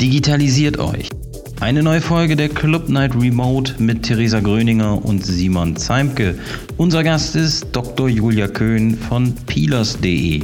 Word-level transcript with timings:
Digitalisiert 0.00 0.78
euch. 0.78 1.08
Eine 1.58 1.82
neue 1.82 2.00
Folge 2.00 2.36
der 2.36 2.48
Club 2.48 2.88
Night 2.88 3.16
Remote 3.16 3.82
mit 3.82 4.04
Theresa 4.04 4.38
Gröninger 4.38 5.04
und 5.04 5.26
Simon 5.26 5.74
Zeimke. 5.74 6.36
Unser 6.76 7.02
Gast 7.02 7.34
ist 7.34 7.66
Dr. 7.72 8.08
Julia 8.08 8.46
Köhn 8.46 8.96
von 8.96 9.34
peelers.de. 9.34 10.42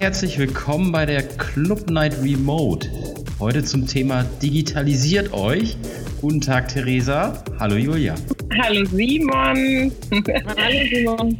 Herzlich 0.00 0.36
willkommen 0.36 0.90
bei 0.90 1.06
der 1.06 1.22
Club 1.22 1.88
Night 1.90 2.20
Remote. 2.20 2.88
Heute 3.38 3.62
zum 3.62 3.86
Thema 3.86 4.24
Digitalisiert 4.42 5.32
euch. 5.32 5.76
Guten 6.20 6.40
Tag, 6.40 6.66
Theresa. 6.66 7.44
Hallo, 7.60 7.76
Julia. 7.76 8.16
Hallo, 8.58 8.84
Simon. 8.86 9.92
Hallo, 10.56 10.78
Simon. 10.90 11.38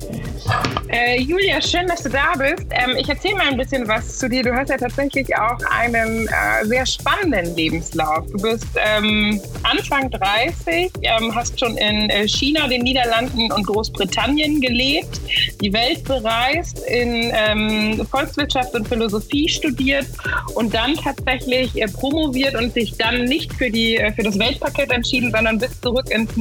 Äh, 0.89 1.21
Julia, 1.21 1.61
schön, 1.61 1.87
dass 1.87 2.03
du 2.03 2.11
da 2.11 2.35
bist. 2.37 2.67
Ähm, 2.71 2.97
ich 2.97 3.09
erzähle 3.09 3.37
mal 3.37 3.49
ein 3.49 3.57
bisschen 3.57 3.89
was 3.89 4.19
zu 4.19 4.29
dir. 4.29 4.43
Du 4.43 4.55
hast 4.55 4.71
ja 4.71 4.77
tatsächlich 4.77 5.35
auch 5.37 5.59
einen 5.71 6.29
äh, 6.29 6.65
sehr 6.65 6.87
spannenden 6.87 7.57
Lebenslauf. 7.57 8.27
Du 8.31 8.39
bist 8.39 8.67
ähm, 8.77 9.41
Anfang 9.63 10.11
30, 10.11 10.91
ähm, 11.03 11.35
hast 11.35 11.59
schon 11.59 11.77
in 11.77 12.11
äh, 12.11 12.29
China, 12.29 12.69
den 12.69 12.83
Niederlanden 12.83 13.51
und 13.51 13.67
Großbritannien 13.67 14.61
gelebt, 14.61 15.21
die 15.61 15.73
Welt 15.73 16.05
bereist, 16.05 16.81
in 16.87 17.33
ähm, 17.35 18.07
Volkswirtschaft 18.11 18.75
und 18.75 18.87
Philosophie 18.87 19.49
studiert 19.49 20.07
und 20.55 20.75
dann 20.75 20.95
tatsächlich 20.95 21.81
äh, 21.81 21.87
promoviert 21.87 22.55
und 22.55 22.77
dich 22.77 22.97
dann 22.97 23.25
nicht 23.25 23.53
für, 23.55 23.71
die, 23.71 23.97
äh, 23.97 24.13
für 24.13 24.23
das 24.23 24.39
Weltpaket 24.39 24.93
entschieden, 24.93 25.33
sondern 25.33 25.59
bist 25.59 25.83
zurück 25.83 26.11
ins 26.11 26.37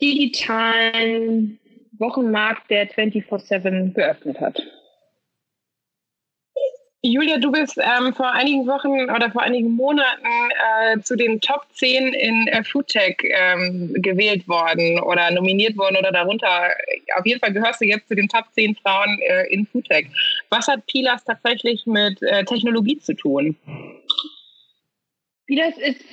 digitalen 0.00 1.58
Wochenmarkt, 1.98 2.70
der 2.70 2.90
24-7 2.90 3.92
geöffnet 3.92 4.40
hat. 4.40 4.60
Julia, 7.04 7.36
du 7.38 7.50
bist 7.50 7.78
ähm, 7.78 8.14
vor 8.14 8.30
einigen 8.30 8.64
Wochen 8.68 9.10
oder 9.10 9.28
vor 9.32 9.42
einigen 9.42 9.72
Monaten 9.72 10.24
äh, 10.24 11.00
zu 11.00 11.16
den 11.16 11.40
Top 11.40 11.66
10 11.74 12.12
in 12.14 12.46
äh, 12.46 12.62
Foodtech 12.62 13.16
ähm, 13.24 13.92
gewählt 13.94 14.46
worden 14.46 15.00
oder 15.00 15.32
nominiert 15.32 15.76
worden 15.76 15.96
oder 15.96 16.12
darunter. 16.12 16.70
Auf 17.16 17.26
jeden 17.26 17.40
Fall 17.40 17.52
gehörst 17.52 17.80
du 17.80 17.86
jetzt 17.86 18.06
zu 18.06 18.14
den 18.14 18.28
Top 18.28 18.44
10 18.52 18.76
Frauen 18.76 19.18
äh, 19.22 19.52
in 19.52 19.66
Foodtech. 19.66 20.06
Was 20.50 20.68
hat 20.68 20.86
Pilas 20.86 21.24
tatsächlich 21.24 21.84
mit 21.86 22.22
äh, 22.22 22.44
Technologie 22.44 22.98
zu 22.98 23.14
tun? 23.14 23.56
Pilas 25.48 25.76
ist 25.78 26.04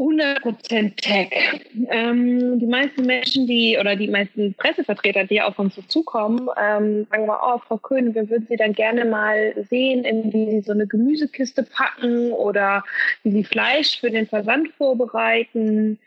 100% 0.00 0.96
Tech. 0.96 1.60
Ähm, 1.90 2.58
die 2.58 2.66
meisten 2.66 3.04
Menschen, 3.04 3.46
die 3.46 3.76
oder 3.78 3.96
die 3.96 4.08
meisten 4.08 4.54
Pressevertreter, 4.54 5.24
die 5.24 5.42
auf 5.42 5.58
uns 5.58 5.78
zukommen, 5.88 6.48
ähm, 6.60 7.06
sagen 7.10 7.26
mal, 7.26 7.38
oh, 7.42 7.58
Frau 7.58 7.76
Köhn, 7.76 8.14
wir 8.14 8.28
würden 8.30 8.46
Sie 8.48 8.56
dann 8.56 8.72
gerne 8.72 9.04
mal 9.04 9.54
sehen, 9.68 10.04
wie 10.32 10.50
Sie 10.50 10.60
so 10.62 10.72
eine 10.72 10.86
Gemüsekiste 10.86 11.64
packen 11.64 12.32
oder 12.32 12.82
wie 13.24 13.30
Sie 13.30 13.44
Fleisch 13.44 14.00
für 14.00 14.10
den 14.10 14.26
Versand 14.26 14.68
vorbereiten 14.78 15.98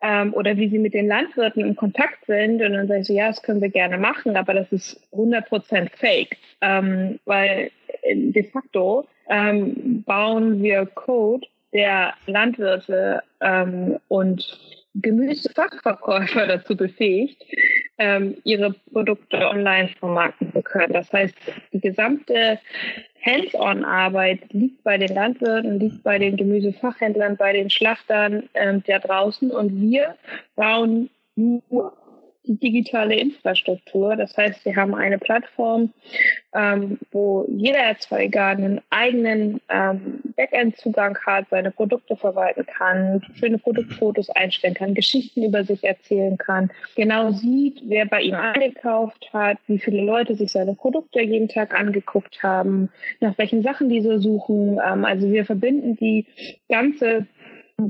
ähm, 0.00 0.32
oder 0.32 0.56
wie 0.56 0.70
Sie 0.70 0.78
mit 0.78 0.94
den 0.94 1.08
Landwirten 1.08 1.62
in 1.62 1.76
Kontakt 1.76 2.24
sind. 2.26 2.62
Und 2.62 2.72
dann 2.72 2.88
sage 2.88 3.00
ich 3.00 3.06
so, 3.06 3.12
ja, 3.12 3.28
das 3.28 3.42
können 3.42 3.60
wir 3.60 3.70
gerne 3.70 3.98
machen, 3.98 4.36
aber 4.36 4.54
das 4.54 4.72
ist 4.72 4.98
100% 5.12 5.90
Fake, 5.94 6.38
ähm, 6.62 7.20
weil 7.26 7.70
de 8.14 8.44
facto 8.44 9.06
ähm, 9.28 10.02
bauen 10.04 10.62
wir 10.62 10.86
Code, 10.86 11.46
der 11.72 12.14
Landwirte 12.26 13.22
ähm, 13.40 13.98
und 14.08 14.58
Gemüsefachverkäufer 14.94 16.46
dazu 16.46 16.76
befähigt, 16.76 17.42
ähm, 17.98 18.36
ihre 18.44 18.74
Produkte 18.92 19.38
online 19.38 19.88
vermarkten 19.98 20.52
zu 20.52 20.62
können. 20.62 20.92
Das 20.92 21.10
heißt, 21.12 21.34
die 21.72 21.80
gesamte 21.80 22.58
Hands-on-Arbeit 23.24 24.52
liegt 24.52 24.82
bei 24.84 24.98
den 24.98 25.14
Landwirten, 25.14 25.78
liegt 25.78 26.02
bei 26.02 26.18
den 26.18 26.36
Gemüsefachhändlern, 26.36 27.36
bei 27.36 27.52
den 27.52 27.70
Schlachtern 27.70 28.48
ähm, 28.54 28.82
da 28.86 28.98
draußen 28.98 29.50
und 29.50 29.80
wir 29.80 30.16
bauen 30.56 31.08
nur 31.36 31.96
die 32.44 32.58
digitale 32.58 33.14
Infrastruktur. 33.14 34.16
Das 34.16 34.36
heißt, 34.36 34.64
wir 34.64 34.74
haben 34.74 34.94
eine 34.94 35.18
Plattform, 35.18 35.92
ähm, 36.54 36.98
wo 37.12 37.46
jeder 37.48 37.78
Erzeuger 37.78 38.46
einen 38.46 38.80
eigenen 38.90 39.60
ähm, 39.68 40.20
Backend-Zugang 40.36 41.16
hat, 41.24 41.46
seine 41.50 41.70
Produkte 41.70 42.16
verwalten 42.16 42.66
kann, 42.66 43.22
schöne 43.34 43.58
Produktfotos 43.58 44.30
einstellen 44.30 44.74
kann, 44.74 44.94
Geschichten 44.94 45.44
über 45.44 45.64
sich 45.64 45.84
erzählen 45.84 46.36
kann, 46.36 46.70
genau 46.96 47.30
sieht, 47.30 47.82
wer 47.86 48.06
bei 48.06 48.22
ihm 48.22 48.34
eingekauft 48.34 49.30
hat, 49.32 49.58
wie 49.66 49.78
viele 49.78 50.02
Leute 50.02 50.34
sich 50.34 50.50
seine 50.52 50.74
Produkte 50.74 51.20
jeden 51.20 51.48
Tag 51.48 51.78
angeguckt 51.78 52.42
haben, 52.42 52.90
nach 53.20 53.38
welchen 53.38 53.62
Sachen 53.62 53.88
diese 53.88 54.18
suchen. 54.18 54.80
Ähm, 54.84 55.04
also 55.04 55.30
wir 55.30 55.44
verbinden 55.44 55.96
die 55.96 56.26
ganze 56.68 57.26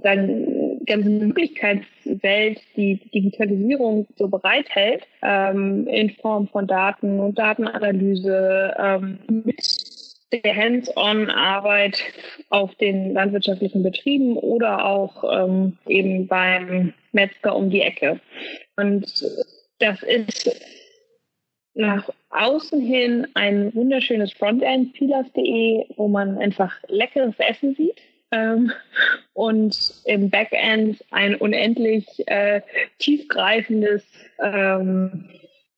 dann 0.01 0.62
ganze 0.87 1.11
Möglichkeitswelt, 1.11 2.61
die 2.77 2.97
Digitalisierung 3.11 4.07
so 4.17 4.29
bereithält, 4.29 5.07
ähm, 5.23 5.87
in 5.87 6.11
Form 6.11 6.49
von 6.49 6.67
Daten 6.67 7.21
und 7.21 7.39
Datenanalyse 7.39 8.75
ähm, 8.79 9.19
mit 9.29 9.63
der 10.33 10.57
Hands-on-Arbeit 10.57 12.03
auf 12.49 12.75
den 12.77 13.13
landwirtschaftlichen 13.13 13.83
Betrieben 13.83 14.37
oder 14.37 14.85
auch 14.85 15.25
ähm, 15.31 15.77
eben 15.87 16.27
beim 16.27 16.95
Metzger 17.13 17.55
um 17.55 17.71
die 17.71 17.83
Ecke. 17.83 18.19
Und 18.77 19.05
das 19.79 20.03
ist 20.03 20.51
nach 21.75 22.09
außen 22.31 22.81
hin 22.81 23.27
ein 23.35 23.75
wunderschönes 23.75 24.33
Frontend, 24.33 24.95
pilas.de, 24.95 25.85
wo 25.97 26.09
man 26.09 26.39
einfach 26.39 26.75
leckeres 26.89 27.35
Essen 27.39 27.75
sieht 27.75 28.01
ähm, 28.33 28.73
und 29.35 29.95
im 30.05 30.31
Backend 30.31 31.05
ein 31.11 31.37
unendlich 31.37 32.07
äh, 32.27 32.63
tiefgreifendes 32.99 34.05
ähm, 34.43 35.29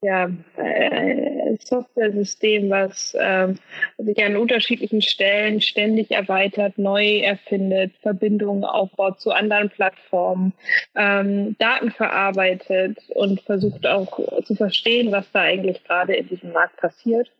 ja, 0.05 0.31
äh, 0.57 1.57
Software-System, 1.65 2.69
was 2.69 3.15
äh, 3.15 3.55
sich 3.99 4.23
an 4.23 4.37
unterschiedlichen 4.37 5.01
Stellen 5.01 5.63
ständig 5.63 6.11
erweitert, 6.11 6.77
neu 6.77 7.21
erfindet, 7.21 7.93
Verbindungen 8.03 8.65
aufbaut 8.65 9.21
zu 9.21 9.31
anderen 9.31 9.71
Plattformen, 9.71 10.53
ähm, 10.95 11.57
Daten 11.59 11.91
verarbeitet 11.91 12.99
und 13.15 13.41
versucht 13.43 13.87
auch 13.87 14.19
zu 14.45 14.55
verstehen, 14.55 15.11
was 15.11 15.31
da 15.33 15.41
eigentlich 15.41 15.83
gerade 15.85 16.15
in 16.15 16.29
diesem 16.29 16.53
Markt 16.53 16.77
passiert, 16.77 17.31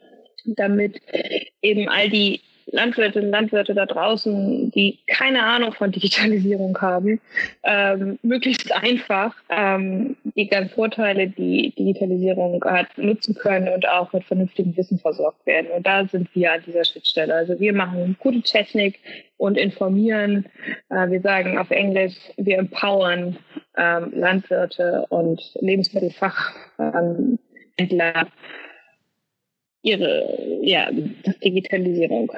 damit 0.47 1.01
eben 1.61 1.89
all 1.89 2.09
die 2.09 2.41
Landwirtinnen 2.67 3.27
und 3.27 3.33
Landwirte 3.33 3.75
da 3.75 3.87
draußen, 3.87 4.71
die 4.71 4.99
keine 5.07 5.43
Ahnung 5.43 5.73
von 5.73 5.93
Digitalisierung 5.93 6.77
haben, 6.81 7.21
ähm, 7.63 8.19
möglichst 8.23 8.73
einfach 8.73 9.35
ähm, 9.49 10.17
die 10.35 10.49
ganzen 10.49 10.75
Vorteile, 10.75 11.29
die 11.29 11.73
Digitalisierung 11.79 12.63
hat, 12.65 12.87
nutzen 12.97 13.35
können 13.35 13.69
und 13.69 13.89
auch 13.89 14.13
mit 14.13 14.25
vernünftigem 14.25 14.77
Wissen 14.77 14.99
versorgt 14.99 15.47
werden. 15.47 15.71
Und 15.71 15.87
da 15.87 16.07
sind 16.07 16.29
wir 16.35 16.53
an 16.53 16.63
dieser 16.67 16.85
Schnittstelle. 16.85 17.35
Also 17.35 17.59
wir 17.61 17.73
machen 17.73 18.17
gute 18.19 18.43
Technik 18.43 18.99
und 19.37 19.57
informieren. 19.57 20.47
Äh, 20.91 21.11
wir 21.11 21.21
sagen 21.21 21.59
auf 21.59 21.71
Englisch, 21.71 22.15
wir 22.37 22.59
empowern 22.59 23.37
ähm, 23.77 24.13
Landwirte 24.15 25.07
und 25.09 25.41
Lebensmittelfachhändler 25.61 28.27
ihre 29.85 30.59
ja, 30.63 30.91
Digitalisierung. 31.45 32.33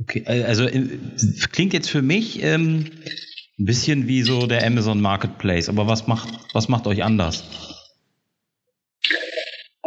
Okay, 0.00 0.24
also 0.26 0.64
äh, 0.66 0.86
klingt 1.50 1.72
jetzt 1.72 1.90
für 1.90 2.02
mich 2.02 2.42
ähm, 2.42 2.90
ein 3.58 3.64
bisschen 3.64 4.06
wie 4.06 4.22
so 4.22 4.46
der 4.46 4.64
Amazon 4.64 5.00
Marketplace, 5.00 5.68
aber 5.68 5.86
was 5.88 6.06
macht, 6.06 6.28
was 6.52 6.68
macht 6.68 6.86
euch 6.86 7.02
anders? 7.02 7.44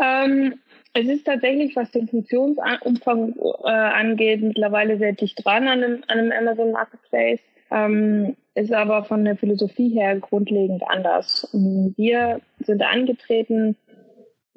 Ähm, 0.01 0.55
Es 0.93 1.07
ist 1.07 1.25
tatsächlich, 1.25 1.75
was 1.75 1.91
den 1.91 2.07
Funktionsumfang 2.07 3.35
äh, 3.63 3.69
angeht, 3.69 4.41
mittlerweile 4.41 4.97
sehr 4.97 5.13
dicht 5.13 5.45
dran 5.45 5.67
an 5.67 5.83
einem, 5.83 6.03
an 6.07 6.17
einem 6.17 6.31
Amazon 6.31 6.71
Marketplace. 6.71 7.39
Ähm, 7.69 8.35
ist 8.55 8.73
aber 8.73 9.03
von 9.03 9.23
der 9.23 9.35
Philosophie 9.35 9.89
her 9.89 10.19
grundlegend 10.19 10.81
anders. 10.87 11.47
Wir 11.53 12.41
sind 12.65 12.81
angetreten, 12.81 13.75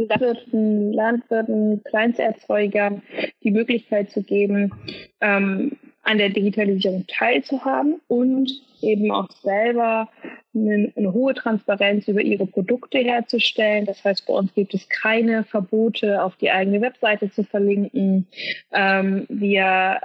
Landwirten, 0.09 0.93
Landwirten, 0.93 1.83
Kleinsterzeugern 1.85 3.03
die 3.43 3.51
Möglichkeit 3.51 4.11
zu 4.11 4.23
geben, 4.23 4.73
ähm, 5.21 5.77
an 6.03 6.19
der 6.19 6.31
Digitalisierung 6.31 7.05
teilzuhaben 7.07 8.01
und 8.09 8.51
eben 8.81 9.11
auch 9.11 9.31
selber 9.43 10.09
eine, 10.55 10.93
eine, 10.97 11.13
hohe 11.13 11.35
Transparenz 11.35 12.09
über 12.09 12.23
ihre 12.23 12.47
Produkte 12.47 12.99
herzustellen. 12.99 13.85
Das 13.85 14.03
heißt, 14.03 14.27
bei 14.27 14.33
uns 14.33 14.53
gibt 14.55 14.75
es 14.75 14.89
keine 14.89 15.45
Verbote, 15.45 16.23
auf 16.23 16.37
die 16.37 16.51
eigene 16.51 16.81
Webseite 16.81 17.31
zu 17.31 17.45
verlinken. 17.45 18.27
Ähm, 18.73 19.27
wir 19.29 20.01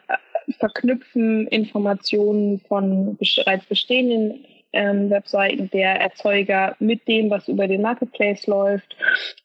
verknüpfen 0.59 1.47
Informationen 1.47 2.59
von 2.67 3.17
bereits 3.17 3.65
bestehenden 3.65 4.45
ähm, 4.75 5.09
Webseiten 5.09 5.69
der 5.71 5.99
Erzeuger 5.99 6.75
mit 6.79 7.07
dem, 7.07 7.29
was 7.29 7.47
über 7.47 7.67
den 7.67 7.81
Marketplace 7.81 8.45
läuft. 8.45 8.95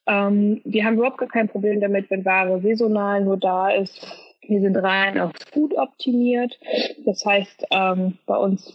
Ähm, 0.07 0.61
wir 0.63 0.85
haben 0.85 0.95
überhaupt 0.95 1.17
gar 1.17 1.29
kein 1.29 1.47
Problem 1.49 1.81
damit, 1.81 2.11
wenn 2.11 2.25
Ware 2.25 2.61
saisonal 2.61 3.23
nur 3.23 3.37
da 3.37 3.69
ist. 3.69 4.05
Wir 4.47 4.59
sind 4.59 4.75
rein 4.75 5.19
auf 5.19 5.31
Food 5.51 5.73
optimiert. 5.77 6.59
Das 7.05 7.25
heißt, 7.25 7.67
ähm, 7.71 8.17
bei 8.25 8.35
uns 8.35 8.73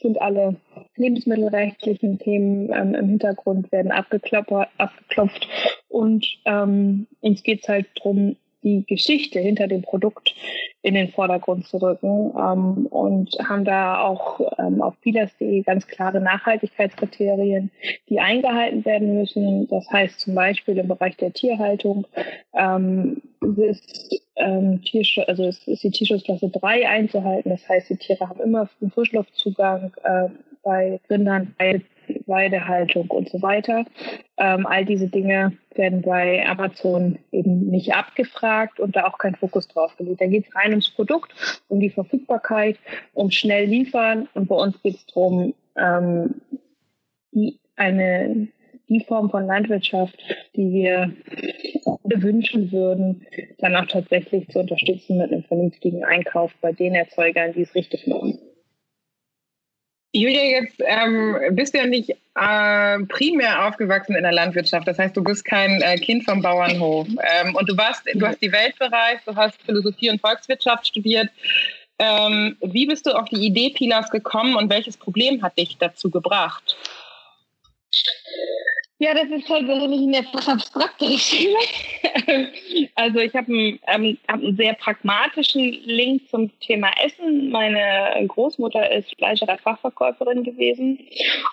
sind 0.00 0.20
alle 0.20 0.56
lebensmittelrechtlichen 0.96 2.18
Themen 2.18 2.70
ähm, 2.72 2.94
im 2.94 3.08
Hintergrund 3.08 3.72
werden 3.72 3.90
abgeklopft, 3.90 4.52
abgeklopft 4.78 5.48
und 5.88 6.26
ähm, 6.44 7.06
uns 7.20 7.42
geht 7.42 7.62
es 7.62 7.68
halt 7.68 7.86
darum, 7.96 8.36
die 8.66 8.84
Geschichte 8.84 9.38
hinter 9.38 9.68
dem 9.68 9.82
Produkt 9.82 10.34
in 10.82 10.94
den 10.94 11.08
Vordergrund 11.08 11.66
zu 11.66 11.76
rücken 11.78 12.32
ähm, 12.36 12.86
und 12.86 13.30
haben 13.48 13.64
da 13.64 14.00
auch 14.00 14.40
ähm, 14.58 14.82
auf 14.82 15.00
Pilas.de 15.00 15.62
ganz 15.62 15.86
klare 15.86 16.20
Nachhaltigkeitskriterien, 16.20 17.70
die 18.08 18.18
eingehalten 18.18 18.84
werden 18.84 19.14
müssen. 19.14 19.68
Das 19.68 19.88
heißt 19.90 20.18
zum 20.18 20.34
Beispiel 20.34 20.78
im 20.78 20.88
Bereich 20.88 21.16
der 21.16 21.32
Tierhaltung 21.32 22.06
ähm, 22.54 23.22
ist, 23.56 24.20
ähm, 24.34 24.82
Tiersch 24.82 25.18
also 25.26 25.44
ist, 25.44 25.68
ist 25.68 25.84
die 25.84 25.90
Tierschutzklasse 25.90 26.48
3 26.48 26.88
einzuhalten. 26.88 27.50
Das 27.50 27.68
heißt, 27.68 27.88
die 27.88 27.96
Tiere 27.96 28.28
haben 28.28 28.40
immer 28.40 28.68
einen 28.80 28.90
Frischluftzugang 28.90 29.92
äh, 30.02 30.28
bei 30.64 30.98
Rindern, 31.08 31.54
bei 31.56 31.82
Weidehaltung 32.26 33.08
und 33.08 33.28
so 33.28 33.42
weiter. 33.42 33.84
Ähm, 34.36 34.66
all 34.66 34.84
diese 34.84 35.08
Dinge 35.08 35.52
werden 35.74 36.02
bei 36.02 36.46
Amazon 36.46 37.18
eben 37.32 37.66
nicht 37.66 37.94
abgefragt 37.94 38.80
und 38.80 38.96
da 38.96 39.06
auch 39.06 39.18
kein 39.18 39.34
Fokus 39.34 39.68
drauf 39.68 39.96
gelegt. 39.96 40.20
Da 40.20 40.26
geht 40.26 40.46
es 40.46 40.54
rein 40.54 40.70
ums 40.70 40.90
Produkt, 40.90 41.32
um 41.68 41.80
die 41.80 41.90
Verfügbarkeit, 41.90 42.78
um 43.12 43.30
schnell 43.30 43.66
liefern 43.66 44.28
und 44.34 44.48
bei 44.48 44.56
uns 44.56 44.80
geht 44.82 44.96
es 44.96 45.06
darum, 45.06 45.54
ähm, 45.76 46.40
die, 47.32 47.58
die 48.88 49.04
Form 49.06 49.30
von 49.30 49.46
Landwirtschaft, 49.46 50.16
die 50.54 50.72
wir 50.72 51.12
wünschen 52.04 52.72
würden, 52.72 53.26
dann 53.58 53.76
auch 53.76 53.86
tatsächlich 53.86 54.48
zu 54.48 54.60
unterstützen 54.60 55.18
mit 55.18 55.32
einem 55.32 55.44
vernünftigen 55.44 56.04
Einkauf 56.04 56.52
bei 56.60 56.72
den 56.72 56.94
Erzeugern, 56.94 57.52
die 57.52 57.62
es 57.62 57.74
richtig 57.74 58.06
machen. 58.06 58.38
Julia, 60.16 60.42
jetzt 60.42 60.76
ähm, 60.84 61.36
bist 61.50 61.74
du 61.74 61.78
ja 61.78 61.86
nicht 61.86 62.10
äh, 62.10 62.98
primär 63.06 63.66
aufgewachsen 63.66 64.16
in 64.16 64.22
der 64.22 64.32
Landwirtschaft. 64.32 64.88
Das 64.88 64.98
heißt, 64.98 65.16
du 65.16 65.22
bist 65.22 65.44
kein 65.44 65.82
äh, 65.82 65.96
Kind 65.96 66.24
vom 66.24 66.40
Bauernhof. 66.40 67.06
Ähm, 67.08 67.54
und 67.54 67.68
du 67.68 67.76
warst, 67.76 68.02
du 68.14 68.26
hast 68.26 68.40
die 68.40 68.52
Welt 68.52 68.78
bereist, 68.78 69.26
du 69.26 69.36
hast 69.36 69.60
Philosophie 69.62 70.10
und 70.10 70.20
Volkswirtschaft 70.20 70.86
studiert. 70.86 71.28
Ähm, 71.98 72.56
wie 72.62 72.86
bist 72.86 73.06
du 73.06 73.10
auf 73.10 73.28
die 73.28 73.46
Idee 73.46 73.70
Pilas 73.70 74.10
gekommen 74.10 74.56
und 74.56 74.70
welches 74.70 74.96
Problem 74.96 75.42
hat 75.42 75.58
dich 75.58 75.76
dazu 75.78 76.10
gebracht? 76.10 76.76
Ja, 78.98 79.12
das 79.12 79.28
ist 79.28 79.46
tatsächlich 79.46 80.00
eine 80.00 80.18
etwas 80.18 80.48
abstrakte 80.48 81.06
Geschichte. 81.06 81.54
also 82.94 83.18
ich 83.18 83.34
habe 83.34 83.46
einen, 83.52 83.78
ähm, 83.86 84.18
hab 84.28 84.40
einen 84.40 84.56
sehr 84.56 84.74
pragmatischen 84.74 85.72
Link 85.84 86.28
zum 86.28 86.50
Thema 86.60 86.90
Essen. 87.04 87.50
Meine 87.50 88.26
Großmutter 88.26 88.90
ist 88.92 89.14
Fleischerei-Fachverkäuferin 89.16 90.44
gewesen 90.44 90.98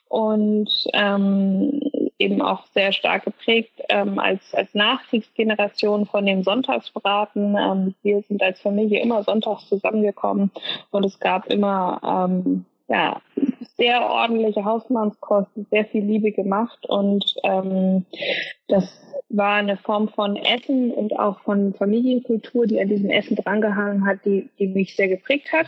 und 0.09 0.69
ähm, 0.93 1.81
eben 2.19 2.41
auch 2.41 2.65
sehr 2.73 2.93
stark 2.93 3.25
geprägt 3.25 3.73
ähm, 3.89 4.19
als, 4.19 4.53
als 4.53 4.73
Nachkriegsgeneration 4.73 6.05
von 6.05 6.25
dem 6.25 6.43
Sonntagsbraten. 6.43 7.55
Ähm, 7.59 7.95
wir 8.03 8.21
sind 8.21 8.41
als 8.41 8.61
Familie 8.61 9.01
immer 9.01 9.23
sonntags 9.23 9.67
zusammengekommen 9.67 10.51
und 10.91 11.05
es 11.05 11.19
gab 11.19 11.47
immer 11.47 11.99
ähm, 12.29 12.65
ja, 12.87 13.21
sehr 13.77 14.01
ordentliche 14.03 14.65
Hausmannskosten, 14.65 15.65
sehr 15.71 15.85
viel 15.85 16.03
Liebe 16.03 16.31
gemacht 16.31 16.85
und 16.87 17.35
ähm, 17.43 18.05
das 18.67 19.01
war 19.29 19.55
eine 19.55 19.77
Form 19.77 20.09
von 20.09 20.35
Essen 20.35 20.91
und 20.91 21.17
auch 21.17 21.39
von 21.41 21.73
Familienkultur, 21.73 22.67
die 22.67 22.79
an 22.79 22.87
diesem 22.87 23.09
Essen 23.09 23.35
drangehangen 23.35 24.05
hat, 24.05 24.19
die, 24.25 24.49
die 24.59 24.67
mich 24.67 24.95
sehr 24.95 25.07
geprägt 25.07 25.51
hat 25.51 25.65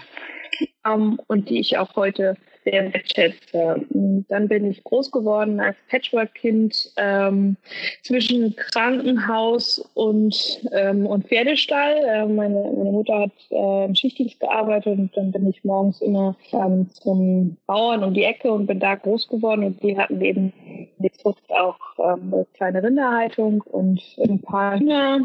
ähm, 0.85 1.19
und 1.27 1.49
die 1.49 1.59
ich 1.59 1.77
auch 1.77 1.95
heute 1.95 2.35
sehr 2.65 2.93
wertschätze. 2.93 3.85
Dann 4.27 4.47
bin 4.47 4.65
ich 4.65 4.83
groß 4.83 5.11
geworden 5.11 5.59
als 5.59 5.77
Patchwork-Kind 5.89 6.93
ähm, 6.97 7.57
zwischen 8.03 8.55
Krankenhaus 8.55 9.79
und, 9.93 10.61
ähm, 10.73 11.05
und 11.05 11.27
Pferdestall. 11.27 11.95
Äh, 12.07 12.25
meine, 12.25 12.71
meine 12.75 12.91
Mutter 12.91 13.19
hat 13.21 13.31
äh, 13.51 13.85
im 13.85 13.95
Schichtdienst 13.95 14.39
gearbeitet 14.39 14.97
und 14.97 15.15
dann 15.15 15.31
bin 15.31 15.47
ich 15.47 15.63
morgens 15.63 16.01
immer 16.01 16.35
ähm, 16.51 16.89
zum 16.89 17.57
Bauern 17.67 18.03
um 18.03 18.13
die 18.13 18.23
Ecke 18.23 18.51
und 18.51 18.65
bin 18.65 18.79
da 18.79 18.95
groß 18.95 19.27
geworden 19.27 19.63
und 19.63 19.83
die 19.83 19.97
hatten 19.97 20.19
eben 20.21 20.51
jetzt 20.99 21.25
auch 21.25 21.77
ähm, 21.99 22.33
eine 22.33 22.45
kleine 22.55 22.83
Rinderhaltung 22.83 23.61
und 23.61 24.01
ein 24.17 24.41
paar 24.41 24.79
Hühner. 24.79 25.19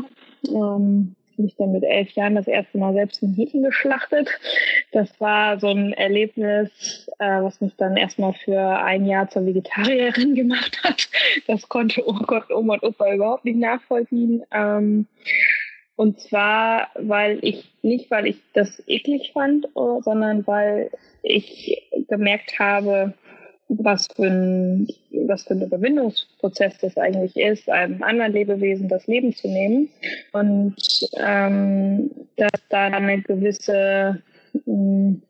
Ähm, 0.49 1.17
habe 1.41 1.49
ich 1.49 1.57
dann 1.57 1.73
mit 1.73 1.85
elf 1.85 2.11
Jahren 2.11 2.35
das 2.35 2.47
erste 2.47 2.77
Mal 2.77 2.93
selbst 2.93 3.23
einen 3.23 3.35
Hirten 3.35 3.63
geschlachtet. 3.63 4.29
Das 4.93 5.09
war 5.21 5.59
so 5.59 5.69
ein 5.69 5.95
Erlebnis, 5.95 7.09
äh, 7.19 7.43
was 7.43 7.61
mich 7.63 7.75
dann 7.77 7.97
erstmal 7.97 8.35
für 8.35 8.61
ein 8.61 9.07
Jahr 9.07 9.31
zur 9.31 9.47
Vegetarierin 9.47 10.35
gemacht 10.35 10.83
hat. 10.85 11.09
Das 11.47 11.69
konnte 11.69 12.07
oh 12.07 12.19
Gott, 12.27 12.51
Oma 12.51 12.75
und 12.75 12.83
Opa 12.83 13.15
überhaupt 13.15 13.47
nicht 13.47 13.59
nachvollziehen. 13.59 14.43
Ähm, 14.53 15.07
und 15.97 16.21
zwar, 16.21 16.89
weil 16.95 17.39
ich, 17.43 17.73
nicht 17.82 18.11
weil 18.11 18.27
ich 18.27 18.37
das 18.53 18.82
eklig 18.87 19.32
fand, 19.32 19.69
sondern 19.75 20.47
weil 20.47 20.91
ich 21.23 21.91
gemerkt 22.09 22.59
habe, 22.59 23.15
was 23.79 24.08
für 24.15 24.27
ein, 24.27 24.89
was 25.27 25.44
für 25.44 25.55
ein 25.55 25.62
Überwindungsprozess 25.62 26.79
das 26.79 26.96
eigentlich 26.96 27.36
ist, 27.36 27.69
einem 27.70 28.03
anderen 28.03 28.32
Lebewesen 28.32 28.89
das 28.89 29.06
Leben 29.06 29.34
zu 29.34 29.48
nehmen. 29.48 29.89
Und 30.32 30.77
ähm, 31.17 32.10
dass 32.36 32.50
da 32.69 32.86
eine 32.86 33.22
gewisse, 33.22 34.20
hm, 34.65 35.22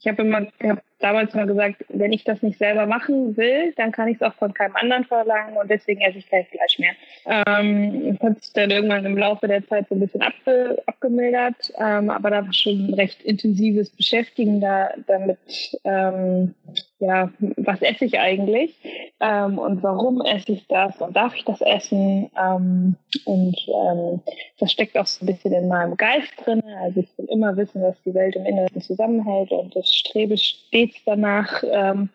ich 0.00 0.06
habe 0.06 0.22
immer, 0.22 0.46
hab 0.62 0.82
damals 1.00 1.34
mal 1.34 1.46
gesagt, 1.46 1.84
wenn 1.88 2.12
ich 2.12 2.24
das 2.24 2.42
nicht 2.42 2.58
selber 2.58 2.86
machen 2.86 3.36
will, 3.36 3.72
dann 3.76 3.92
kann 3.92 4.08
ich 4.08 4.16
es 4.16 4.22
auch 4.22 4.34
von 4.34 4.52
keinem 4.52 4.76
anderen 4.76 5.04
verlangen 5.04 5.56
und 5.56 5.70
deswegen 5.70 6.00
esse 6.00 6.18
ich 6.18 6.28
kein 6.28 6.44
Fleisch 6.46 6.78
mehr. 6.78 6.92
Ähm, 7.26 8.16
das 8.18 8.30
hat 8.30 8.42
sich 8.42 8.52
dann 8.52 8.70
irgendwann 8.70 9.04
im 9.04 9.16
Laufe 9.16 9.46
der 9.46 9.66
Zeit 9.66 9.86
so 9.88 9.94
ein 9.94 10.00
bisschen 10.00 10.22
abge, 10.22 10.82
abgemildert, 10.86 11.72
ähm, 11.78 12.10
aber 12.10 12.30
da 12.30 12.44
war 12.44 12.52
schon 12.52 12.88
ein 12.88 12.94
recht 12.94 13.22
intensives 13.22 13.90
Beschäftigen 13.90 14.60
da, 14.60 14.90
damit, 15.06 15.38
ähm, 15.84 16.54
ja, 17.00 17.30
was 17.56 17.80
esse 17.80 18.04
ich 18.04 18.18
eigentlich 18.18 18.74
ähm, 19.20 19.58
und 19.58 19.82
warum 19.84 20.20
esse 20.22 20.52
ich 20.52 20.66
das 20.66 21.00
und 21.00 21.14
darf 21.14 21.34
ich 21.36 21.44
das 21.44 21.60
essen 21.60 22.28
ähm, 22.36 22.96
und 23.24 23.56
ähm, 23.68 24.20
das 24.58 24.72
steckt 24.72 24.98
auch 24.98 25.06
so 25.06 25.24
ein 25.24 25.26
bisschen 25.26 25.52
in 25.52 25.68
meinem 25.68 25.96
Geist 25.96 26.32
drin. 26.44 26.62
Also 26.82 27.00
ich 27.00 27.08
will 27.16 27.26
immer 27.26 27.56
wissen, 27.56 27.82
was 27.82 27.94
die 28.04 28.14
Welt 28.14 28.34
im 28.34 28.46
Inneren 28.46 28.80
zusammenhält 28.80 29.52
und 29.52 29.76
das 29.76 29.94
strebe 29.94 30.36
stets 30.36 30.87
stets 30.88 31.04
danach, 31.04 31.62
ähm, 31.70 32.08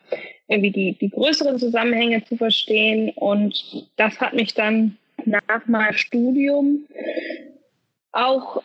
irgendwie 0.48 0.70
die, 0.70 0.92
die 0.98 1.08
größeren 1.10 1.58
Zusammenhänge 1.58 2.24
zu 2.24 2.36
verstehen. 2.36 3.10
Und 3.16 3.88
das 3.96 4.20
hat 4.20 4.34
mich 4.34 4.52
dann 4.54 4.98
nach 5.24 5.66
meinem 5.66 5.94
Studium 5.94 6.84
auch 8.12 8.62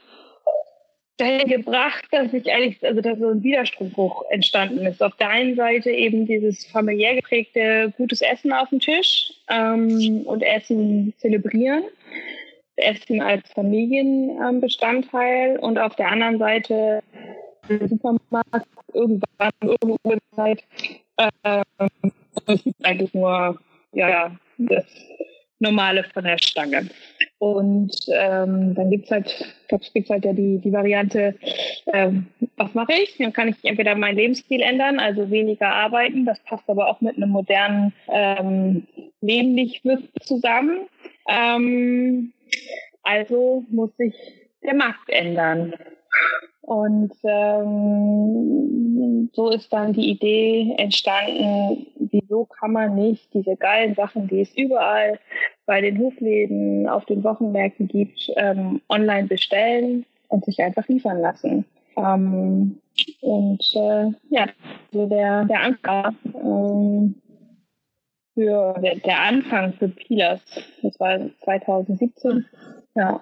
dahin 1.18 1.48
gebracht, 1.48 2.06
dass 2.12 2.34
ich 2.34 2.52
eigentlich, 2.52 2.84
also 2.84 3.00
dass 3.02 3.18
so 3.20 3.30
ein 3.30 3.44
Widerspruch 3.44 4.26
entstanden 4.30 4.86
ist. 4.86 5.02
Auf 5.04 5.16
der 5.18 5.30
einen 5.30 5.56
Seite 5.56 5.92
eben 5.92 6.26
dieses 6.26 6.66
familiär 6.66 7.16
geprägte 7.16 7.94
gutes 7.98 8.22
Essen 8.22 8.54
auf 8.54 8.70
dem 8.70 8.80
Tisch 8.80 9.34
ähm, 9.50 10.22
und 10.26 10.42
Essen 10.42 11.14
zelebrieren. 11.18 11.84
Essen 12.78 13.22
als 13.22 13.52
Familienbestandteil 13.52 15.60
und 15.60 15.78
auf 15.78 15.98
der 15.98 16.10
anderen 16.10 16.40
Seite 16.40 17.04
Supermarkt 17.68 18.66
irgendwann, 18.94 19.52
irgendwo 19.62 20.12
in 20.12 20.20
Zeit. 20.36 20.64
Ähm, 21.18 21.90
es 22.48 22.64
gibt 22.64 22.86
eigentlich 22.86 23.14
nur 23.14 23.60
ja, 23.94 24.32
das 24.58 24.86
Normale 25.60 26.04
von 26.14 26.24
der 26.24 26.38
Stange. 26.42 26.90
Und 27.38 27.92
ähm, 28.14 28.76
dann 28.76 28.90
gibt's 28.90 29.12
halt, 29.12 29.56
gibt's 29.94 30.10
halt 30.10 30.26
ja 30.26 30.34
die, 30.34 30.58
die 30.60 30.72
Variante, 30.72 31.36
ähm, 31.94 32.28
was 32.58 32.74
mache 32.74 32.94
ich? 32.94 33.18
Dann 33.18 33.34
kann 33.34 33.48
ich 33.50 33.56
entweder 33.64 33.96
meinen 33.96 34.18
Lebensstil 34.18 34.62
ändern, 34.62 35.00
also 35.00 35.30
weniger 35.30 35.68
arbeiten. 35.68 36.26
Das 36.26 36.40
passt 36.42 36.70
aber 36.70 36.88
auch 36.88 37.02
mit 37.02 37.18
einem 37.18 37.30
modernen 37.30 37.94
ähm, 38.10 38.88
Leben 39.22 39.54
nicht 39.54 39.84
zusammen. 40.22 40.88
Ähm, 41.28 42.34
also 43.04 43.64
muss 43.70 43.96
sich 43.98 44.16
der 44.64 44.76
Markt 44.76 45.10
ändern. 45.10 45.74
Und 46.62 47.14
ähm, 47.24 48.60
so 49.34 49.50
ist 49.50 49.72
dann 49.72 49.94
die 49.94 50.10
Idee 50.10 50.76
entstanden, 50.78 51.88
wieso 51.98 52.46
kann 52.46 52.74
man 52.74 52.96
nicht 52.96 53.34
diese 53.34 53.56
geilen 53.56 53.96
Sachen, 53.96 54.28
die 54.28 54.42
es 54.42 54.56
überall 54.58 55.20
bei 55.66 55.82
den 55.82 55.98
Hofläden, 56.00 56.88
auf 56.88 57.06
den 57.06 57.24
Wochenmärkten 57.24 57.88
gibt, 57.88 58.30
ähm, 58.36 58.82
online 58.90 59.28
bestellen 59.28 60.06
und 60.28 60.46
sich 60.46 60.62
einfach 60.62 60.88
liefern 60.88 61.22
lassen. 61.22 61.66
Ähm, 61.98 62.80
und 63.22 63.72
äh, 63.76 64.12
ja, 64.30 64.48
so 64.92 65.08
der, 65.08 65.46
der 65.46 65.64
Anker 65.64 66.14
ähm, 66.26 67.16
für 68.34 68.76
der, 68.82 68.96
der 68.96 69.20
Anfang 69.22 69.74
für 69.74 69.90
Pilas, 69.90 70.42
das 70.82 71.00
war 71.00 71.20
2017. 71.44 72.46
Ja, 72.96 73.22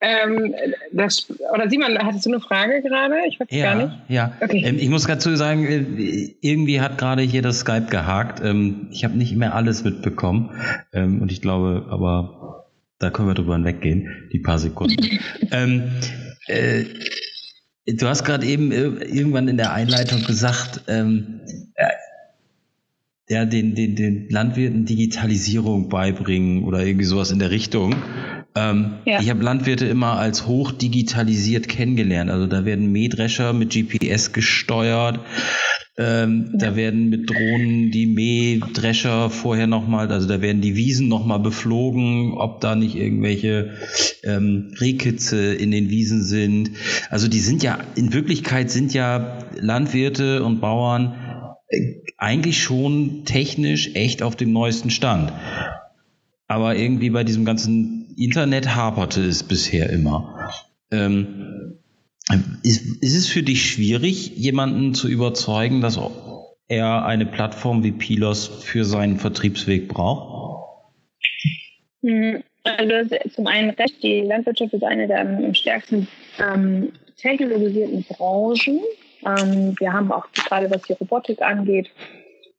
ähm, 0.00 0.54
das, 0.92 1.28
oder 1.52 1.68
Simon, 1.68 1.98
hattest 1.98 2.26
du 2.26 2.30
eine 2.30 2.40
Frage 2.40 2.82
gerade? 2.82 3.16
Ich 3.28 3.40
weiß 3.40 3.48
ja, 3.50 3.74
gar 3.74 3.86
nicht. 3.86 3.98
Ja, 4.08 4.32
okay. 4.40 4.62
Ähm, 4.64 4.76
ich 4.78 4.88
muss 4.88 5.06
dazu 5.06 5.34
sagen, 5.34 5.66
äh, 5.66 6.34
irgendwie 6.40 6.80
hat 6.80 6.98
gerade 6.98 7.22
hier 7.22 7.42
das 7.42 7.60
Skype 7.60 7.86
gehakt. 7.90 8.40
Ähm, 8.44 8.88
ich 8.92 9.04
habe 9.04 9.16
nicht 9.16 9.34
mehr 9.34 9.54
alles 9.54 9.82
mitbekommen. 9.82 10.50
Ähm, 10.92 11.20
und 11.20 11.32
ich 11.32 11.42
glaube, 11.42 11.86
aber 11.90 12.66
da 13.00 13.10
können 13.10 13.28
wir 13.28 13.34
drüber 13.34 13.54
hinweggehen, 13.54 14.28
die 14.32 14.38
paar 14.38 14.60
Sekunden. 14.60 15.18
ähm, 15.50 15.90
äh, 16.46 16.84
du 17.86 18.06
hast 18.06 18.24
gerade 18.24 18.46
eben 18.46 18.70
irgendwann 18.70 19.48
in 19.48 19.56
der 19.56 19.72
Einleitung 19.72 20.22
gesagt, 20.24 20.82
ähm, 20.86 21.40
äh, 21.74 21.88
ja, 23.28 23.44
den, 23.44 23.74
den, 23.74 23.94
den 23.94 24.28
Landwirten 24.30 24.84
Digitalisierung 24.86 25.88
beibringen 25.88 26.64
oder 26.64 26.84
irgendwie 26.84 27.04
sowas 27.04 27.30
in 27.30 27.38
der 27.38 27.50
Richtung. 27.50 27.96
Ähm, 28.54 28.94
ja. 29.04 29.20
Ich 29.20 29.30
habe 29.30 29.42
Landwirte 29.42 29.86
immer 29.86 30.18
als 30.18 30.46
hoch 30.46 30.72
digitalisiert 30.72 31.68
kennengelernt. 31.68 32.30
Also 32.30 32.46
da 32.46 32.64
werden 32.64 32.90
Mähdrescher 32.92 33.52
mit 33.52 33.70
GPS 33.70 34.32
gesteuert. 34.32 35.20
Ähm, 35.98 36.50
ja. 36.52 36.58
Da 36.58 36.76
werden 36.76 37.08
mit 37.08 37.28
Drohnen 37.28 37.90
die 37.90 38.06
Mähdrescher 38.06 39.30
vorher 39.30 39.66
nochmal, 39.66 40.10
also 40.12 40.28
da 40.28 40.40
werden 40.40 40.60
die 40.60 40.76
Wiesen 40.76 41.08
nochmal 41.08 41.40
beflogen, 41.40 42.34
ob 42.34 42.60
da 42.60 42.76
nicht 42.76 42.94
irgendwelche 42.94 43.74
ähm, 44.22 44.72
Rehkitze 44.80 45.54
in 45.54 45.72
den 45.72 45.90
Wiesen 45.90 46.22
sind. 46.22 46.70
Also 47.10 47.26
die 47.26 47.40
sind 47.40 47.64
ja, 47.64 47.78
in 47.96 48.12
Wirklichkeit 48.12 48.70
sind 48.70 48.94
ja 48.94 49.38
Landwirte 49.56 50.44
und 50.44 50.60
Bauern 50.60 51.16
äh, 51.68 51.94
eigentlich 52.16 52.62
schon 52.62 53.24
technisch 53.24 53.90
echt 53.94 54.22
auf 54.22 54.36
dem 54.36 54.52
neuesten 54.52 54.90
Stand. 54.90 55.32
Aber 56.46 56.76
irgendwie 56.76 57.10
bei 57.10 57.24
diesem 57.24 57.44
ganzen 57.44 57.97
Internet 58.18 58.74
haperte 58.74 59.22
es 59.22 59.42
bisher 59.42 59.90
immer. 59.90 60.50
Ähm, 60.90 61.78
ist, 62.62 63.02
ist 63.02 63.16
es 63.16 63.28
für 63.28 63.42
dich 63.42 63.70
schwierig, 63.70 64.36
jemanden 64.36 64.94
zu 64.94 65.08
überzeugen, 65.08 65.80
dass 65.80 65.98
er 66.68 67.06
eine 67.06 67.26
Plattform 67.26 67.82
wie 67.84 67.92
Pilos 67.92 68.46
für 68.46 68.84
seinen 68.84 69.18
Vertriebsweg 69.18 69.88
braucht? 69.88 70.84
Hm, 72.02 72.42
also 72.64 73.16
zum 73.34 73.46
einen 73.46 73.70
recht, 73.70 74.02
die 74.02 74.20
Landwirtschaft 74.20 74.74
ist 74.74 74.84
eine 74.84 75.06
der 75.06 75.20
am 75.20 75.54
stärksten 75.54 76.08
ähm, 76.38 76.92
technologisierten 77.16 78.04
Branchen. 78.04 78.80
Ähm, 79.24 79.74
wir 79.78 79.92
haben 79.92 80.12
auch 80.12 80.26
gerade 80.32 80.70
was 80.70 80.82
die 80.82 80.92
Robotik 80.94 81.40
angeht, 81.40 81.88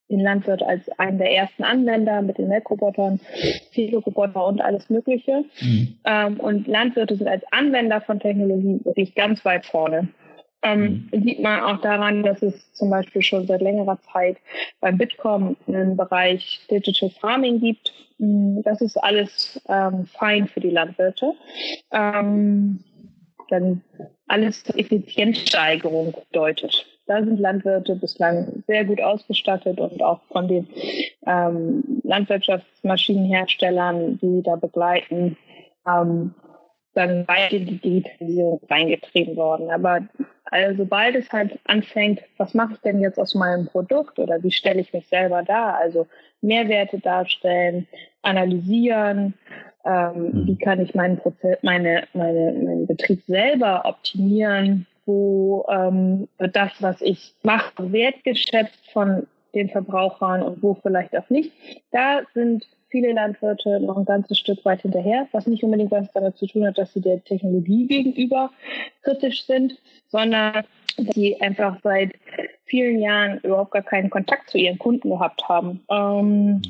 den 0.09 0.21
Landwirt 0.21 0.63
als 0.63 0.89
einen 0.97 1.17
der 1.17 1.31
ersten 1.31 1.63
Anwender 1.63 2.21
mit 2.21 2.37
den 2.37 2.47
Melkrobotern, 2.47 3.19
Pflegeroboter 3.71 4.45
und 4.45 4.61
alles 4.61 4.89
Mögliche. 4.89 5.45
Mhm. 5.61 5.95
Ähm, 6.05 6.39
und 6.39 6.67
Landwirte 6.67 7.15
sind 7.15 7.27
als 7.27 7.43
Anwender 7.51 8.01
von 8.01 8.19
Technologie 8.19 8.79
wirklich 8.83 9.15
ganz 9.15 9.45
weit 9.45 9.65
vorne. 9.65 10.09
Ähm, 10.61 11.09
mhm. 11.11 11.23
Sieht 11.23 11.39
man 11.39 11.61
auch 11.61 11.81
daran, 11.81 12.23
dass 12.23 12.41
es 12.41 12.73
zum 12.73 12.89
Beispiel 12.89 13.21
schon 13.21 13.47
seit 13.47 13.61
längerer 13.61 13.99
Zeit 14.11 14.37
beim 14.81 14.97
Bitkom 14.97 15.55
einen 15.67 15.95
Bereich 15.95 16.59
Digital 16.69 17.09
Farming 17.11 17.61
gibt. 17.61 17.93
Mm, 18.17 18.61
das 18.63 18.81
ist 18.81 18.97
alles 18.97 19.61
ähm, 19.69 20.05
fein 20.05 20.47
für 20.47 20.59
die 20.59 20.71
Landwirte. 20.71 21.33
Ähm, 21.91 22.83
dann 23.49 23.81
alles 24.27 24.63
zur 24.63 24.77
Effizienzsteigerung 24.77 26.13
bedeutet. 26.13 26.85
Da 27.09 27.21
sind 27.23 27.39
Landwirte 27.39 27.95
bislang 27.95 28.63
sehr 28.67 28.85
gut 28.85 29.01
ausgestattet 29.01 29.79
und 29.79 30.03
auch 30.03 30.19
von 30.31 30.47
den 30.47 30.67
ähm, 31.25 32.01
Landwirtschaftsmaschinenherstellern, 32.03 34.19
die 34.19 34.35
sie 34.35 34.43
da 34.43 34.57
begleiten, 34.57 35.35
ähm, 35.87 36.35
dann 36.93 37.27
weit 37.27 37.51
in 37.51 37.65
die 37.65 37.79
Digitalisierung 37.79 38.61
reingetrieben 38.69 39.35
worden. 39.37 39.71
Aber 39.71 40.01
also 40.45 40.83
sobald 40.83 41.15
es 41.15 41.31
halt 41.31 41.57
anfängt, 41.65 42.21
was 42.37 42.53
mache 42.53 42.73
ich 42.73 42.79
denn 42.81 42.99
jetzt 42.99 43.19
aus 43.19 43.33
meinem 43.33 43.65
Produkt 43.65 44.19
oder 44.19 44.43
wie 44.43 44.51
stelle 44.51 44.81
ich 44.81 44.93
mich 44.93 45.07
selber 45.07 45.41
dar? 45.41 45.79
Also 45.79 46.05
Mehrwerte 46.41 46.99
darstellen, 46.99 47.87
analysieren, 48.21 49.33
ähm, 49.83 50.29
mhm. 50.31 50.47
wie 50.47 50.57
kann 50.57 50.79
ich 50.79 50.93
meinen 50.93 51.17
Prozess, 51.17 51.57
meine, 51.63 52.03
meine, 52.13 52.53
meinen 52.53 52.85
Betrieb 52.85 53.23
selber 53.25 53.81
optimieren, 53.85 54.85
wo 55.09 55.65
ähm, 55.69 56.27
wird 56.37 56.55
das, 56.55 56.71
was 56.79 57.01
ich 57.01 57.33
mache, 57.41 57.91
wertgeschätzt 57.91 58.91
von 58.93 59.25
den 59.55 59.69
Verbrauchern 59.69 60.43
und 60.43 60.61
wo 60.61 60.75
vielleicht 60.75 61.17
auch 61.17 61.29
nicht. 61.31 61.51
Da 61.91 62.21
sind 62.35 62.67
viele 62.89 63.13
Landwirte 63.13 63.79
noch 63.79 63.97
ein 63.97 64.05
ganzes 64.05 64.37
Stück 64.37 64.63
weit 64.65 64.83
hinterher, 64.83 65.27
was 65.31 65.47
nicht 65.47 65.63
unbedingt 65.63 65.91
was 65.91 66.11
damit 66.13 66.37
zu 66.37 66.45
tun 66.45 66.67
hat, 66.67 66.77
dass 66.77 66.93
sie 66.93 67.01
der 67.01 67.23
Technologie 67.23 67.87
gegenüber 67.87 68.51
kritisch 69.01 69.45
sind, 69.45 69.73
sondern 70.09 70.63
dass 70.97 71.15
sie 71.15 71.41
einfach 71.41 71.77
seit 71.81 72.11
vielen 72.65 72.99
Jahren 72.99 73.39
überhaupt 73.39 73.71
gar 73.71 73.81
keinen 73.81 74.11
Kontakt 74.11 74.51
zu 74.51 74.59
ihren 74.59 74.77
Kunden 74.77 75.09
gehabt 75.09 75.47
haben. 75.49 75.83
Ähm, 75.89 76.61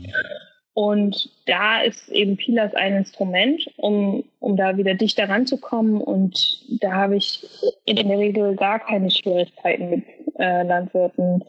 und 0.80 1.30
da 1.46 1.82
ist 1.82 2.08
eben 2.08 2.38
Pilas 2.38 2.74
ein 2.74 2.96
Instrument, 2.96 3.70
um, 3.76 4.24
um 4.40 4.56
da 4.56 4.78
wieder 4.78 4.94
dichter 4.94 5.28
ranzukommen. 5.28 6.00
Und 6.00 6.64
da 6.82 6.94
habe 6.94 7.18
ich 7.18 7.46
in 7.84 7.98
der 7.98 8.18
Regel 8.18 8.56
gar 8.56 8.80
keine 8.80 9.12
Schwierigkeiten 9.12 9.90
mit 9.90 10.06
äh, 10.38 10.64
Landwirten 10.64 11.44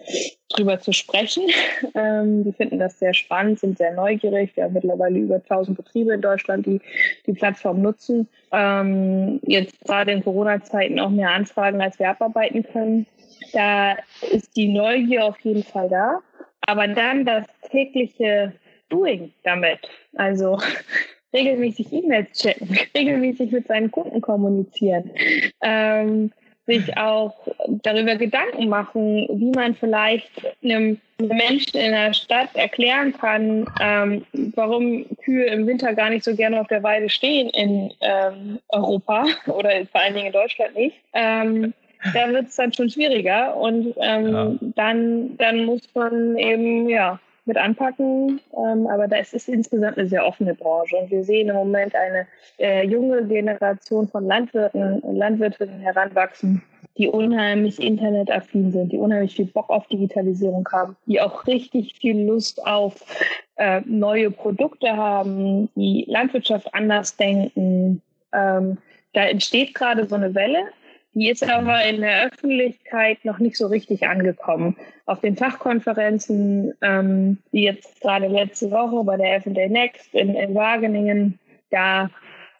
drüber 0.48 0.80
zu 0.80 0.92
sprechen. 0.92 1.44
Ähm, 1.94 2.44
die 2.44 2.52
finden 2.52 2.78
das 2.78 2.98
sehr 2.98 3.14
spannend, 3.14 3.58
sind 3.58 3.78
sehr 3.78 3.92
neugierig. 3.92 4.54
Wir 4.54 4.64
haben 4.64 4.74
mittlerweile 4.74 5.18
über 5.18 5.36
1000 5.36 5.76
Betriebe 5.76 6.12
in 6.12 6.20
Deutschland, 6.20 6.66
die 6.66 6.80
die 7.26 7.32
Plattform 7.32 7.82
nutzen. 7.82 8.28
Ähm, 8.52 9.40
jetzt 9.42 9.80
gerade 9.84 10.12
in 10.12 10.22
Corona-Zeiten 10.22 11.00
auch 11.00 11.10
mehr 11.10 11.30
Anfragen, 11.30 11.80
als 11.80 11.98
wir 11.98 12.10
abarbeiten 12.10 12.64
können. 12.64 13.06
Da 13.52 13.96
ist 14.30 14.56
die 14.56 14.68
Neugier 14.68 15.24
auf 15.24 15.38
jeden 15.40 15.64
Fall 15.64 15.88
da. 15.88 16.20
Aber 16.62 16.86
dann 16.86 17.24
das 17.24 17.46
tägliche 17.70 18.52
Doing 18.90 19.32
damit. 19.44 19.78
Also 20.14 20.58
regelmäßig 21.32 21.92
E-Mails 21.92 22.32
checken, 22.32 22.76
regelmäßig 22.96 23.52
mit 23.52 23.66
seinen 23.66 23.90
Kunden 23.90 24.20
kommunizieren, 24.20 25.10
ähm, 25.62 26.30
sich 26.66 26.96
auch 26.96 27.34
darüber 27.82 28.16
Gedanken 28.16 28.68
machen, 28.68 29.26
wie 29.32 29.50
man 29.50 29.74
vielleicht 29.74 30.30
einem 30.62 31.00
Menschen 31.18 31.80
in 31.80 31.92
der 31.92 32.12
Stadt 32.12 32.50
erklären 32.54 33.12
kann, 33.12 33.66
ähm, 33.80 34.24
warum 34.54 35.04
Kühe 35.24 35.46
im 35.46 35.66
Winter 35.66 35.94
gar 35.94 36.10
nicht 36.10 36.24
so 36.24 36.34
gerne 36.34 36.60
auf 36.60 36.68
der 36.68 36.82
Weide 36.82 37.08
stehen 37.08 37.50
in 37.50 37.92
ähm, 38.00 38.58
Europa 38.68 39.26
oder 39.46 39.70
vor 39.86 40.00
allen 40.00 40.14
Dingen 40.14 40.28
in 40.28 40.32
Deutschland 40.32 40.74
nicht. 40.76 40.96
Ähm, 41.12 41.74
da 42.14 42.30
wird 42.30 42.48
es 42.48 42.56
dann 42.56 42.72
schon 42.72 42.88
schwieriger 42.88 43.56
und 43.56 43.94
ähm, 44.00 44.32
ja. 44.32 44.52
dann, 44.76 45.36
dann 45.36 45.64
muss 45.64 45.82
man 45.94 46.36
eben 46.38 46.88
ja 46.88 47.20
mit 47.44 47.56
anpacken. 47.56 48.40
Ähm, 48.56 48.86
aber 48.86 49.08
da 49.08 49.16
ist 49.16 49.34
es 49.34 49.48
insgesamt 49.48 49.98
eine 49.98 50.08
sehr 50.08 50.26
offene 50.26 50.54
Branche. 50.54 50.96
Und 50.96 51.10
wir 51.10 51.24
sehen 51.24 51.48
im 51.48 51.56
Moment 51.56 51.94
eine 51.94 52.26
äh, 52.58 52.86
junge 52.86 53.24
Generation 53.24 54.08
von 54.08 54.26
Landwirten 54.26 55.00
und 55.00 55.16
Landwirtinnen 55.16 55.80
heranwachsen, 55.80 56.62
die 56.96 57.08
unheimlich 57.08 57.80
internetaffin 57.80 58.72
sind, 58.72 58.92
die 58.92 58.98
unheimlich 58.98 59.36
viel 59.36 59.46
Bock 59.46 59.70
auf 59.70 59.86
Digitalisierung 59.88 60.68
haben, 60.72 60.96
die 61.06 61.20
auch 61.20 61.46
richtig 61.46 61.94
viel 61.94 62.26
Lust 62.26 62.64
auf 62.66 63.04
äh, 63.56 63.80
neue 63.84 64.30
Produkte 64.30 64.96
haben, 64.96 65.68
die 65.74 66.04
Landwirtschaft 66.08 66.72
anders 66.74 67.16
denken. 67.16 68.02
Ähm, 68.32 68.78
da 69.12 69.24
entsteht 69.24 69.74
gerade 69.74 70.06
so 70.06 70.14
eine 70.14 70.34
Welle 70.34 70.64
die 71.12 71.28
ist 71.28 71.42
aber 71.42 71.84
in 71.84 72.00
der 72.00 72.26
Öffentlichkeit 72.26 73.24
noch 73.24 73.38
nicht 73.38 73.56
so 73.56 73.66
richtig 73.66 74.06
angekommen. 74.06 74.76
Auf 75.06 75.20
den 75.20 75.36
Fachkonferenzen, 75.36 76.72
ähm, 76.82 77.38
wie 77.50 77.64
jetzt 77.64 78.00
gerade 78.00 78.28
letzte 78.28 78.70
Woche 78.70 79.04
bei 79.04 79.16
der 79.16 79.36
FD 79.36 79.68
Next 79.68 80.14
in, 80.14 80.34
in 80.34 80.54
Wageningen, 80.54 81.38
da, 81.70 82.10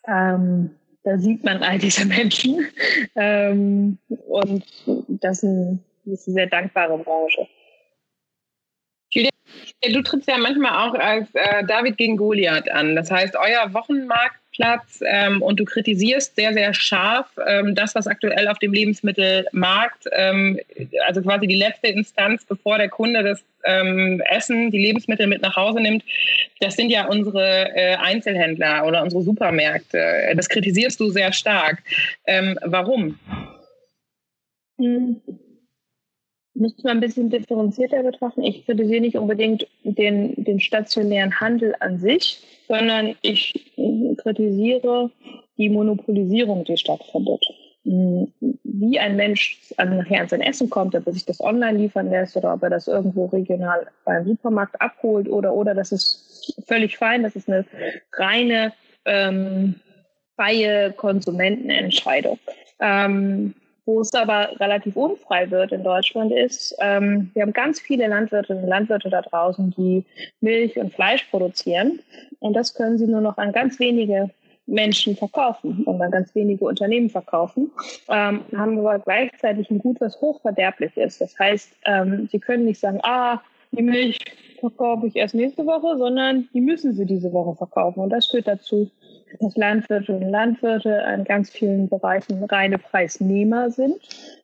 ähm, 0.07 0.71
da 1.04 1.19
sieht 1.19 1.45
man 1.45 1.62
all 1.62 1.78
diese 1.78 2.04
Menschen. 2.07 2.66
Ähm, 3.14 3.99
und 4.26 4.64
das 5.09 5.38
ist, 5.38 5.45
ein, 5.45 5.85
das 6.04 6.21
ist 6.21 6.28
eine 6.28 6.35
sehr 6.35 6.47
dankbare 6.49 6.99
Branche. 6.99 7.47
Julia, 9.12 9.30
du 9.83 10.02
trittst 10.02 10.28
ja 10.28 10.38
manchmal 10.38 10.88
auch 10.88 10.95
als 10.95 11.28
äh, 11.35 11.64
David 11.66 11.97
gegen 11.97 12.16
Goliath 12.16 12.71
an. 12.71 12.97
Das 12.97 13.11
heißt, 13.12 13.37
euer 13.37 13.73
Wochenmarktplatz 14.50 15.00
ähm, 15.04 15.42
und 15.42 15.61
du 15.61 15.64
kritisierst 15.64 16.37
sehr, 16.37 16.52
sehr 16.52 16.75
scharf 16.75 17.26
ähm, 17.47 17.75
das, 17.75 17.95
was 17.95 18.07
aktuell 18.07 18.49
auf 18.49 18.59
dem 18.59 18.73
Lebensmittelmarkt, 18.73 20.09
ähm, 20.12 20.59
also 21.07 21.23
quasi 21.23 21.47
die 21.47 21.57
letzte 21.57 21.88
Instanz, 21.88 22.45
bevor 22.45 22.78
der 22.78 22.88
Kunde 22.88 23.23
das 23.23 23.42
ähm, 23.64 24.23
Essen, 24.30 24.71
die 24.71 24.78
Lebensmittel 24.78 25.26
mit 25.26 25.42
nach 25.42 25.57
Hause 25.57 25.80
nimmt. 25.80 26.04
Das 26.61 26.76
sind 26.76 26.90
ja 26.90 27.07
unsere 27.07 27.71
äh, 27.75 27.97
Einzelhändler 27.97 28.87
oder 28.87 29.02
unsere 29.02 29.23
Supermärkte. 29.23 30.33
Das 30.35 30.49
kritisierst 30.49 30.99
du 31.00 31.11
sehr 31.11 31.33
stark. 31.33 31.83
Ähm, 32.26 32.59
warum? 32.62 33.19
Hm 34.78 35.21
müsste 36.61 36.83
man 36.85 36.99
ein 36.99 37.00
bisschen 37.00 37.31
differenzierter 37.31 38.02
betrachten. 38.02 38.43
Ich 38.43 38.64
kritisiere 38.64 39.00
nicht 39.00 39.17
unbedingt 39.17 39.67
den, 39.83 40.35
den 40.45 40.61
stationären 40.61 41.40
Handel 41.40 41.75
an 41.81 41.99
sich, 41.99 42.43
sondern 42.69 43.17
ich 43.23 43.73
kritisiere 44.19 45.11
die 45.57 45.71
Monopolisierung, 45.71 46.64
die 46.64 46.76
stattfindet. 46.76 47.45
Wie 47.83 48.99
ein 48.99 49.17
Mensch 49.17 49.59
nachher 49.79 50.21
an 50.21 50.29
sein 50.29 50.43
Essen 50.43 50.69
kommt, 50.69 50.95
ob 50.95 51.07
er 51.07 51.12
sich 51.14 51.25
das 51.25 51.40
online 51.40 51.79
liefern 51.79 52.11
lässt 52.11 52.37
oder 52.37 52.55
ob 52.55 52.62
er 52.62 52.71
das 52.71 52.87
irgendwo 52.87 53.26
regional 53.26 53.87
beim 54.05 54.26
Supermarkt 54.26 54.81
abholt 54.81 55.29
oder, 55.29 55.55
oder 55.55 55.75
das 55.75 55.90
ist 55.90 56.55
völlig 56.67 56.99
fein, 56.99 57.23
das 57.23 57.37
ist 57.37 57.49
eine 57.49 57.64
reine 58.12 58.73
ähm, 59.07 59.76
freie 60.37 60.93
Konsumentenentscheidung. 60.93 62.38
Ähm, 62.81 63.55
wo 63.90 64.00
es 64.00 64.14
aber 64.14 64.50
relativ 64.61 64.97
unfrei 64.97 65.50
wird 65.50 65.73
in 65.73 65.82
Deutschland 65.82 66.32
ist, 66.32 66.76
ähm, 66.80 67.30
wir 67.35 67.42
haben 67.42 67.52
ganz 67.52 67.80
viele 67.80 68.06
Landwirtinnen 68.06 68.62
und 68.62 68.68
Landwirte 68.68 69.11
da 69.11 69.20
draußen, 69.23 69.75
die 69.76 70.04
Milch 70.40 70.78
und 70.78 70.94
Fleisch 70.94 71.25
produzieren. 71.25 71.99
Und 72.38 72.54
das 72.54 72.75
können 72.75 72.99
sie 72.99 73.06
nur 73.06 73.20
noch 73.20 73.37
an 73.37 73.52
ganz 73.52 73.80
wenige 73.80 74.30
Menschen 74.66 75.16
verkaufen 75.16 75.82
und 75.85 76.00
an 76.00 76.12
ganz 76.12 76.32
wenige 76.37 76.64
Unternehmen 76.64 77.11
verkaufen, 77.11 77.73
ähm, 78.09 78.42
haben 78.56 78.78
aber 78.78 79.00
gleichzeitig 79.00 79.68
ein 79.70 79.80
Gut, 79.80 80.00
was 80.00 80.20
hochverderblich 80.20 80.97
ist. 80.97 81.20
Das 81.20 81.37
heißt, 81.37 81.73
ähm, 81.87 82.28
sie 82.30 82.38
können 82.38 82.66
nicht 82.66 82.78
sagen, 82.78 83.00
ah, 83.02 83.40
die 83.73 83.82
Milch 83.82 84.18
verkaufe 84.61 85.06
ich 85.06 85.16
erst 85.16 85.35
nächste 85.35 85.66
Woche, 85.66 85.97
sondern 85.99 86.49
die 86.54 86.61
müssen 86.61 86.92
sie 86.92 87.06
diese 87.06 87.32
Woche 87.32 87.56
verkaufen. 87.56 88.00
Und 88.00 88.11
das 88.11 88.26
führt 88.26 88.47
dazu, 88.47 88.90
dass 89.39 89.57
Landwirte 89.57 90.13
und 90.13 90.29
Landwirte 90.29 91.05
in 91.15 91.25
ganz 91.25 91.51
vielen 91.51 91.89
Bereichen 91.89 92.43
reine 92.45 92.79
Preisnehmer 92.79 93.71
sind, 93.71 93.97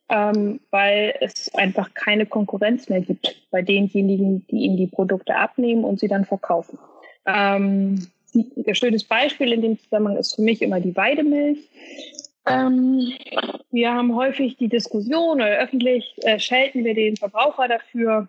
ähm, 0.09 0.61
weil 0.71 1.15
es 1.21 1.53
einfach 1.55 1.93
keine 1.95 2.27
Konkurrenz 2.27 2.89
mehr 2.89 3.01
gibt 3.01 3.35
bei 3.51 3.63
denjenigen, 3.63 4.47
die 4.49 4.59
ihnen 4.59 4.77
die 4.77 4.87
Produkte 4.87 5.35
abnehmen 5.35 5.85
und 5.85 6.01
sie 6.01 6.09
dann 6.09 6.25
verkaufen. 6.25 6.79
Ähm, 7.27 8.07
ein 8.35 8.75
schönes 8.75 9.05
Beispiel 9.05 9.53
in 9.53 9.63
dem 9.63 9.79
Zusammenhang 9.79 10.17
ist 10.17 10.37
für 10.37 10.43
mich 10.43 10.63
immer 10.63 10.81
die 10.81 10.95
Weidemilch. 10.95 11.59
Ähm, 12.47 13.13
wir 13.71 13.93
haben 13.93 14.15
häufig 14.15 14.57
die 14.57 14.69
Diskussion 14.69 15.37
oder 15.37 15.59
öffentlich 15.59 16.15
äh, 16.23 16.39
schelten 16.39 16.85
wir 16.85 16.95
den 16.95 17.17
Verbraucher 17.17 17.67
dafür, 17.67 18.29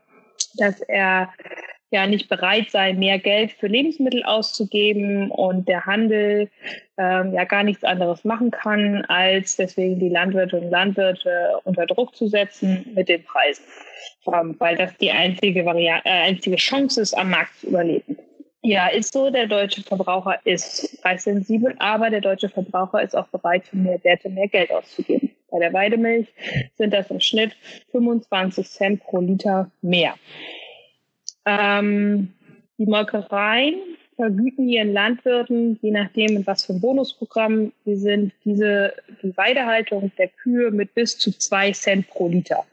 dass 0.57 0.81
er 0.81 1.29
ja 1.89 2.05
nicht 2.05 2.27
bereit 2.27 2.69
sein, 2.69 2.99
mehr 2.99 3.17
Geld 3.17 3.51
für 3.51 3.67
Lebensmittel 3.67 4.23
auszugeben 4.23 5.31
und 5.31 5.67
der 5.67 5.85
Handel 5.85 6.49
ähm, 6.97 7.33
ja 7.33 7.45
gar 7.45 7.63
nichts 7.63 7.83
anderes 7.83 8.25
machen 8.25 8.51
kann, 8.51 9.05
als 9.05 9.55
deswegen 9.55 9.99
die 9.99 10.09
Landwirte 10.09 10.59
und 10.59 10.69
Landwirte 10.69 11.59
unter 11.63 11.85
Druck 11.85 12.15
zu 12.15 12.27
setzen 12.27 12.91
mit 12.93 13.07
den 13.07 13.23
Preisen, 13.23 13.63
ähm, 14.33 14.55
weil 14.59 14.75
das 14.75 14.97
die 14.97 15.11
einzige, 15.11 15.65
Variante, 15.65 16.07
äh, 16.07 16.27
einzige 16.27 16.57
Chance 16.57 17.01
ist, 17.01 17.17
am 17.17 17.29
Markt 17.29 17.57
zu 17.59 17.67
überleben. 17.67 18.17
Ja, 18.63 18.87
ist 18.87 19.13
so. 19.13 19.29
Der 19.29 19.47
deutsche 19.47 19.81
Verbraucher 19.81 20.39
ist 20.43 21.01
preissensibel, 21.01 21.73
aber 21.79 22.09
der 22.09 22.19
deutsche 22.19 22.49
Verbraucher 22.49 23.01
ist 23.01 23.15
auch 23.15 23.27
bereit, 23.27 23.65
für 23.65 23.77
mehr 23.77 24.03
Werte 24.03 24.27
mehr 24.27 24.49
Geld 24.49 24.71
auszugeben. 24.71 25.31
Bei 25.49 25.59
der 25.59 25.71
Weidemilch 25.71 26.27
sind 26.75 26.93
das 26.93 27.09
im 27.09 27.21
Schnitt 27.21 27.55
25 27.91 28.67
Cent 28.67 29.03
pro 29.03 29.21
Liter 29.21 29.71
mehr. 29.81 30.15
Ähm, 31.47 32.33
die 32.77 32.85
Molkereien 32.85 33.75
vergüten 34.17 34.67
ihren 34.67 34.91
Landwirten, 34.93 35.79
je 35.81 35.91
nachdem, 35.91 36.35
in 36.35 36.47
was 36.47 36.65
für 36.65 36.73
ein 36.73 36.81
Bonusprogramm 36.81 37.71
sie 37.85 37.95
sind, 37.95 38.33
diese, 38.43 38.93
die 39.21 39.35
Weidehaltung 39.37 40.11
der 40.17 40.27
Kühe 40.27 40.71
mit 40.71 40.93
bis 40.93 41.17
zu 41.17 41.31
zwei 41.37 41.71
Cent 41.71 42.07
pro 42.09 42.27
Liter. 42.27 42.65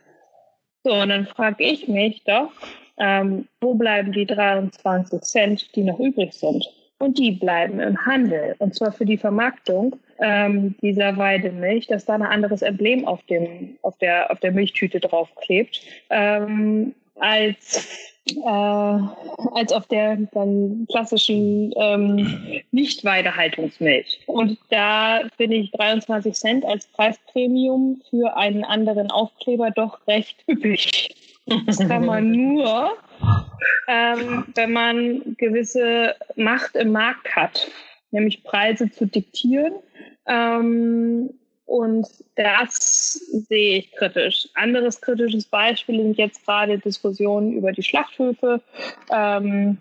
So, 0.83 0.93
und 0.95 1.11
dann 1.11 1.27
frage 1.27 1.65
ich 1.65 1.87
mich 1.87 2.25
doch, 2.25 2.51
ähm, 2.99 3.47
wo 3.61 3.75
bleiben 3.75 4.13
die 4.13 4.27
23 4.27 5.21
Cent, 5.21 5.77
die 5.77 5.83
noch 5.83 6.01
übrig 6.01 6.33
sind? 6.33 6.67
Und 6.99 7.19
die 7.19 7.33
bleiben 7.33 7.81
im 7.81 8.07
Handel. 8.07 8.55
Und 8.59 8.75
zwar 8.75 8.93
für 8.93 9.05
die 9.05 9.19
Vermarktung 9.19 9.97
ähm, 10.21 10.77
dieser 10.81 11.17
Weidemilch, 11.17 11.89
dass 11.89 12.07
da 12.07 12.15
ein 12.15 12.23
anderes 12.23 12.63
Emblem 12.63 13.07
auf, 13.07 13.23
dem, 13.25 13.77
auf, 13.83 13.99
der, 13.99 14.31
auf 14.31 14.41
der 14.41 14.53
Milchtüte 14.53 15.01
draufklebt, 15.01 15.81
ähm, 16.11 16.95
als 17.17 18.14
äh, 18.27 18.41
als 18.45 19.73
auf 19.73 19.87
der 19.87 20.17
dann 20.33 20.87
klassischen 20.91 21.73
ähm, 21.77 22.63
Nicht-Weidehaltungsmilch. 22.73 24.21
Und 24.27 24.59
da 24.71 25.21
finde 25.37 25.57
ich 25.57 25.71
23 25.73 26.35
Cent 26.35 26.65
als 26.65 26.87
Preispremium 26.87 28.01
für 28.11 28.37
einen 28.37 28.65
anderen 28.65 29.11
Aufkleber 29.11 29.71
doch 29.71 30.07
recht 30.07 30.37
üppig. 30.49 31.15
Das 31.67 31.79
kann 31.79 32.07
man 32.07 32.31
nur, 32.31 32.93
ähm, 33.89 34.47
wenn 34.55 34.73
man 34.73 35.37
gewisse 35.37 36.15
Macht 36.37 36.75
im 36.75 36.93
Markt 36.93 37.37
hat, 37.37 37.71
nämlich 38.11 38.43
Preise 38.43 38.91
zu 38.91 39.07
diktieren. 39.07 39.75
Ähm, 40.27 41.31
und 41.67 42.07
das 42.37 43.13
sehe 43.49 43.79
ich 43.79 43.93
kritisch. 43.93 44.49
Anderes 44.55 45.01
kritisches 45.01 45.47
Beispiel 45.47 46.03
sind 46.03 46.19
jetzt 46.19 46.45
gerade 46.45 46.79
Diskussionen 46.79 47.53
über 47.53 47.73
die 47.73 47.83
Schlachthöfe. 47.83 48.61
Ähm, 49.11 49.79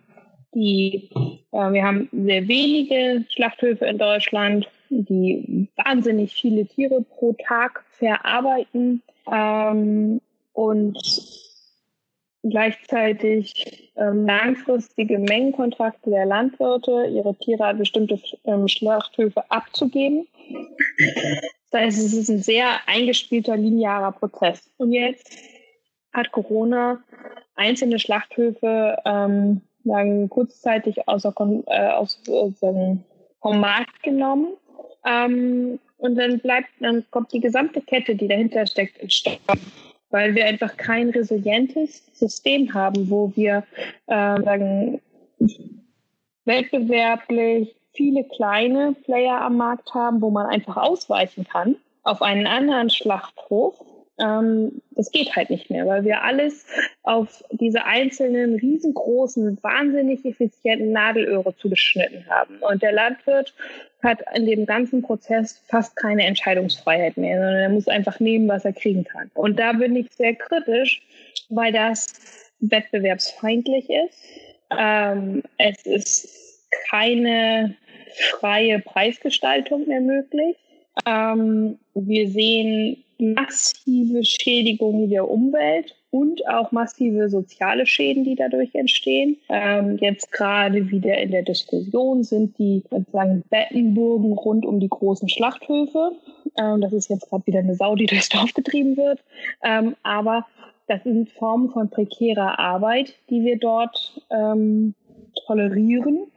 die, 0.54 1.10
äh, 1.52 1.72
wir 1.72 1.84
haben 1.84 2.10
sehr 2.12 2.48
wenige 2.48 3.26
Schlachthöfe 3.30 3.86
in 3.86 3.98
Deutschland, 3.98 4.70
die 4.90 5.68
wahnsinnig 5.76 6.34
viele 6.34 6.66
Tiere 6.66 7.02
pro 7.02 7.36
Tag 7.48 7.84
verarbeiten 7.92 9.02
ähm, 9.32 10.22
und 10.54 10.98
gleichzeitig 12.44 13.92
ähm, 13.96 14.26
langfristige 14.26 15.18
Mengenkontrakte 15.18 16.10
der 16.10 16.26
Landwirte, 16.26 17.08
ihre 17.08 17.36
Tiere 17.36 17.66
an 17.66 17.78
bestimmte 17.78 18.20
ähm, 18.44 18.68
Schlachthöfe 18.68 19.44
abzugeben. 19.50 20.28
Das 21.72 21.82
heißt, 21.82 21.98
es 21.98 22.14
ist 22.14 22.30
ein 22.30 22.42
sehr 22.42 22.68
eingespielter 22.86 23.56
linearer 23.56 24.12
Prozess. 24.12 24.70
Und 24.78 24.92
jetzt 24.92 25.38
hat 26.12 26.32
Corona 26.32 27.02
einzelne 27.56 27.98
Schlachthöfe 27.98 28.98
ähm, 29.06 29.62
sagen, 29.86 30.30
kurzzeitig 30.30 31.08
außer, 31.08 31.34
äh, 31.68 31.88
aus, 31.90 32.20
äh, 32.28 32.96
vom 33.42 33.60
Markt 33.60 34.04
genommen. 34.04 34.54
Ähm, 35.06 35.80
und 35.98 36.16
dann 36.16 36.40
bleibt, 36.40 36.70
dann 36.80 37.06
kommt 37.12 37.32
die 37.32 37.40
gesamte 37.40 37.82
Kette, 37.82 38.16
die 38.16 38.28
dahinter 38.28 38.66
steckt, 38.68 38.98
in 38.98 39.10
Stopp 39.10 39.40
weil 40.14 40.36
wir 40.36 40.46
einfach 40.46 40.78
kein 40.78 41.10
resilientes 41.10 42.06
System 42.14 42.72
haben, 42.72 43.10
wo 43.10 43.34
wir 43.36 43.64
äh, 44.06 44.42
sagen, 44.44 45.02
wettbewerblich 46.46 47.76
viele 47.94 48.24
kleine 48.24 48.94
Player 49.06 49.42
am 49.42 49.58
Markt 49.58 49.92
haben, 49.96 50.22
wo 50.22 50.30
man 50.30 50.46
einfach 50.46 50.78
ausweichen 50.78 51.46
kann 51.46 51.76
auf 52.04 52.22
einen 52.22 52.46
anderen 52.46 52.92
Schlachthof. 52.92 53.74
Ähm, 54.20 54.82
das 54.92 55.12
geht 55.12 55.36
halt 55.36 55.50
nicht 55.50 55.70
mehr, 55.70 55.88
weil 55.88 56.04
wir 56.04 56.22
alles 56.22 56.66
auf 57.02 57.44
diese 57.52 57.86
einzelnen 57.86 58.56
riesengroßen, 58.56 59.58
wahnsinnig 59.64 60.24
effizienten 60.24 60.92
Nadelöhre 60.92 61.56
zugeschnitten 61.58 62.26
haben. 62.30 62.58
Und 62.60 62.84
der 62.84 62.92
Landwirt 62.92 63.54
hat 64.04 64.20
in 64.36 64.46
dem 64.46 64.66
ganzen 64.66 65.02
Prozess 65.02 65.64
fast 65.68 65.96
keine 65.96 66.26
Entscheidungsfreiheit 66.26 67.18
mehr, 67.18 67.38
sondern 67.38 67.60
er 67.60 67.70
muss 67.70 67.88
einfach 67.88 68.20
nehmen, 68.20 68.48
was 68.48 68.66
er 68.66 68.74
kriegen 68.74 69.04
kann. 69.04 69.32
Und 69.34 69.58
da 69.58 69.74
bin 69.74 69.96
ich 69.96 70.12
sehr 70.12 70.36
kritisch, 70.36 71.02
weil 71.50 71.72
das 71.72 72.52
wettbewerbsfeindlich 72.60 73.90
ist. 73.90 74.24
Ähm, 74.78 75.44
es 75.58 75.86
ist 75.86 76.70
keine 76.90 77.76
freie 78.40 78.80
Preisgestaltung 78.80 79.88
mehr 79.88 80.02
möglich. 80.02 80.58
Ähm, 81.06 81.80
wir 81.96 82.30
sehen 82.30 83.04
massive 83.24 84.24
Schädigungen 84.24 85.10
der 85.10 85.30
Umwelt 85.30 85.96
und 86.12 86.48
auch 86.48 86.72
massive 86.72 87.28
soziale 87.30 87.88
Schäden, 87.88 88.24
die 88.24 88.36
dadurch 88.36 88.76
entstehen. 88.76 89.38
Ähm, 89.50 89.98
jetzt 90.00 90.32
gerade 90.32 90.92
wieder 90.92 91.18
in 91.18 91.32
der 91.32 91.42
Diskussion 91.42 92.24
sind 92.24 92.58
die 92.60 92.84
sozusagen 92.90 93.44
Bettenburgen 93.50 94.34
rund 94.34 94.66
um 94.66 94.80
die 94.80 94.90
großen 94.90 95.28
Schlachthöfe. 95.28 96.12
Ähm, 96.60 96.82
das 96.82 96.94
ist 96.94 97.10
jetzt 97.10 97.30
gerade 97.30 97.48
wieder 97.48 97.60
eine 97.60 97.76
Sau, 97.76 97.96
die 97.96 98.06
durchs 98.08 98.30
Dorf 98.30 98.54
getrieben 98.54 98.96
wird. 98.96 99.24
Ähm, 99.64 99.96
aber 100.04 100.46
das 100.88 101.04
sind 101.04 101.32
Formen 101.32 101.72
von 101.72 101.90
prekärer 101.90 102.60
Arbeit, 102.60 103.16
die 103.30 103.44
wir 103.44 103.58
dort 103.58 104.22
ähm, 104.30 104.94
tolerieren 105.48 106.28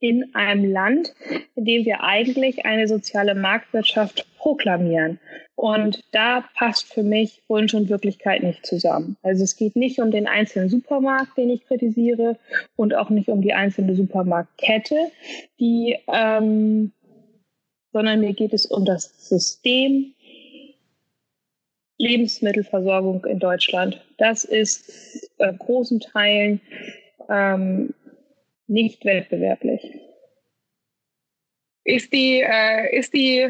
in 0.00 0.34
einem 0.34 0.70
Land, 0.70 1.14
in 1.54 1.64
dem 1.66 1.84
wir 1.84 2.02
eigentlich 2.02 2.64
eine 2.64 2.88
soziale 2.88 3.34
Marktwirtschaft 3.34 4.26
proklamieren. 4.38 5.20
Und 5.54 6.02
da 6.12 6.44
passt 6.54 6.92
für 6.92 7.02
mich 7.02 7.42
Wunsch 7.48 7.74
und 7.74 7.90
Wirklichkeit 7.90 8.42
nicht 8.42 8.64
zusammen. 8.64 9.16
Also 9.22 9.44
es 9.44 9.56
geht 9.56 9.76
nicht 9.76 10.00
um 10.00 10.10
den 10.10 10.26
einzelnen 10.26 10.70
Supermarkt, 10.70 11.36
den 11.36 11.50
ich 11.50 11.66
kritisiere, 11.66 12.38
und 12.76 12.94
auch 12.94 13.10
nicht 13.10 13.28
um 13.28 13.42
die 13.42 13.52
einzelne 13.52 13.94
Supermarktkette, 13.94 15.10
die, 15.60 15.98
ähm, 16.08 16.92
sondern 17.92 18.20
mir 18.20 18.32
geht 18.32 18.54
es 18.54 18.64
um 18.64 18.86
das 18.86 19.28
System 19.28 20.14
Lebensmittelversorgung 21.98 23.26
in 23.26 23.38
Deutschland. 23.38 24.00
Das 24.16 24.44
ist 24.44 25.30
äh, 25.36 25.52
großen 25.52 26.00
Teilen 26.00 26.62
ähm, 27.28 27.92
nicht 28.70 29.04
wettbewerblich. 29.04 29.82
Ist 31.84 32.12
die, 32.12 32.40
äh, 32.40 32.96
ist 32.96 33.14
die, 33.14 33.48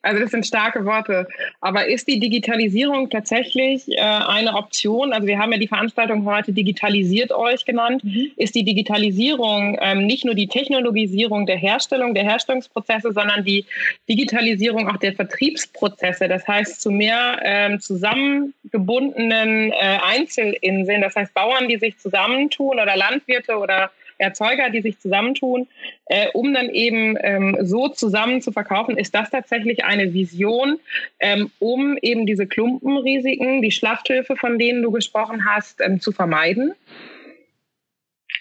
also 0.00 0.20
das 0.20 0.30
sind 0.30 0.46
starke 0.46 0.86
Worte, 0.86 1.28
aber 1.60 1.86
ist 1.86 2.08
die 2.08 2.18
Digitalisierung 2.18 3.10
tatsächlich 3.10 3.86
äh, 3.88 4.00
eine 4.00 4.54
Option? 4.54 5.12
Also 5.12 5.26
wir 5.26 5.38
haben 5.38 5.52
ja 5.52 5.58
die 5.58 5.68
Veranstaltung 5.68 6.24
heute 6.24 6.52
Digitalisiert 6.52 7.32
euch 7.32 7.66
genannt. 7.66 8.02
Mhm. 8.02 8.32
Ist 8.36 8.54
die 8.54 8.64
Digitalisierung 8.64 9.78
ähm, 9.80 10.06
nicht 10.06 10.24
nur 10.24 10.34
die 10.34 10.48
Technologisierung 10.48 11.44
der 11.44 11.58
Herstellung, 11.58 12.14
der 12.14 12.24
Herstellungsprozesse, 12.24 13.12
sondern 13.12 13.44
die 13.44 13.66
Digitalisierung 14.08 14.88
auch 14.88 14.96
der 14.96 15.12
Vertriebsprozesse? 15.12 16.28
Das 16.28 16.48
heißt 16.48 16.80
zu 16.80 16.90
mehr 16.90 17.38
ähm, 17.44 17.78
zusammengebundenen 17.78 19.70
äh, 19.70 19.98
Einzelinseln, 20.02 21.02
das 21.02 21.14
heißt 21.14 21.34
Bauern, 21.34 21.68
die 21.68 21.76
sich 21.76 21.98
zusammentun 21.98 22.80
oder 22.80 22.96
Landwirte 22.96 23.58
oder 23.58 23.90
Erzeuger, 24.18 24.70
die 24.70 24.82
sich 24.82 24.98
zusammentun, 24.98 25.66
äh, 26.06 26.28
um 26.32 26.52
dann 26.52 26.70
eben 26.70 27.16
ähm, 27.20 27.56
so 27.62 27.88
zusammen 27.88 28.40
zu 28.40 28.52
verkaufen. 28.52 28.96
Ist 28.96 29.14
das 29.14 29.30
tatsächlich 29.30 29.84
eine 29.84 30.12
Vision, 30.14 30.78
ähm, 31.20 31.50
um 31.58 31.96
eben 32.00 32.26
diese 32.26 32.46
Klumpenrisiken, 32.46 33.62
die 33.62 33.70
Schlachthöfe, 33.70 34.36
von 34.36 34.58
denen 34.58 34.82
du 34.82 34.90
gesprochen 34.90 35.44
hast, 35.44 35.80
ähm, 35.80 36.00
zu 36.00 36.12
vermeiden? 36.12 36.72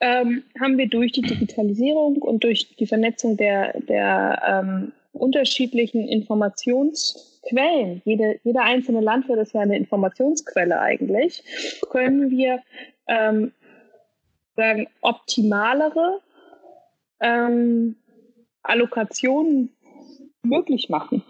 ähm, 0.00 0.42
haben 0.60 0.78
wir 0.78 0.88
durch 0.88 1.12
die 1.12 1.22
Digitalisierung 1.22 2.16
und 2.16 2.44
durch 2.44 2.74
die 2.76 2.86
Vernetzung 2.86 3.36
der, 3.36 3.78
der 3.80 4.42
ähm, 4.46 4.92
unterschiedlichen 5.12 6.06
Informationsquellen, 6.08 8.02
jede, 8.04 8.38
jeder 8.44 8.62
einzelne 8.62 9.00
Landwirt 9.00 9.38
ist 9.40 9.54
ja 9.54 9.60
eine 9.60 9.76
Informationsquelle 9.76 10.78
eigentlich, 10.78 11.42
können 11.90 12.30
wir 12.30 12.60
ähm, 13.08 13.52
sagen, 14.54 14.88
optimalere 15.00 16.20
ähm, 17.20 17.96
Allokationen 18.68 19.70
möglich 20.42 20.88
machen. 20.88 21.22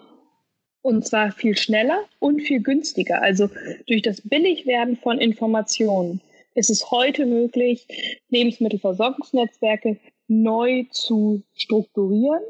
Und 0.83 1.07
zwar 1.07 1.33
viel 1.33 1.57
schneller 1.57 2.05
und 2.19 2.41
viel 2.41 2.63
günstiger. 2.63 3.21
Also 3.21 3.51
durch 3.87 4.03
das 4.03 4.21
Billigwerden 4.23 4.97
von 4.97 5.19
Informationen 5.19 6.21
ist 6.55 6.71
es 6.71 6.91
heute 6.91 7.27
möglich, 7.27 7.87
Lebensmittelversorgungsnetzwerke 8.31 9.99
neu 10.29 10.85
zu 10.91 11.43
strukturieren 11.55 12.43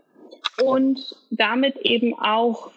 und 0.64 1.16
damit 1.30 1.76
eben 1.78 2.18
auch 2.18 2.70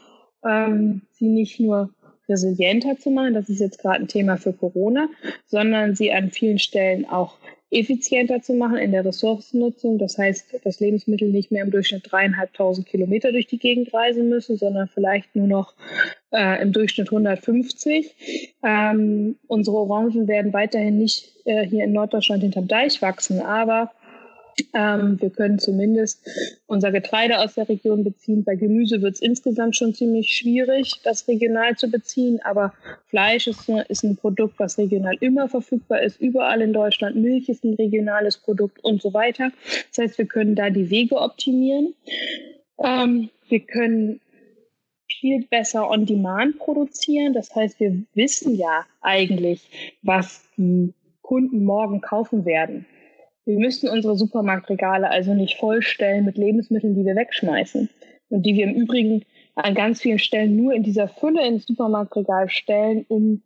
ähm, 0.43 1.01
sie 1.11 1.27
nicht 1.27 1.59
nur 1.59 1.93
resilienter 2.29 2.97
zu 2.97 3.11
machen, 3.11 3.33
das 3.33 3.49
ist 3.49 3.59
jetzt 3.59 3.79
gerade 3.79 4.01
ein 4.01 4.07
Thema 4.07 4.37
für 4.37 4.53
Corona, 4.53 5.09
sondern 5.45 5.95
sie 5.95 6.11
an 6.11 6.31
vielen 6.31 6.59
Stellen 6.59 7.05
auch 7.05 7.35
effizienter 7.71 8.41
zu 8.41 8.53
machen 8.53 8.77
in 8.77 8.91
der 8.91 9.05
Ressourcennutzung. 9.05 9.97
Das 9.97 10.17
heißt, 10.17 10.59
dass 10.63 10.79
Lebensmittel 10.81 11.29
nicht 11.29 11.51
mehr 11.51 11.63
im 11.63 11.71
Durchschnitt 11.71 12.11
dreieinhalbtausend 12.11 12.85
Kilometer 12.85 13.31
durch 13.31 13.47
die 13.47 13.57
Gegend 13.57 13.93
reisen 13.93 14.27
müssen, 14.29 14.57
sondern 14.57 14.89
vielleicht 14.89 15.35
nur 15.35 15.47
noch 15.47 15.73
äh, 16.31 16.61
im 16.61 16.73
Durchschnitt 16.73 17.07
150. 17.07 18.13
Ähm, 18.63 19.37
unsere 19.47 19.77
Orangen 19.77 20.27
werden 20.27 20.51
weiterhin 20.51 20.97
nicht 20.97 21.31
äh, 21.45 21.65
hier 21.65 21.85
in 21.85 21.93
Norddeutschland 21.93 22.43
hinterm 22.43 22.67
Deich 22.67 23.01
wachsen, 23.01 23.41
aber 23.41 23.91
ähm, 24.73 25.19
wir 25.21 25.29
können 25.29 25.59
zumindest 25.59 26.27
unser 26.67 26.91
Getreide 26.91 27.39
aus 27.39 27.55
der 27.55 27.69
Region 27.69 28.03
beziehen. 28.03 28.43
Bei 28.43 28.55
Gemüse 28.55 29.01
wird 29.01 29.15
es 29.15 29.21
insgesamt 29.21 29.75
schon 29.75 29.93
ziemlich 29.93 30.31
schwierig, 30.31 31.01
das 31.03 31.27
regional 31.27 31.75
zu 31.75 31.89
beziehen. 31.89 32.39
Aber 32.43 32.73
Fleisch 33.07 33.47
ist, 33.47 33.69
ist 33.87 34.03
ein 34.03 34.17
Produkt, 34.17 34.59
was 34.59 34.77
regional 34.77 35.15
immer 35.19 35.49
verfügbar 35.49 36.01
ist, 36.01 36.19
überall 36.19 36.61
in 36.61 36.73
Deutschland. 36.73 37.15
Milch 37.15 37.49
ist 37.49 37.63
ein 37.63 37.73
regionales 37.75 38.37
Produkt 38.37 38.83
und 38.83 39.01
so 39.01 39.13
weiter. 39.13 39.51
Das 39.89 40.03
heißt, 40.03 40.17
wir 40.17 40.25
können 40.25 40.55
da 40.55 40.69
die 40.69 40.89
Wege 40.89 41.15
optimieren. 41.15 41.93
Ähm, 42.83 43.29
wir 43.49 43.59
können 43.59 44.21
viel 45.19 45.45
besser 45.45 45.89
on 45.89 46.05
demand 46.05 46.57
produzieren. 46.57 47.33
Das 47.33 47.53
heißt, 47.53 47.79
wir 47.79 48.03
wissen 48.13 48.55
ja 48.55 48.85
eigentlich, 49.01 49.97
was 50.01 50.43
die 50.57 50.93
Kunden 51.21 51.63
morgen 51.63 52.01
kaufen 52.01 52.45
werden. 52.45 52.85
Wir 53.45 53.57
müssen 53.57 53.89
unsere 53.89 54.15
Supermarktregale 54.15 55.09
also 55.09 55.33
nicht 55.33 55.57
vollstellen 55.57 56.25
mit 56.25 56.37
Lebensmitteln, 56.37 56.95
die 56.95 57.05
wir 57.05 57.15
wegschmeißen 57.15 57.89
und 58.29 58.45
die 58.45 58.55
wir 58.55 58.65
im 58.65 58.75
Übrigen 58.75 59.23
an 59.55 59.75
ganz 59.75 60.01
vielen 60.01 60.19
Stellen 60.19 60.55
nur 60.55 60.73
in 60.73 60.83
dieser 60.83 61.07
Fülle 61.07 61.45
ins 61.45 61.65
Supermarktregal 61.65 62.49
stellen, 62.49 63.05
um 63.07 63.41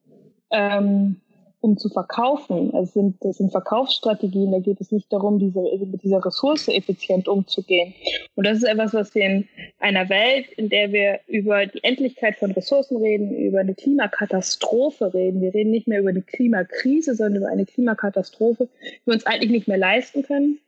ähm, 0.52 1.22
um 1.66 1.78
zu 1.78 1.90
verkaufen. 1.90 2.74
Also 2.74 2.92
sind, 2.94 3.18
das 3.22 3.38
sind 3.38 3.52
Verkaufsstrategien, 3.52 4.52
da 4.52 4.60
geht 4.60 4.80
es 4.80 4.92
nicht 4.92 5.12
darum, 5.12 5.40
diese, 5.40 5.60
mit 5.86 6.04
dieser 6.04 6.24
Ressource 6.24 6.68
effizient 6.68 7.28
umzugehen. 7.28 7.94
Und 8.36 8.46
das 8.46 8.60
ist 8.60 8.64
etwas, 8.64 8.94
was 8.94 9.14
wir 9.16 9.26
in 9.26 9.48
einer 9.80 10.08
Welt, 10.10 10.48
in 10.58 10.70
der 10.70 10.94
wir 10.94 11.20
über 11.28 11.66
die 11.66 11.84
Endlichkeit 11.84 12.36
von 12.36 12.52
Ressourcen 12.52 12.98
reden, 12.98 13.36
über 13.36 13.60
eine 13.60 13.74
Klimakatastrophe 13.74 15.14
reden, 15.14 15.42
wir 15.42 15.54
reden 15.54 15.72
nicht 15.72 15.88
mehr 15.88 16.00
über 16.00 16.10
eine 16.10 16.22
Klimakrise, 16.22 17.16
sondern 17.16 17.42
über 17.42 17.52
eine 17.52 17.66
Klimakatastrophe, 17.66 18.70
die 18.84 19.08
wir 19.08 19.14
uns 19.16 19.26
eigentlich 19.26 19.52
nicht 19.52 19.68
mehr 19.68 19.78
leisten 19.78 20.24
können. 20.24 20.60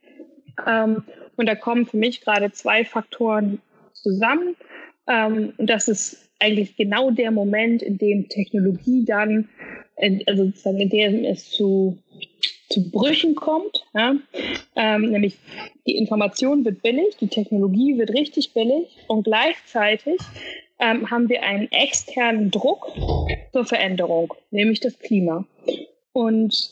Ähm, 0.65 1.03
und 1.35 1.45
da 1.45 1.53
kommen 1.53 1.85
für 1.85 1.97
mich 1.97 2.21
gerade 2.21 2.51
zwei 2.51 2.83
Faktoren 2.83 3.61
zusammen. 3.93 4.55
Ähm, 5.07 5.53
und 5.57 5.69
das 5.69 5.87
ist 5.87 6.26
eigentlich 6.39 6.75
genau 6.75 7.11
der 7.11 7.31
Moment, 7.31 7.81
in 7.81 7.97
dem 7.97 8.29
Technologie 8.29 9.05
dann 9.05 9.49
also 10.27 10.45
sozusagen 10.45 10.79
in 10.79 10.89
dem 10.89 11.25
es 11.25 11.49
zu, 11.49 11.97
zu 12.69 12.89
Brüchen 12.91 13.35
kommt. 13.35 13.85
Ja? 13.93 14.15
Ähm, 14.75 15.09
nämlich 15.11 15.37
die 15.85 15.97
Information 15.97 16.65
wird 16.65 16.81
billig, 16.81 17.17
die 17.19 17.27
Technologie 17.27 17.97
wird 17.97 18.11
richtig 18.13 18.53
billig 18.53 18.87
und 19.07 19.23
gleichzeitig 19.23 20.19
ähm, 20.79 21.09
haben 21.09 21.29
wir 21.29 21.43
einen 21.43 21.71
externen 21.71 22.51
Druck 22.51 22.91
zur 23.51 23.65
Veränderung, 23.65 24.33
nämlich 24.51 24.79
das 24.79 24.99
Klima. 24.99 25.45
Und 26.13 26.71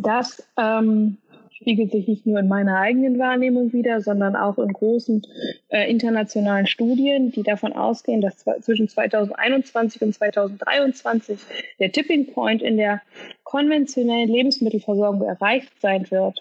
das 0.00 0.46
ähm, 0.56 1.18
spiegelt 1.60 1.90
sich 1.90 2.06
nicht 2.06 2.24
nur 2.24 2.38
in 2.38 2.48
meiner 2.48 2.78
eigenen 2.78 3.18
Wahrnehmung 3.18 3.72
wieder, 3.72 4.00
sondern 4.00 4.36
auch 4.36 4.58
in 4.58 4.72
großen 4.72 5.26
äh, 5.68 5.90
internationalen 5.90 6.66
Studien, 6.66 7.32
die 7.32 7.42
davon 7.42 7.72
ausgehen, 7.72 8.20
dass 8.20 8.44
zwischen 8.60 8.88
2021 8.88 10.02
und 10.02 10.14
2023 10.14 11.40
der 11.80 11.90
Tipping 11.90 12.32
Point 12.32 12.62
in 12.62 12.76
der 12.76 13.02
konventionellen 13.42 14.28
Lebensmittelversorgung 14.28 15.22
erreicht 15.22 15.72
sein 15.80 16.08
wird. 16.10 16.40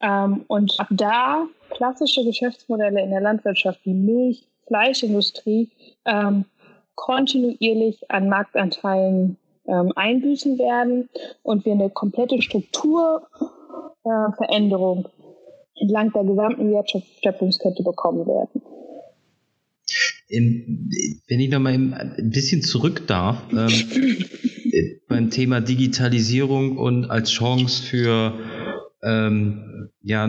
Ähm, 0.00 0.44
und 0.48 0.74
ab 0.78 0.88
da 0.90 1.46
klassische 1.70 2.24
Geschäftsmodelle 2.24 3.00
in 3.00 3.10
der 3.10 3.20
Landwirtschaft 3.20 3.80
wie 3.84 3.94
Milch, 3.94 4.44
Fleischindustrie 4.66 5.70
ähm, 6.04 6.44
kontinuierlich 6.96 8.10
an 8.10 8.28
Marktanteilen 8.28 9.36
ähm, 9.68 9.92
einbüßen 9.94 10.58
werden 10.58 11.08
und 11.44 11.64
wir 11.64 11.72
eine 11.74 11.90
komplette 11.90 12.42
Strukturveränderung 12.42 13.57
äh, 14.04 14.56
entlang 15.80 16.12
der 16.12 16.24
gesamten 16.24 16.70
Wertschöpfungskette 16.72 17.82
bekommen 17.82 18.26
werden. 18.26 18.62
Wenn 20.30 21.40
ich 21.40 21.50
nochmal 21.50 21.74
ein 21.74 22.30
bisschen 22.30 22.62
zurück 22.62 23.06
darf, 23.06 23.42
ähm, 23.50 23.68
beim 25.08 25.30
Thema 25.30 25.60
Digitalisierung 25.60 26.76
und 26.76 27.10
als 27.10 27.30
Chance 27.30 27.82
für 27.82 28.34
ähm, 29.02 29.90
ja, 30.02 30.28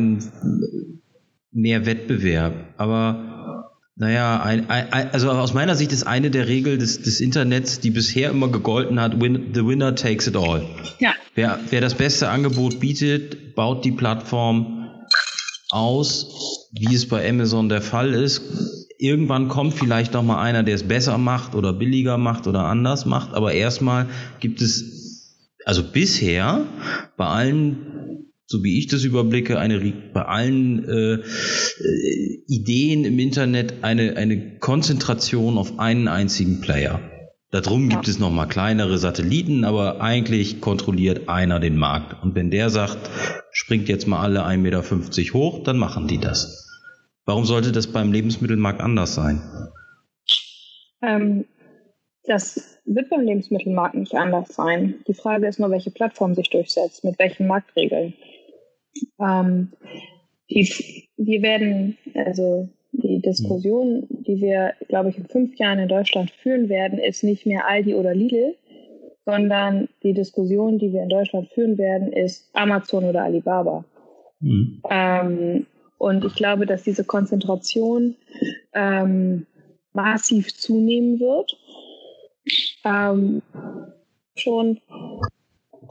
mehr 1.51 1.85
Wettbewerb. 1.85 2.53
Aber 2.77 3.68
naja, 3.99 4.41
ein, 4.41 4.69
ein, 4.69 5.11
also 5.11 5.29
aus 5.29 5.53
meiner 5.53 5.75
Sicht 5.75 5.91
ist 5.91 6.07
eine 6.07 6.31
der 6.31 6.47
Regeln 6.47 6.79
des, 6.79 7.01
des 7.01 7.19
Internets, 7.19 7.81
die 7.81 7.89
bisher 7.89 8.29
immer 8.29 8.47
gegolten 8.47 8.97
hat, 8.97 9.19
win, 9.19 9.49
the 9.53 9.65
winner 9.65 9.93
takes 9.93 10.25
it 10.25 10.37
all. 10.37 10.65
Ja. 10.99 11.13
Wer, 11.35 11.59
wer 11.69 11.81
das 11.81 11.95
beste 11.95 12.29
Angebot 12.29 12.79
bietet, 12.79 13.55
baut 13.55 13.83
die 13.83 13.91
Plattform 13.91 14.89
aus, 15.69 16.69
wie 16.71 16.95
es 16.95 17.09
bei 17.09 17.29
Amazon 17.29 17.67
der 17.67 17.81
Fall 17.81 18.13
ist. 18.13 18.41
Irgendwann 18.97 19.49
kommt 19.49 19.73
vielleicht 19.73 20.13
noch 20.13 20.23
mal 20.23 20.41
einer, 20.41 20.63
der 20.63 20.75
es 20.75 20.83
besser 20.83 21.17
macht 21.17 21.53
oder 21.53 21.73
billiger 21.73 22.17
macht 22.17 22.47
oder 22.47 22.65
anders 22.67 23.05
macht, 23.05 23.33
aber 23.33 23.51
erstmal 23.51 24.07
gibt 24.39 24.61
es, 24.61 25.27
also 25.65 25.83
bisher 25.83 26.65
bei 27.17 27.25
allen 27.25 27.88
so 28.51 28.63
wie 28.63 28.79
ich 28.79 28.87
das 28.87 29.03
überblicke, 29.03 29.59
eine 29.59 29.79
bei 30.11 30.23
allen 30.23 30.83
äh, 30.89 31.13
äh, 31.13 32.43
Ideen 32.47 33.05
im 33.05 33.19
Internet 33.19 33.83
eine, 33.83 34.17
eine 34.17 34.57
Konzentration 34.57 35.59
auf 35.59 35.77
einen 35.77 36.07
einzigen 36.07 36.59
Player. 36.59 36.99
Darum 37.51 37.89
ja. 37.89 37.95
gibt 37.95 38.07
es 38.07 38.17
noch 38.17 38.31
mal 38.31 38.47
kleinere 38.47 38.97
Satelliten, 38.97 39.65
aber 39.65 40.01
eigentlich 40.01 40.61
kontrolliert 40.61 41.29
einer 41.29 41.59
den 41.59 41.77
Markt. 41.77 42.23
Und 42.23 42.33
wenn 42.33 42.49
der 42.49 42.71
sagt, 42.71 43.11
springt 43.51 43.87
jetzt 43.87 44.07
mal 44.07 44.19
alle 44.19 44.43
1,50 44.43 44.57
Meter 44.57 45.33
hoch, 45.35 45.63
dann 45.63 45.77
machen 45.77 46.07
die 46.07 46.17
das. 46.17 46.67
Warum 47.25 47.45
sollte 47.45 47.71
das 47.71 47.85
beim 47.85 48.11
Lebensmittelmarkt 48.11 48.81
anders 48.81 49.13
sein? 49.13 49.43
Ähm, 51.03 51.45
das 52.23 52.79
wird 52.85 53.11
beim 53.11 53.21
Lebensmittelmarkt 53.21 53.93
nicht 53.93 54.15
anders 54.15 54.55
sein. 54.55 54.95
Die 55.07 55.13
Frage 55.13 55.47
ist 55.47 55.59
nur, 55.59 55.69
welche 55.69 55.91
Plattform 55.91 56.33
sich 56.33 56.49
durchsetzt, 56.49 57.03
mit 57.03 57.19
welchen 57.19 57.45
Marktregeln. 57.45 58.15
Ähm, 59.19 59.71
die, 60.49 61.07
wir 61.17 61.41
werden, 61.41 61.97
also 62.15 62.69
die 62.91 63.21
Diskussion, 63.21 64.07
die 64.09 64.41
wir, 64.41 64.73
glaube 64.87 65.09
ich, 65.09 65.17
in 65.17 65.27
fünf 65.27 65.57
Jahren 65.57 65.79
in 65.79 65.87
Deutschland 65.87 66.31
führen 66.31 66.69
werden, 66.69 66.99
ist 66.99 67.23
nicht 67.23 67.45
mehr 67.45 67.67
Aldi 67.67 67.93
oder 67.93 68.15
Lidl, 68.15 68.55
sondern 69.25 69.89
die 70.03 70.13
Diskussion, 70.13 70.79
die 70.79 70.91
wir 70.91 71.03
in 71.03 71.09
Deutschland 71.09 71.49
führen 71.49 71.77
werden, 71.77 72.11
ist 72.11 72.49
Amazon 72.53 73.05
oder 73.05 73.23
Alibaba. 73.23 73.85
Mhm. 74.39 74.81
Ähm, 74.89 75.67
und 75.97 76.25
ich 76.25 76.33
glaube, 76.33 76.65
dass 76.65 76.83
diese 76.83 77.03
Konzentration 77.03 78.15
ähm, 78.73 79.45
massiv 79.93 80.55
zunehmen 80.55 81.19
wird. 81.19 81.57
Ähm, 82.85 83.41
schon 84.35 84.79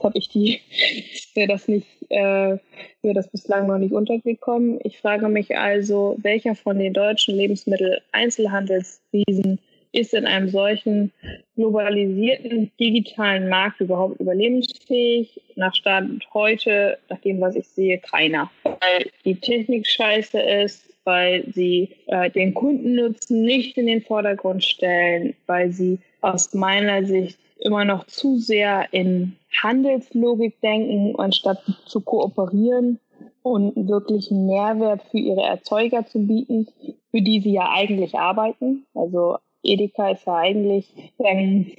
habe 0.02 0.18
ich 0.18 0.28
die, 0.28 0.60
ist 1.14 1.36
mir 1.36 1.46
das 1.46 1.68
nicht, 1.68 1.86
äh, 2.10 2.58
mir 3.02 3.14
das 3.14 3.28
bislang 3.28 3.66
noch 3.66 3.78
nicht 3.78 3.92
untergekommen. 3.92 4.78
Ich 4.84 4.98
frage 4.98 5.28
mich 5.28 5.56
also, 5.56 6.16
welcher 6.22 6.54
von 6.54 6.78
den 6.78 6.92
deutschen 6.92 7.34
Lebensmittel-Einzelhandelsriesen 7.36 9.58
ist 9.92 10.14
in 10.14 10.26
einem 10.26 10.48
solchen 10.48 11.12
globalisierten 11.56 12.70
digitalen 12.78 13.48
Markt 13.48 13.80
überhaupt 13.80 14.20
überlebensfähig? 14.20 15.40
Nach 15.56 15.74
Stand 15.74 16.26
heute, 16.34 16.98
nach 17.08 17.18
dem, 17.20 17.40
was 17.40 17.56
ich 17.56 17.66
sehe, 17.68 17.98
keiner. 17.98 18.50
Weil 18.64 19.10
die 19.24 19.36
Technik 19.36 19.86
scheiße 19.86 20.40
ist, 20.40 20.84
weil 21.04 21.44
sie 21.52 21.88
äh, 22.06 22.30
den 22.30 22.52
Kundennutzen 22.52 23.42
nicht 23.42 23.78
in 23.78 23.86
den 23.86 24.02
Vordergrund 24.02 24.62
stellen, 24.62 25.34
weil 25.46 25.70
sie 25.70 25.98
aus 26.20 26.52
meiner 26.52 27.06
Sicht 27.06 27.38
immer 27.60 27.84
noch 27.84 28.06
zu 28.06 28.38
sehr 28.38 28.86
in 28.92 29.36
Handelslogik 29.62 30.60
denken, 30.60 31.18
anstatt 31.18 31.62
zu 31.86 32.00
kooperieren 32.00 32.98
und 33.42 33.88
wirklich 33.88 34.30
einen 34.30 34.46
Mehrwert 34.46 35.02
für 35.10 35.18
ihre 35.18 35.42
Erzeuger 35.42 36.06
zu 36.06 36.20
bieten, 36.20 36.68
für 37.10 37.22
die 37.22 37.40
sie 37.40 37.52
ja 37.52 37.70
eigentlich 37.72 38.14
arbeiten. 38.14 38.86
Also 38.94 39.38
Edeka 39.62 40.10
ist 40.10 40.26
ja 40.26 40.36
eigentlich 40.36 40.86
ein, 41.18 41.72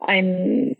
ein, 0.00 0.76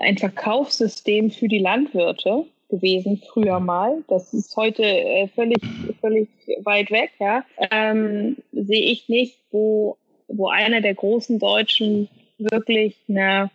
ein 0.00 0.18
Verkaufssystem 0.18 1.30
für 1.30 1.48
die 1.48 1.58
Landwirte 1.58 2.46
gewesen, 2.68 3.20
früher 3.32 3.60
mal. 3.60 4.02
Das 4.08 4.32
ist 4.32 4.56
heute 4.56 4.84
äh, 4.84 5.28
völlig, 5.28 5.58
völlig 6.00 6.28
weit 6.62 6.90
weg, 6.90 7.10
ja. 7.18 7.44
Ähm, 7.70 8.36
sehe 8.52 8.84
ich 8.84 9.08
nicht, 9.08 9.38
wo, 9.50 9.96
wo 10.28 10.48
einer 10.48 10.80
der 10.80 10.94
großen 10.94 11.38
deutschen 11.40 12.08
wirklich 12.40 12.96
eine, 13.08 13.50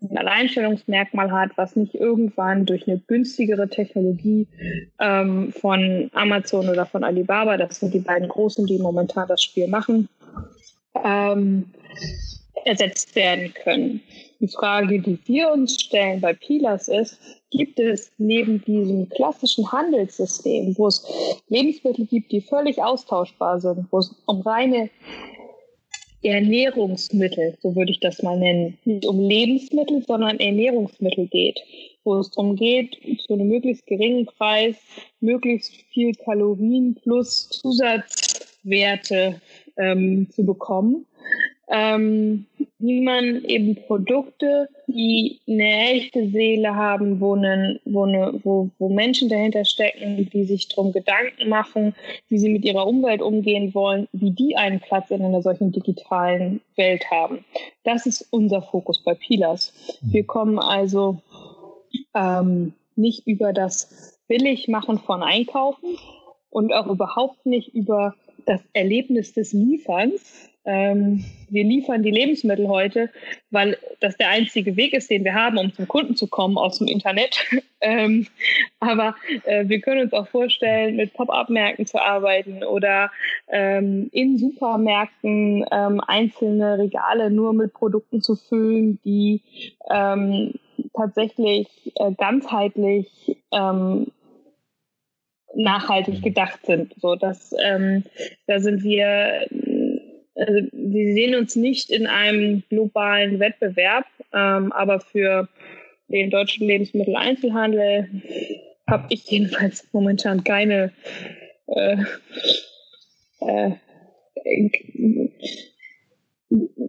ein 0.00 0.18
Alleinstellungsmerkmal 0.18 1.30
hat, 1.30 1.50
was 1.56 1.76
nicht 1.76 1.94
irgendwann 1.94 2.66
durch 2.66 2.86
eine 2.88 2.98
günstigere 2.98 3.68
Technologie 3.68 4.46
ähm, 5.00 5.52
von 5.52 6.10
Amazon 6.14 6.68
oder 6.68 6.86
von 6.86 7.04
Alibaba, 7.04 7.56
das 7.56 7.80
sind 7.80 7.94
die 7.94 8.00
beiden 8.00 8.28
großen, 8.28 8.66
die 8.66 8.78
momentan 8.78 9.28
das 9.28 9.42
Spiel 9.42 9.68
machen, 9.68 10.08
ähm, 11.04 11.66
ersetzt 12.64 13.14
werden 13.14 13.52
können. 13.54 14.00
Die 14.40 14.48
Frage, 14.48 15.00
die 15.00 15.18
wir 15.26 15.52
uns 15.52 15.80
stellen 15.80 16.20
bei 16.20 16.34
Pilas 16.34 16.88
ist, 16.88 17.18
gibt 17.50 17.78
es 17.78 18.10
neben 18.18 18.62
diesem 18.64 19.08
klassischen 19.08 19.70
Handelssystem, 19.70 20.76
wo 20.76 20.88
es 20.88 21.06
Lebensmittel 21.48 22.06
gibt, 22.06 22.32
die 22.32 22.40
völlig 22.40 22.82
austauschbar 22.82 23.60
sind, 23.60 23.86
wo 23.90 23.98
es 23.98 24.14
um 24.26 24.40
reine 24.42 24.90
Ernährungsmittel, 26.24 27.56
so 27.60 27.76
würde 27.76 27.92
ich 27.92 28.00
das 28.00 28.22
mal 28.22 28.38
nennen, 28.38 28.78
nicht 28.84 29.06
um 29.06 29.20
Lebensmittel, 29.20 30.02
sondern 30.06 30.40
Ernährungsmittel 30.40 31.26
geht, 31.26 31.60
wo 32.04 32.16
es 32.18 32.30
darum 32.30 32.56
geht, 32.56 32.96
zu 33.26 33.34
einem 33.34 33.48
möglichst 33.48 33.86
geringen 33.86 34.26
Preis 34.26 34.76
möglichst 35.20 35.74
viel 35.92 36.14
Kalorien 36.14 36.94
plus 37.02 37.48
Zusatzwerte 37.50 39.40
ähm, 39.76 40.28
zu 40.30 40.44
bekommen. 40.44 41.06
Ähm, 41.68 42.46
wie 42.84 43.00
man 43.00 43.42
eben 43.44 43.76
Produkte, 43.86 44.68
die 44.86 45.40
eine 45.48 45.90
echte 45.92 46.28
Seele 46.28 46.74
haben, 46.74 47.18
wo, 47.18 47.34
einen, 47.34 47.80
wo, 47.86 48.04
eine, 48.04 48.38
wo, 48.42 48.68
wo 48.78 48.90
Menschen 48.90 49.30
dahinter 49.30 49.64
stecken, 49.64 50.28
die 50.30 50.44
sich 50.44 50.68
darum 50.68 50.92
Gedanken 50.92 51.48
machen, 51.48 51.94
wie 52.28 52.36
sie 52.36 52.50
mit 52.50 52.62
ihrer 52.64 52.86
Umwelt 52.86 53.22
umgehen 53.22 53.72
wollen, 53.72 54.06
wie 54.12 54.32
die 54.32 54.56
einen 54.56 54.80
Platz 54.80 55.10
in 55.10 55.22
einer 55.22 55.40
solchen 55.40 55.72
digitalen 55.72 56.60
Welt 56.76 57.10
haben. 57.10 57.44
Das 57.84 58.04
ist 58.04 58.28
unser 58.30 58.60
Fokus 58.60 59.02
bei 59.02 59.14
Pilas. 59.14 59.72
Wir 60.02 60.24
kommen 60.24 60.58
also 60.58 61.22
ähm, 62.14 62.74
nicht 62.96 63.26
über 63.26 63.54
das 63.54 64.20
Billigmachen 64.28 64.98
von 64.98 65.22
Einkaufen 65.22 65.96
und 66.50 66.74
auch 66.74 66.88
überhaupt 66.88 67.46
nicht 67.46 67.74
über 67.74 68.14
das 68.44 68.60
Erlebnis 68.74 69.32
des 69.32 69.54
Lieferns, 69.54 70.50
ähm, 70.66 71.24
wir 71.50 71.64
liefern 71.64 72.02
die 72.02 72.10
Lebensmittel 72.10 72.68
heute, 72.68 73.10
weil 73.50 73.76
das 74.00 74.16
der 74.16 74.30
einzige 74.30 74.76
Weg 74.76 74.94
ist, 74.94 75.10
den 75.10 75.24
wir 75.24 75.34
haben, 75.34 75.58
um 75.58 75.72
zum 75.72 75.86
Kunden 75.86 76.16
zu 76.16 76.26
kommen 76.26 76.56
aus 76.56 76.78
dem 76.78 76.86
Internet. 76.86 77.44
ähm, 77.80 78.26
aber 78.80 79.14
äh, 79.44 79.68
wir 79.68 79.80
können 79.80 80.02
uns 80.02 80.12
auch 80.12 80.26
vorstellen, 80.28 80.96
mit 80.96 81.12
Pop-up-Märkten 81.12 81.86
zu 81.86 82.00
arbeiten 82.00 82.64
oder 82.64 83.10
ähm, 83.48 84.08
in 84.12 84.38
Supermärkten 84.38 85.66
ähm, 85.70 86.00
einzelne 86.06 86.78
Regale 86.78 87.30
nur 87.30 87.52
mit 87.52 87.74
Produkten 87.74 88.22
zu 88.22 88.34
füllen, 88.34 88.98
die 89.04 89.42
ähm, 89.90 90.54
tatsächlich 90.96 91.68
äh, 91.96 92.12
ganzheitlich 92.12 93.36
ähm, 93.52 94.06
nachhaltig 95.56 96.22
gedacht 96.22 96.66
sind. 96.66 96.94
So, 97.00 97.14
dass 97.14 97.50
da 97.50 98.58
sind 98.58 98.82
wir 98.82 99.46
also 100.34 100.68
wir 100.72 101.14
sehen 101.14 101.34
uns 101.34 101.56
nicht 101.56 101.90
in 101.90 102.06
einem 102.06 102.62
globalen 102.68 103.38
Wettbewerb, 103.38 104.06
ähm, 104.32 104.72
aber 104.72 105.00
für 105.00 105.48
den 106.08 106.30
deutschen 106.30 106.66
Lebensmitteleinzelhandel 106.66 108.08
habe 108.88 109.06
ich 109.10 109.30
jedenfalls 109.30 109.86
momentan 109.92 110.44
keine 110.44 110.92
äh, 111.66 111.96
äh, 113.40 113.70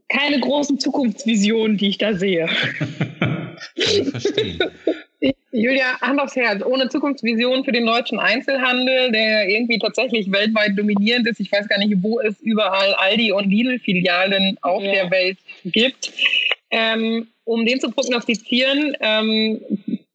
keine 0.09 0.39
großen 0.39 0.79
Zukunftsvisionen, 0.79 1.77
die 1.77 1.89
ich 1.89 1.97
da 1.97 2.13
sehe. 2.13 2.47
verstehen. 3.75 4.59
Julia, 5.51 5.99
Hand 6.01 6.19
aufs 6.19 6.35
Herz, 6.35 6.63
ohne 6.63 6.89
Zukunftsvision 6.89 7.63
für 7.63 7.71
den 7.71 7.85
deutschen 7.85 8.19
Einzelhandel, 8.19 9.11
der 9.11 9.47
irgendwie 9.47 9.79
tatsächlich 9.79 10.31
weltweit 10.31 10.77
dominierend 10.77 11.27
ist. 11.27 11.39
Ich 11.39 11.51
weiß 11.51 11.67
gar 11.67 11.79
nicht, 11.79 11.95
wo 12.01 12.19
es 12.19 12.39
überall 12.41 12.93
Aldi 12.95 13.31
und 13.31 13.49
Lidl-Filialen 13.49 14.57
auf 14.61 14.83
ja. 14.83 14.91
der 14.91 15.11
Welt 15.11 15.37
gibt. 15.63 16.11
Ähm, 16.71 17.27
um 17.45 17.65
den 17.65 17.79
zu 17.79 17.89
prognostizieren, 17.89 18.97
ähm, 18.99 19.61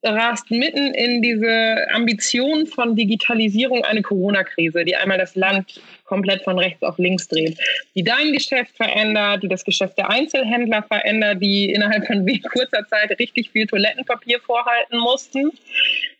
rast 0.02 0.50
mitten 0.50 0.94
in 0.94 1.20
diese 1.20 1.86
Ambition 1.92 2.66
von 2.66 2.96
Digitalisierung 2.96 3.84
eine 3.84 4.02
Corona-Krise, 4.02 4.84
die 4.84 4.96
einmal 4.96 5.18
das 5.18 5.36
Land 5.36 5.80
komplett 6.04 6.42
von 6.42 6.58
rechts 6.58 6.82
auf 6.82 6.96
links 6.98 7.28
dreht, 7.28 7.58
die 7.94 8.02
dein 8.02 8.32
Geschäft 8.32 8.76
verändert, 8.76 9.42
die 9.42 9.48
das 9.48 9.64
Geschäft 9.64 9.98
der 9.98 10.08
Einzelhändler 10.08 10.82
verändert, 10.82 11.42
die 11.42 11.70
innerhalb 11.70 12.06
von 12.06 12.26
kurzer 12.50 12.86
Zeit 12.88 13.18
richtig 13.18 13.50
viel 13.50 13.66
Toilettenpapier 13.66 14.40
vorhalten 14.40 14.98
mussten. 14.98 15.50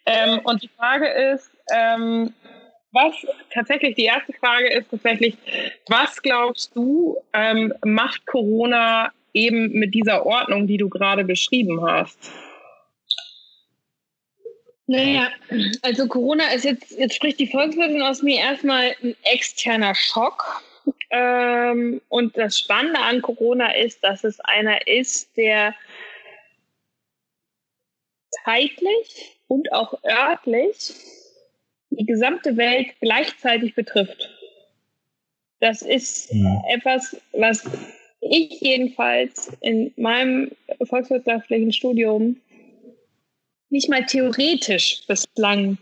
Ähm, 0.07 0.40
und 0.45 0.62
die 0.62 0.71
Frage 0.77 1.09
ist, 1.09 1.51
ähm, 1.75 2.33
was 2.93 3.14
tatsächlich 3.53 3.95
die 3.95 4.05
erste 4.05 4.33
Frage 4.35 4.69
ist 4.69 4.90
tatsächlich, 4.90 5.37
was 5.88 6.21
glaubst 6.21 6.75
du, 6.75 7.16
ähm, 7.33 7.73
macht 7.85 8.27
Corona 8.27 9.12
eben 9.33 9.73
mit 9.73 9.95
dieser 9.95 10.27
Ordnung, 10.27 10.66
die 10.66 10.77
du 10.77 10.88
gerade 10.88 11.25
beschrieben 11.25 11.83
hast? 11.87 12.33
Naja, 14.90 15.31
also 15.83 16.09
Corona 16.09 16.53
ist 16.53 16.64
jetzt, 16.64 16.90
jetzt 16.98 17.14
spricht 17.14 17.38
die 17.38 17.46
Volkswirtin 17.46 18.03
aus 18.03 18.22
mir 18.22 18.40
erstmal 18.40 18.92
ein 19.05 19.14
externer 19.22 19.94
Schock. 19.94 20.64
Ähm, 21.11 22.00
und 22.09 22.37
das 22.37 22.59
Spannende 22.59 22.98
an 22.98 23.22
Corona 23.22 23.72
ist, 23.76 24.03
dass 24.03 24.24
es 24.24 24.40
einer 24.40 24.88
ist, 24.88 25.37
der 25.37 25.76
zeitlich 28.44 29.38
und 29.46 29.72
auch 29.72 29.94
örtlich 30.03 30.92
die 31.90 32.07
gesamte 32.07 32.57
Welt 32.57 32.88
gleichzeitig 33.00 33.76
betrifft. 33.76 34.29
Das 35.61 35.83
ist 35.83 36.33
ja. 36.33 36.62
etwas, 36.68 37.16
was 37.31 37.62
ich 38.20 38.61
jedenfalls 38.61 39.53
in 39.61 39.92
meinem 39.96 40.50
volkswirtschaftlichen 40.83 41.72
Studium 41.72 42.40
nicht 43.71 43.89
mal 43.89 44.05
theoretisch 44.05 45.03
bislang 45.07 45.79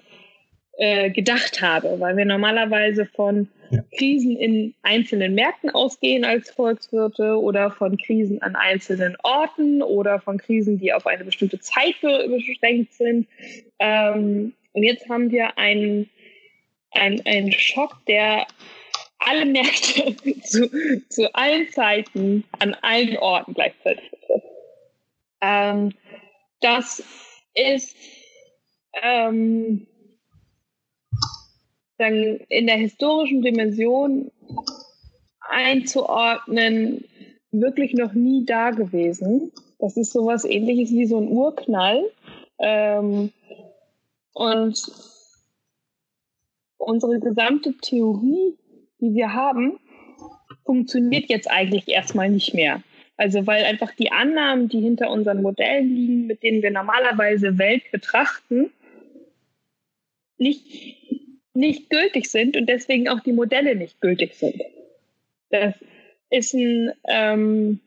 äh, 0.78 1.10
gedacht 1.10 1.60
habe, 1.60 1.98
weil 1.98 2.16
wir 2.16 2.24
normalerweise 2.24 3.06
von 3.06 3.48
ja. 3.70 3.82
Krisen 3.96 4.36
in 4.36 4.74
einzelnen 4.82 5.34
Märkten 5.34 5.70
ausgehen 5.70 6.24
als 6.24 6.50
Volkswirte 6.50 7.36
oder 7.36 7.70
von 7.70 7.98
Krisen 7.98 8.40
an 8.42 8.54
einzelnen 8.56 9.16
Orten 9.22 9.82
oder 9.82 10.20
von 10.20 10.38
Krisen, 10.38 10.78
die 10.78 10.92
auf 10.92 11.06
eine 11.06 11.24
bestimmte 11.24 11.58
Zeit 11.58 12.00
beschränkt 12.00 12.94
sind. 12.94 13.26
Ähm, 13.78 14.54
und 14.72 14.82
jetzt 14.82 15.08
haben 15.08 15.30
wir 15.30 15.58
einen, 15.58 16.08
einen, 16.92 17.26
einen 17.26 17.52
Schock, 17.52 17.98
der 18.06 18.46
alle 19.18 19.44
Märkte 19.44 20.14
zu, 20.42 20.70
zu 21.08 21.34
allen 21.34 21.68
Zeiten 21.70 22.44
an 22.58 22.74
allen 22.82 23.16
Orten 23.16 23.54
gleichzeitig 23.54 24.10
betrifft. 24.10 24.46
Ähm, 25.40 25.92
das 26.60 27.02
ist 27.58 27.96
ähm, 29.02 29.86
dann 31.98 32.14
in 32.48 32.66
der 32.66 32.76
historischen 32.76 33.42
Dimension 33.42 34.30
einzuordnen, 35.40 37.04
wirklich 37.50 37.94
noch 37.94 38.12
nie 38.12 38.44
da 38.44 38.70
gewesen. 38.70 39.52
Das 39.78 39.96
ist 39.96 40.12
sowas 40.12 40.44
ähnliches 40.44 40.90
wie 40.90 41.06
so 41.06 41.18
ein 41.18 41.28
Urknall. 41.28 42.10
Ähm, 42.58 43.32
und 44.34 44.92
unsere 46.76 47.18
gesamte 47.20 47.74
Theorie, 47.78 48.56
die 49.00 49.14
wir 49.14 49.32
haben, 49.32 49.78
funktioniert 50.64 51.28
jetzt 51.28 51.50
eigentlich 51.50 51.88
erstmal 51.88 52.30
nicht 52.30 52.54
mehr. 52.54 52.82
Also 53.18 53.48
weil 53.48 53.64
einfach 53.64 53.92
die 53.96 54.12
Annahmen, 54.12 54.68
die 54.68 54.80
hinter 54.80 55.10
unseren 55.10 55.42
Modellen 55.42 55.94
liegen, 55.94 56.26
mit 56.28 56.44
denen 56.44 56.62
wir 56.62 56.70
normalerweise 56.70 57.58
Welt 57.58 57.82
betrachten, 57.90 58.70
nicht, 60.38 60.64
nicht 61.52 61.90
gültig 61.90 62.30
sind 62.30 62.56
und 62.56 62.66
deswegen 62.66 63.08
auch 63.08 63.18
die 63.18 63.32
Modelle 63.32 63.74
nicht 63.74 64.00
gültig 64.00 64.34
sind. 64.34 64.62
Das 65.50 65.74
ist 66.30 66.54
ein, 66.54 66.92
ähm, 67.08 67.80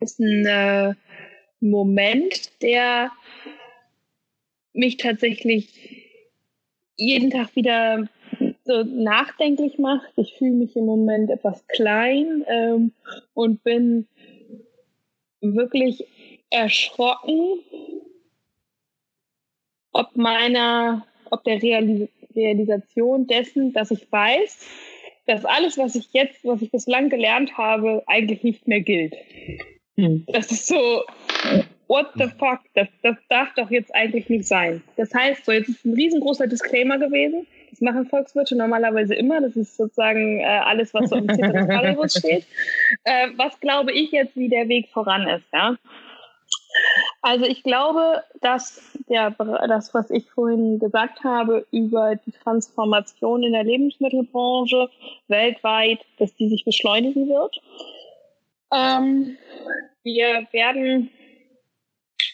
ist 0.00 0.18
ein 0.18 0.46
äh, 0.46 0.94
Moment, 1.60 2.62
der 2.62 3.12
mich 4.72 4.96
tatsächlich 4.96 6.06
jeden 6.96 7.30
Tag 7.30 7.54
wieder 7.54 8.08
so 8.70 8.84
nachdenklich 8.84 9.78
macht. 9.78 10.12
Ich 10.16 10.34
fühle 10.34 10.52
mich 10.52 10.76
im 10.76 10.86
Moment 10.86 11.28
etwas 11.30 11.66
klein 11.66 12.44
ähm, 12.46 12.92
und 13.34 13.64
bin 13.64 14.06
wirklich 15.40 16.06
erschrocken, 16.50 17.60
ob 19.92 20.14
meiner, 20.14 21.04
ob 21.30 21.42
der 21.44 21.60
Realis 21.60 22.08
Realisation 22.36 23.26
dessen, 23.26 23.72
dass 23.72 23.90
ich 23.90 24.10
weiß, 24.12 24.64
dass 25.26 25.44
alles, 25.44 25.76
was 25.78 25.96
ich 25.96 26.12
jetzt, 26.12 26.44
was 26.44 26.62
ich 26.62 26.70
bislang 26.70 27.08
gelernt 27.08 27.58
habe, 27.58 28.04
eigentlich 28.06 28.44
nicht 28.44 28.68
mehr 28.68 28.82
gilt. 28.82 29.16
Hm. 29.96 30.24
Das 30.28 30.52
ist 30.52 30.68
so, 30.68 31.02
what 31.88 32.06
the 32.14 32.28
fuck, 32.38 32.60
das, 32.74 32.86
das 33.02 33.16
darf 33.28 33.52
doch 33.56 33.68
jetzt 33.72 33.92
eigentlich 33.96 34.28
nicht 34.28 34.46
sein. 34.46 34.80
Das 34.96 35.12
heißt, 35.12 35.44
so 35.44 35.50
jetzt 35.50 35.70
ist 35.70 35.84
ein 35.84 35.94
riesengroßer 35.94 36.46
Disclaimer 36.46 36.98
gewesen. 36.98 37.48
Das 37.70 37.80
machen 37.80 38.06
Volkswirte 38.06 38.56
normalerweise 38.56 39.14
immer. 39.14 39.40
Das 39.40 39.56
ist 39.56 39.76
sozusagen 39.76 40.40
äh, 40.40 40.44
alles, 40.44 40.92
was 40.92 41.10
so 41.10 41.16
im 41.16 41.28
Ziffer 41.28 41.52
des 41.52 42.16
steht. 42.16 42.44
Äh, 43.04 43.28
was 43.36 43.58
glaube 43.60 43.92
ich 43.92 44.10
jetzt, 44.10 44.36
wie 44.36 44.48
der 44.48 44.68
Weg 44.68 44.88
voran 44.88 45.28
ist, 45.28 45.46
ja? 45.52 45.76
Also 47.22 47.44
ich 47.44 47.62
glaube, 47.62 48.22
dass 48.40 48.98
der, 49.08 49.30
das, 49.30 49.92
was 49.92 50.10
ich 50.10 50.30
vorhin 50.30 50.78
gesagt 50.78 51.22
habe 51.24 51.66
über 51.70 52.16
die 52.16 52.32
Transformation 52.32 53.42
in 53.42 53.52
der 53.52 53.64
Lebensmittelbranche 53.64 54.88
weltweit, 55.28 56.00
dass 56.18 56.34
die 56.34 56.48
sich 56.48 56.64
beschleunigen 56.64 57.28
wird. 57.28 57.60
Ähm, 58.72 59.36
wir 60.02 60.46
werden 60.52 61.10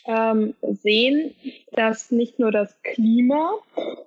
ähm, 0.07 0.55
sehen, 0.63 1.35
dass 1.73 2.11
nicht 2.11 2.39
nur 2.39 2.51
das 2.53 2.81
Klima 2.83 3.55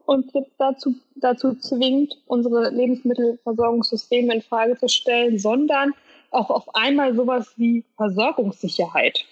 uns 0.05 0.33
jetzt 0.33 0.53
dazu, 0.57 0.95
dazu 1.15 1.55
zwingt, 1.55 2.17
unsere 2.27 2.69
Lebensmittelversorgungssysteme 2.69 4.35
in 4.35 4.41
Frage 4.41 4.77
zu 4.77 4.87
stellen, 4.87 5.37
sondern 5.37 5.93
auch 6.31 6.49
auf 6.49 6.75
einmal 6.75 7.15
sowas 7.15 7.53
wie 7.57 7.83
Versorgungssicherheit. 7.95 9.25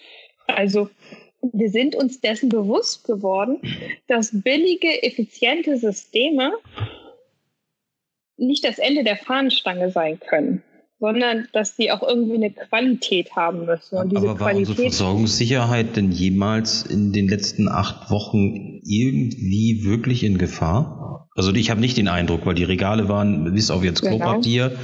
Also 0.46 0.90
wir 1.40 1.70
sind 1.70 1.94
uns 1.94 2.20
dessen 2.20 2.48
bewusst 2.48 3.04
geworden, 3.04 3.60
dass 4.08 4.30
billige, 4.42 5.02
effiziente 5.02 5.76
Systeme 5.76 6.52
nicht 8.36 8.64
das 8.64 8.78
Ende 8.78 9.04
der 9.04 9.16
Fahnenstange 9.16 9.90
sein 9.90 10.18
können 10.20 10.62
sondern 11.00 11.46
dass 11.52 11.76
die 11.76 11.90
auch 11.92 12.02
irgendwie 12.02 12.34
eine 12.34 12.50
Qualität 12.50 13.36
haben 13.36 13.66
müssen. 13.66 13.96
Und 13.98 14.10
diese 14.10 14.22
Aber 14.22 14.40
war 14.40 14.50
Qualität 14.50 14.70
unsere 14.70 14.88
Versorgungssicherheit 14.88 15.96
denn 15.96 16.10
jemals 16.10 16.82
in 16.82 17.12
den 17.12 17.28
letzten 17.28 17.68
acht 17.68 18.10
Wochen 18.10 18.80
irgendwie 18.84 19.84
wirklich 19.84 20.24
in 20.24 20.38
Gefahr? 20.38 21.28
Also 21.36 21.54
ich 21.54 21.70
habe 21.70 21.80
nicht 21.80 21.96
den 21.96 22.08
Eindruck, 22.08 22.46
weil 22.46 22.54
die 22.54 22.64
Regale 22.64 23.08
waren 23.08 23.54
bis 23.54 23.70
auf 23.70 23.84
jetzt 23.84 24.02
genau. 24.02 24.16
Klopapier 24.16 24.76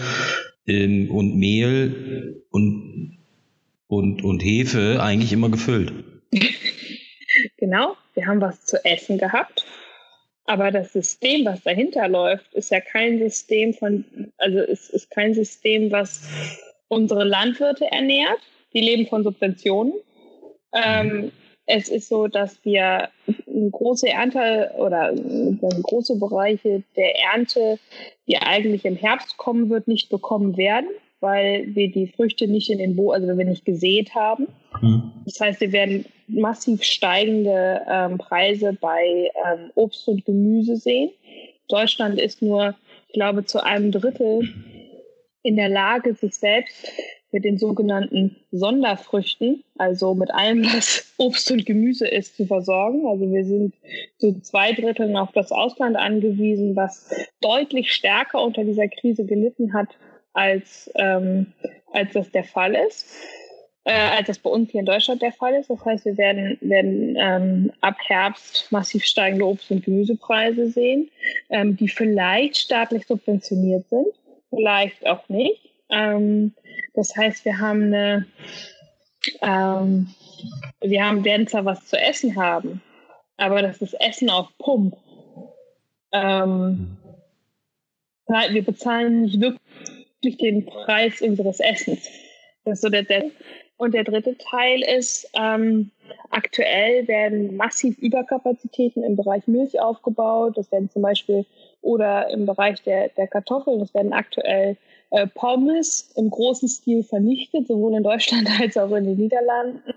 ähm, 0.67 1.11
und 1.11 1.37
Mehl 1.37 2.45
und, 2.51 3.19
und, 3.89 4.23
und 4.23 4.41
Hefe 4.41 5.03
eigentlich 5.03 5.33
immer 5.33 5.51
gefüllt. 5.51 5.93
genau, 7.59 7.97
wir 8.15 8.27
haben 8.27 8.41
was 8.41 8.65
zu 8.65 8.85
essen 8.85 9.19
gehabt. 9.19 9.65
Aber 10.47 10.71
das 10.71 10.93
System, 10.93 11.47
was 11.47 11.63
dahinter 11.63 12.09
läuft, 12.09 12.53
ist 12.55 12.71
ja 12.71 12.81
kein 12.81 13.19
System 13.19 13.73
von, 13.73 14.05
also 14.37 14.59
es 14.59 14.91
ist 14.91 15.11
kein 15.11 15.33
System, 15.33 15.91
was 15.91 16.29
unsere 16.89 17.25
Landwirte 17.25 17.91
ernährt. 17.91 18.41
Die 18.75 18.81
leben 18.81 19.07
von 19.07 19.23
Subventionen. 19.23 19.95
Ähm, 20.73 21.31
es 21.67 21.89
ist 21.89 22.09
so, 22.09 22.27
dass 22.27 22.63
wir 22.65 23.09
große 23.71 24.09
Ernte 24.09 24.73
oder 24.77 25.15
große 25.83 26.19
Bereiche 26.19 26.83
der 26.97 27.19
Ernte, 27.33 27.79
die 28.27 28.37
eigentlich 28.37 28.85
im 28.85 28.97
Herbst 28.97 29.37
kommen 29.39 29.71
wird, 29.71 29.89
nicht 29.89 30.11
bekommen 30.11 30.57
werden, 30.57 30.89
weil 31.21 31.75
wir 31.75 31.91
die 31.91 32.09
Früchte 32.09 32.49
nicht 32.49 32.69
in 32.69 32.79
den 32.79 32.97
Bo, 32.97 33.13
also 33.13 33.27
wenn 33.29 33.39
wir 33.39 33.47
nicht 33.47 33.65
gesät 33.65 34.15
haben. 34.15 34.49
Mhm. 34.83 35.13
Das 35.25 35.41
heißt, 35.41 35.61
wir 35.61 35.73
werden 35.73 36.05
massiv 36.27 36.83
steigende 36.83 37.83
ähm, 37.89 38.19
Preise 38.19 38.77
bei 38.81 39.31
ähm, 39.47 39.71
Obst 39.75 40.09
und 40.09 40.25
Gemüse 40.25 40.77
sehen. 40.77 41.11
Deutschland 41.69 42.21
ist 42.21 42.43
nur, 42.43 42.75
ich 43.09 43.15
glaube, 43.15 43.45
zu 43.45 43.63
einem 43.63 43.93
Drittel 43.93 44.49
in 45.43 45.57
der 45.57 45.69
Lage, 45.69 46.15
sich 46.15 46.35
selbst 46.35 46.91
mit 47.35 47.45
den 47.45 47.59
sogenannten 47.59 48.37
Sonderfrüchten, 48.53 49.65
also 49.77 50.15
mit 50.15 50.33
allem, 50.33 50.65
was 50.65 51.13
Obst 51.19 51.51
und 51.51 51.67
Gemüse 51.67 52.07
ist, 52.07 52.37
zu 52.37 52.47
versorgen. 52.47 53.07
Also 53.07 53.31
wir 53.31 53.45
sind 53.45 53.75
zu 54.19 54.41
zwei 54.41 54.73
Dritteln 54.73 55.17
auf 55.17 55.33
das 55.33 55.51
Ausland 55.51 55.97
angewiesen, 55.97 56.77
was 56.77 57.11
deutlich 57.41 57.93
stärker 57.93 58.41
unter 58.41 58.63
dieser 58.63 58.87
Krise 58.87 59.25
gelitten 59.25 59.75
hat, 59.75 59.89
als, 60.33 60.91
ähm, 60.95 61.47
als 61.93 62.13
das 62.13 62.31
der 62.31 62.45
Fall 62.45 62.75
ist. 62.75 63.07
Äh, 63.87 63.93
als 63.93 64.29
das 64.29 64.39
bei 64.39 64.49
uns 64.49 64.71
hier 64.71 64.81
in 64.81 64.87
Deutschland 64.87 65.21
der 65.21 65.33
Fall 65.33 65.55
ist. 65.55 65.69
Das 65.69 65.85
heißt, 65.85 66.07
wir 66.07 66.17
werden, 66.17 66.57
werden 66.63 67.17
ähm, 67.19 67.73
ab 67.83 67.97
Herbst 68.07 68.73
massiv 68.73 69.05
steigende 69.05 69.45
Obst- 69.45 69.71
und 69.71 69.85
Gemüsepreise 69.85 70.69
sehen, 70.69 71.11
ähm, 71.51 71.77
die 71.77 71.89
vielleicht 71.89 72.57
staatlich 72.57 73.07
subventioniert 73.07 73.87
sind, 73.91 74.07
vielleicht 74.49 75.07
auch 75.07 75.29
nicht. 75.29 75.69
Ähm, 75.91 76.55
das 76.95 77.15
heißt, 77.15 77.45
wir 77.45 77.59
haben 77.59 77.83
eine, 77.83 78.27
ähm, 79.43 80.15
wir 80.81 81.05
haben, 81.05 81.23
werden 81.23 81.47
zwar 81.47 81.67
was 81.67 81.87
zu 81.87 81.99
essen 81.99 82.37
haben, 82.37 82.81
aber 83.37 83.61
das 83.61 83.83
ist 83.83 84.01
Essen 84.01 84.31
auf 84.31 84.49
Pump. 84.57 84.97
Ähm, 86.13 86.97
wir 88.27 88.65
bezahlen 88.65 89.23
nicht 89.23 89.41
wirklich 89.41 90.39
den 90.39 90.65
Preis 90.65 91.21
unseres 91.21 91.61
Essens. 91.61 92.09
Das 92.65 92.79
ist 92.79 92.81
so 92.81 92.89
der, 92.89 93.03
der 93.03 93.31
und 93.77 93.93
der 93.93 94.05
dritte 94.05 94.37
Teil 94.39 94.83
ist, 94.83 95.29
ähm, 95.35 95.91
aktuell 96.31 97.09
werden 97.09 97.57
massiv 97.57 97.99
Überkapazitäten 97.99 99.03
im 99.03 99.17
Bereich 99.17 99.47
Milch 99.47 99.81
aufgebaut. 99.81 100.57
Das 100.57 100.71
werden 100.71 100.91
zum 100.91 101.03
Beispiel 101.03 101.45
oder 101.81 102.31
im 102.31 102.47
Bereich 102.47 102.83
der, 102.83 103.09
der 103.11 103.27
Kartoffeln, 103.27 103.81
das 103.81 103.93
werden 103.93 104.13
aktuell 104.13 104.77
äh, 105.11 105.27
Pommes 105.27 106.13
im 106.17 106.31
großen 106.31 106.69
Stil 106.69 107.03
vernichtet, 107.03 107.67
sowohl 107.67 107.95
in 107.95 108.03
Deutschland 108.03 108.49
als 108.61 108.77
auch 108.77 108.93
in 108.93 109.05
den 109.05 109.17
Niederlanden. 109.17 109.95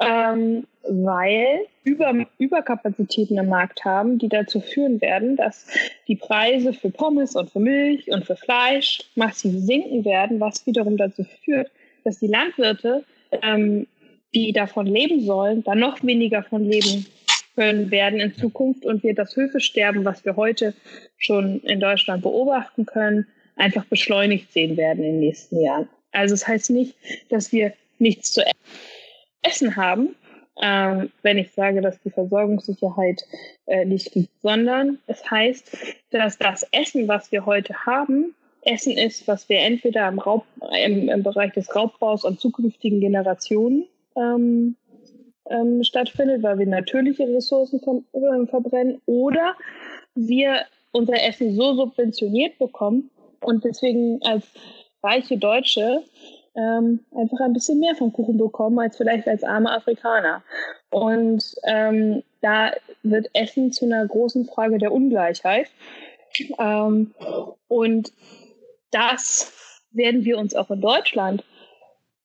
Ähm, 0.00 0.66
weil 0.88 1.66
Über 1.84 2.14
Überkapazitäten 2.38 3.36
im 3.36 3.48
Markt 3.48 3.84
haben, 3.84 4.18
die 4.18 4.28
dazu 4.28 4.60
führen 4.60 5.00
werden, 5.02 5.36
dass 5.36 5.66
die 6.08 6.16
Preise 6.16 6.72
für 6.72 6.90
Pommes 6.90 7.36
und 7.36 7.50
für 7.50 7.60
Milch 7.60 8.10
und 8.10 8.24
für 8.24 8.36
Fleisch 8.36 9.00
massiv 9.14 9.52
sinken 9.58 10.04
werden, 10.06 10.40
was 10.40 10.66
wiederum 10.66 10.96
dazu 10.96 11.24
führt, 11.44 11.70
dass 12.04 12.18
die 12.18 12.26
Landwirte, 12.26 13.04
ähm, 13.42 13.86
die 14.34 14.52
davon 14.52 14.86
leben 14.86 15.20
sollen, 15.24 15.62
dann 15.64 15.78
noch 15.78 16.02
weniger 16.02 16.42
von 16.42 16.64
leben 16.64 17.06
können 17.56 17.90
werden 17.90 18.20
in 18.20 18.34
Zukunft 18.34 18.84
und 18.84 19.02
wir 19.02 19.14
das 19.14 19.36
Höfesterben, 19.36 20.04
was 20.04 20.24
wir 20.24 20.36
heute 20.36 20.74
schon 21.18 21.60
in 21.60 21.80
Deutschland 21.80 22.22
beobachten 22.22 22.86
können, 22.86 23.26
einfach 23.56 23.84
beschleunigt 23.84 24.52
sehen 24.52 24.76
werden 24.76 25.04
in 25.04 25.12
den 25.12 25.20
nächsten 25.20 25.60
Jahren. 25.60 25.88
Also 26.12 26.34
es 26.34 26.40
das 26.40 26.48
heißt 26.48 26.70
nicht, 26.70 26.94
dass 27.28 27.52
wir 27.52 27.72
nichts 27.98 28.32
zu 28.32 28.42
essen 29.42 29.76
haben, 29.76 30.14
ähm, 30.62 31.10
wenn 31.22 31.38
ich 31.38 31.52
sage, 31.52 31.80
dass 31.80 32.00
die 32.00 32.10
Versorgungssicherheit 32.10 33.22
äh, 33.66 33.84
nicht 33.84 34.12
gibt, 34.12 34.30
sondern 34.42 34.98
es 35.06 35.28
heißt, 35.30 35.76
dass 36.10 36.38
das 36.38 36.66
Essen, 36.72 37.08
was 37.08 37.32
wir 37.32 37.46
heute 37.46 37.74
haben, 37.86 38.34
Essen 38.62 38.96
ist, 38.96 39.26
was 39.26 39.48
wir 39.48 39.58
entweder 39.58 40.08
im, 40.08 40.18
Raub, 40.18 40.44
im, 40.84 41.08
im 41.08 41.22
Bereich 41.22 41.52
des 41.52 41.74
Raubbaus 41.74 42.24
an 42.24 42.38
zukünftigen 42.38 43.00
Generationen 43.00 43.86
ähm, 44.16 44.76
ähm, 45.48 45.82
stattfindet, 45.82 46.42
weil 46.42 46.58
wir 46.58 46.66
natürliche 46.66 47.26
Ressourcen 47.28 47.80
ver 47.80 48.02
äh, 48.12 48.46
verbrennen, 48.46 49.00
oder 49.06 49.54
wir 50.14 50.60
unser 50.92 51.22
Essen 51.22 51.54
so 51.54 51.74
subventioniert 51.74 52.58
bekommen 52.58 53.10
und 53.40 53.64
deswegen 53.64 54.20
als 54.22 54.44
reiche 55.02 55.38
Deutsche 55.38 56.02
ähm, 56.54 57.00
einfach 57.16 57.40
ein 57.40 57.52
bisschen 57.52 57.78
mehr 57.78 57.94
vom 57.94 58.12
Kuchen 58.12 58.36
bekommen 58.36 58.78
als 58.78 58.96
vielleicht 58.96 59.28
als 59.28 59.44
arme 59.44 59.70
Afrikaner. 59.70 60.42
Und 60.90 61.54
ähm, 61.64 62.22
da 62.40 62.72
wird 63.02 63.30
Essen 63.34 63.72
zu 63.72 63.84
einer 63.84 64.06
großen 64.06 64.46
Frage 64.46 64.78
der 64.78 64.92
Ungleichheit. 64.92 65.68
Ähm, 66.58 67.14
und 67.68 68.12
das 68.90 69.52
werden 69.92 70.24
wir 70.24 70.38
uns 70.38 70.54
auch 70.54 70.70
in 70.70 70.80
Deutschland 70.80 71.44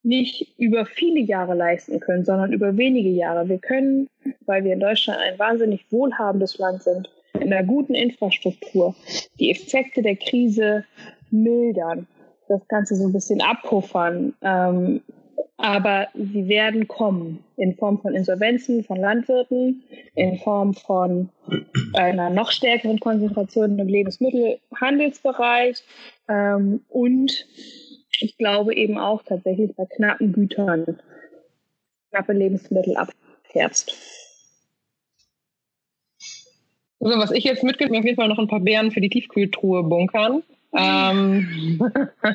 nicht 0.02 0.54
über 0.56 0.86
viele 0.86 1.20
Jahre 1.20 1.54
leisten 1.54 1.98
können, 1.98 2.24
sondern 2.24 2.52
über 2.52 2.76
wenige 2.76 3.08
Jahre. 3.08 3.48
Wir 3.48 3.58
können, 3.58 4.08
weil 4.46 4.62
wir 4.62 4.72
in 4.72 4.80
Deutschland 4.80 5.18
ein 5.20 5.38
wahnsinnig 5.38 5.84
wohlhabendes 5.90 6.58
Land 6.58 6.84
sind, 6.84 7.10
in 7.34 7.52
einer 7.52 7.66
guten 7.66 7.94
Infrastruktur, 7.94 8.94
die 9.40 9.50
Effekte 9.50 10.02
der 10.02 10.16
Krise 10.16 10.84
mildern, 11.30 12.06
das 12.48 12.66
Ganze 12.68 12.94
so 12.94 13.06
ein 13.06 13.12
bisschen 13.12 13.40
abpuffern. 13.40 14.34
Ähm, 14.42 15.00
aber 15.58 16.08
sie 16.14 16.48
werden 16.48 16.86
kommen 16.86 17.42
in 17.56 17.74
Form 17.76 17.98
von 18.00 18.14
Insolvenzen 18.14 18.84
von 18.84 18.98
Landwirten, 18.98 19.82
in 20.14 20.38
Form 20.38 20.74
von 20.74 21.30
einer 21.94 22.28
noch 22.30 22.52
stärkeren 22.52 23.00
Konzentration 23.00 23.78
im 23.78 23.88
Lebensmittelhandelsbereich 23.88 25.82
ähm, 26.28 26.84
und 26.88 27.46
ich 28.20 28.36
glaube 28.38 28.74
eben 28.74 28.98
auch 28.98 29.22
tatsächlich 29.22 29.74
bei 29.76 29.86
knappen 29.86 30.32
Gütern, 30.32 30.98
knappe 32.10 32.32
Lebensmittel 32.32 32.96
ab 32.96 33.10
Herbst. 33.52 33.94
Also 37.00 37.18
was 37.18 37.30
ich 37.30 37.44
jetzt 37.44 37.62
mitgebe, 37.62 37.96
auf 37.96 38.04
jeden 38.04 38.16
Fall 38.16 38.28
noch 38.28 38.38
ein 38.38 38.48
paar 38.48 38.60
Beeren 38.60 38.90
für 38.90 39.00
die 39.00 39.10
Tiefkühltruhe 39.10 39.82
bunkern. 39.82 40.42
Ähm, 40.74 41.80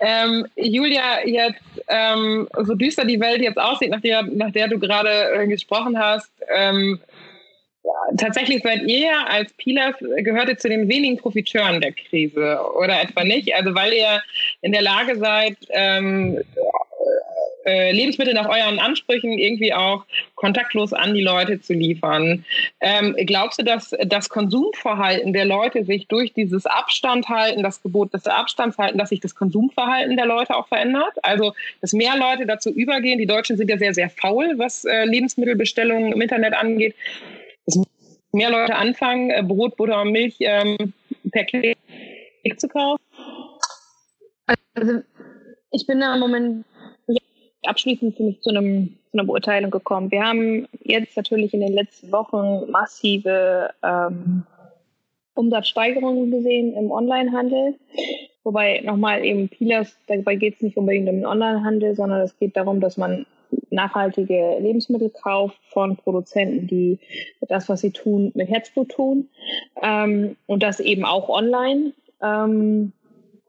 ähm, 0.00 0.46
Julia, 0.56 1.26
jetzt 1.26 1.62
ähm, 1.88 2.48
so 2.62 2.74
düster 2.74 3.04
die 3.04 3.20
Welt 3.20 3.40
jetzt 3.40 3.58
aussieht, 3.58 3.90
nach 3.90 4.00
der, 4.00 4.22
nach 4.22 4.52
der 4.52 4.68
du 4.68 4.78
gerade 4.78 5.32
äh, 5.34 5.46
gesprochen 5.46 5.98
hast, 5.98 6.30
ähm, 6.54 7.00
tatsächlich 8.16 8.62
seid 8.62 8.82
ihr 8.82 9.12
als 9.28 9.52
Pilas, 9.54 9.94
gehört 9.98 10.48
ihr 10.48 10.58
zu 10.58 10.68
den 10.68 10.88
wenigen 10.88 11.16
Profiteuren 11.16 11.80
der 11.80 11.92
Krise 11.92 12.58
oder 12.76 13.00
etwa 13.00 13.24
nicht? 13.24 13.54
Also 13.54 13.74
weil 13.74 13.92
ihr 13.92 14.22
in 14.62 14.72
der 14.72 14.82
Lage 14.82 15.16
seid, 15.16 15.56
ähm, 15.70 16.40
äh, 17.66 17.92
Lebensmittel 17.92 18.34
nach 18.34 18.48
euren 18.48 18.78
Ansprüchen 18.78 19.38
irgendwie 19.38 19.72
auch 19.72 20.04
kontaktlos 20.34 20.92
an 20.92 21.14
die 21.14 21.22
Leute 21.22 21.60
zu 21.60 21.72
liefern. 21.72 22.44
Ähm, 22.80 23.16
glaubst 23.24 23.58
du, 23.58 23.64
dass 23.64 23.94
das 24.04 24.28
Konsumverhalten 24.28 25.32
der 25.32 25.46
Leute 25.46 25.84
sich 25.84 26.06
durch 26.06 26.34
dieses 26.34 26.66
Abstandhalten, 26.66 27.62
das 27.62 27.82
Gebot 27.82 28.12
des 28.12 28.26
Abstandshalten, 28.26 28.98
dass 28.98 29.08
sich 29.08 29.20
das 29.20 29.34
Konsumverhalten 29.34 30.16
der 30.16 30.26
Leute 30.26 30.54
auch 30.54 30.68
verändert? 30.68 31.14
Also, 31.22 31.54
dass 31.80 31.94
mehr 31.94 32.16
Leute 32.18 32.46
dazu 32.46 32.70
übergehen. 32.70 33.18
Die 33.18 33.26
Deutschen 33.26 33.56
sind 33.56 33.70
ja 33.70 33.78
sehr, 33.78 33.94
sehr 33.94 34.10
faul, 34.10 34.54
was 34.58 34.84
äh, 34.84 35.04
Lebensmittelbestellungen 35.06 36.12
im 36.12 36.20
Internet 36.20 36.52
angeht 36.52 36.94
dass 37.66 37.82
mehr 38.32 38.50
Leute 38.50 38.74
anfangen, 38.74 39.30
äh, 39.30 39.42
Brot, 39.42 39.76
Butter 39.76 40.02
und 40.02 40.12
Milch 40.12 40.36
ähm, 40.40 40.92
per 41.30 41.44
Klick 41.44 41.78
zu 42.56 42.68
kaufen? 42.68 43.02
Also 44.74 45.02
ich 45.70 45.86
bin 45.86 46.00
da 46.00 46.14
im 46.14 46.20
Moment 46.20 46.64
abschließend 47.66 48.16
für 48.16 48.24
mich 48.24 48.40
zu, 48.42 48.50
einem, 48.50 48.96
zu 49.10 49.18
einer 49.18 49.24
Beurteilung 49.24 49.70
gekommen. 49.70 50.10
Wir 50.10 50.22
haben 50.22 50.68
jetzt 50.82 51.16
natürlich 51.16 51.54
in 51.54 51.60
den 51.60 51.72
letzten 51.72 52.12
Wochen 52.12 52.70
massive 52.70 53.70
ähm, 53.82 54.44
Umsatzsteigerungen 55.34 56.30
gesehen 56.30 56.74
im 56.74 56.90
Onlinehandel. 56.90 57.74
Wobei 58.44 58.80
nochmal 58.84 59.24
eben 59.24 59.48
Pilas, 59.48 59.96
dabei 60.06 60.36
geht 60.36 60.56
es 60.56 60.62
nicht 60.62 60.76
unbedingt 60.76 61.08
um 61.08 61.16
den 61.16 61.26
Onlinehandel, 61.26 61.94
sondern 61.94 62.20
es 62.20 62.38
geht 62.38 62.56
darum, 62.56 62.80
dass 62.80 62.96
man 62.96 63.26
nachhaltige 63.70 64.58
Lebensmittel 64.60 65.10
kauft 65.10 65.58
von 65.70 65.96
Produzenten, 65.96 66.66
die 66.66 66.98
das, 67.48 67.68
was 67.68 67.80
sie 67.80 67.90
tun, 67.90 68.32
mit 68.34 68.48
Herzblut 68.48 68.90
tun. 68.90 69.28
Ähm, 69.82 70.36
und 70.46 70.62
das 70.62 70.80
eben 70.80 71.04
auch 71.04 71.28
online. 71.28 71.92
Ähm, 72.22 72.92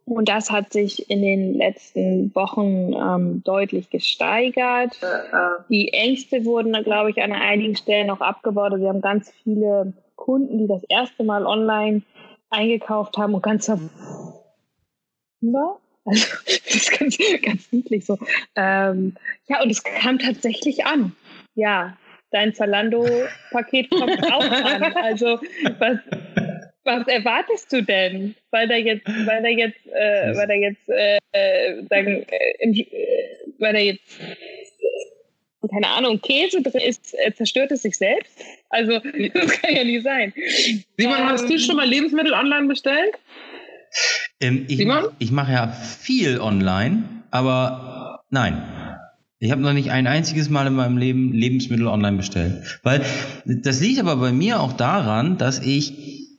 und 0.06 0.30
das 0.30 0.52
hat 0.52 0.72
sich 0.72 1.10
in 1.10 1.22
den 1.22 1.56
letzten 1.56 2.34
Wochen 2.36 2.94
ähm, 2.94 3.42
deutlich 3.44 3.90
gesteigert. 3.90 5.00
Die 5.70 5.94
Ängste 5.94 6.46
wurden, 6.46 6.74
glaube 6.84 7.10
ich, 7.10 7.22
an 7.24 7.32
einigen 7.32 7.76
Stellen 7.76 8.12
auch 8.12 8.22
abgebaut. 8.22 8.80
Wir 8.80 8.90
haben 8.90 9.02
ganz 9.02 9.32
viele 9.44 9.94
Kunden, 10.16 10.60
die 10.60 10.68
das 10.68 10.84
erste 10.84 11.24
Mal 11.24 11.46
online 11.48 12.04
eingekauft 12.52 13.18
haben 13.18 13.34
und 13.34 13.42
ganz 13.42 13.66
war. 15.54 15.80
Also 16.06 16.26
das 16.46 16.76
ist 16.76 17.00
ganz, 17.00 17.18
ganz 17.42 17.72
niedlich 17.72 18.06
so. 18.06 18.18
Ähm, 18.56 19.16
ja, 19.48 19.62
und 19.62 19.70
es 19.70 19.84
kam 19.84 20.20
tatsächlich 20.20 20.86
an. 20.86 21.16
Ja, 21.56 21.98
dein 22.32 22.54
Zalando-Paket 22.54 23.90
kommt 23.90 24.24
auch 24.32 24.52
an. 24.52 24.94
Also 24.94 25.40
was, 25.80 25.98
was 26.84 27.08
erwartest 27.08 27.72
du 27.72 27.82
denn? 27.82 28.36
Weil 28.52 28.68
da 28.68 28.76
jetzt, 28.76 29.08
weil 29.08 29.42
da 29.42 29.50
jetzt, 29.50 29.88
äh, 29.88 30.36
weil 30.36 30.48
da 30.48 30.54
jetzt, 30.54 30.90
äh, 30.90 31.20
sagen, 31.90 32.26
äh, 32.30 32.68
äh, 32.68 32.88
weil 33.58 33.74
da 33.74 33.80
jetzt 33.80 34.20
keine 35.70 35.88
Ahnung, 35.88 36.22
Käse 36.22 36.62
drin 36.62 36.82
ist, 36.82 37.16
äh, 37.18 37.34
zerstört 37.34 37.72
es 37.72 37.82
sich 37.82 37.98
selbst. 37.98 38.40
Also, 38.70 39.00
das 39.34 39.62
kann 39.62 39.76
ja 39.76 39.84
nie 39.84 40.00
sein. 40.00 40.34
Simon, 40.98 41.18
ähm, 41.20 41.30
hast 41.30 41.50
du 41.50 41.58
schon 41.60 41.76
mal 41.76 41.88
Lebensmittel 41.88 42.34
online 42.34 42.68
bestellt? 42.68 43.16
Ähm, 44.40 44.66
ich, 44.68 44.80
ich 45.20 45.32
mache 45.32 45.52
ja 45.52 45.68
viel 45.68 46.40
online, 46.40 47.04
aber 47.32 48.22
nein. 48.30 48.64
Ich 49.40 49.52
habe 49.52 49.62
noch 49.62 49.74
nicht 49.74 49.92
ein 49.92 50.08
einziges 50.08 50.50
Mal 50.50 50.68
in 50.68 50.74
meinem 50.74 50.98
Leben 50.98 51.34
Lebensmittel 51.34 51.88
online 51.88 52.18
bestellt. 52.18 52.80
Weil 52.84 53.06
das 53.46 53.82
liegt 53.82 54.00
aber 54.00 54.16
bei 54.16 54.32
mir 54.32 54.60
auch 54.62 54.74
daran, 54.74 55.38
dass 55.38 55.60
ich 55.60 56.30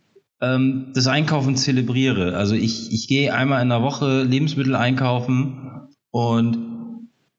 ähm, 0.40 0.92
das 0.94 1.06
Einkaufen 1.06 1.56
zelebriere. 1.56 2.36
Also 2.36 2.54
ich, 2.54 2.92
ich 2.92 3.08
gehe 3.08 3.34
einmal 3.34 3.62
in 3.62 3.68
der 3.68 3.82
Woche 3.82 4.22
Lebensmittel 4.22 4.74
einkaufen 4.74 5.88
und 6.10 6.58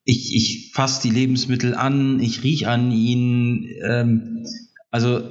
ich, 0.03 0.35
ich 0.35 0.71
fasse 0.73 1.01
die 1.01 1.13
Lebensmittel 1.13 1.75
an, 1.75 2.19
ich 2.19 2.43
rieche 2.43 2.69
an 2.69 2.91
ihnen. 2.91 3.67
Ähm, 3.83 4.45
also 4.89 5.21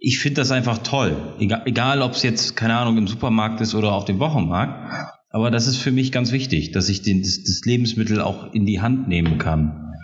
ich 0.00 0.18
finde 0.18 0.40
das 0.40 0.50
einfach 0.50 0.78
toll. 0.78 1.16
Egal, 1.38 1.62
egal 1.66 2.02
ob 2.02 2.12
es 2.12 2.22
jetzt, 2.22 2.56
keine 2.56 2.76
Ahnung, 2.76 2.98
im 2.98 3.08
Supermarkt 3.08 3.60
ist 3.60 3.74
oder 3.74 3.92
auf 3.92 4.04
dem 4.04 4.18
Wochenmarkt. 4.18 5.16
Aber 5.30 5.50
das 5.50 5.66
ist 5.66 5.76
für 5.76 5.92
mich 5.92 6.12
ganz 6.12 6.32
wichtig, 6.32 6.72
dass 6.72 6.88
ich 6.88 7.02
den, 7.02 7.22
das, 7.22 7.42
das 7.42 7.60
Lebensmittel 7.64 8.20
auch 8.20 8.52
in 8.54 8.64
die 8.64 8.80
Hand 8.80 9.08
nehmen 9.08 9.38
kann. 9.38 9.94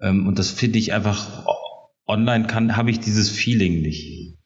Ähm, 0.00 0.26
und 0.26 0.38
das 0.38 0.50
finde 0.50 0.78
ich 0.78 0.92
einfach, 0.92 1.46
online 2.06 2.46
kann, 2.46 2.76
habe 2.76 2.90
ich 2.90 3.00
dieses 3.00 3.30
Feeling 3.30 3.80
nicht. 3.80 4.36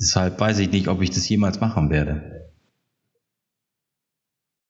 Deshalb 0.00 0.38
weiß 0.40 0.58
ich 0.58 0.70
nicht, 0.70 0.88
ob 0.88 1.02
ich 1.02 1.10
das 1.10 1.28
jemals 1.28 1.60
machen 1.60 1.90
werde. 1.90 2.35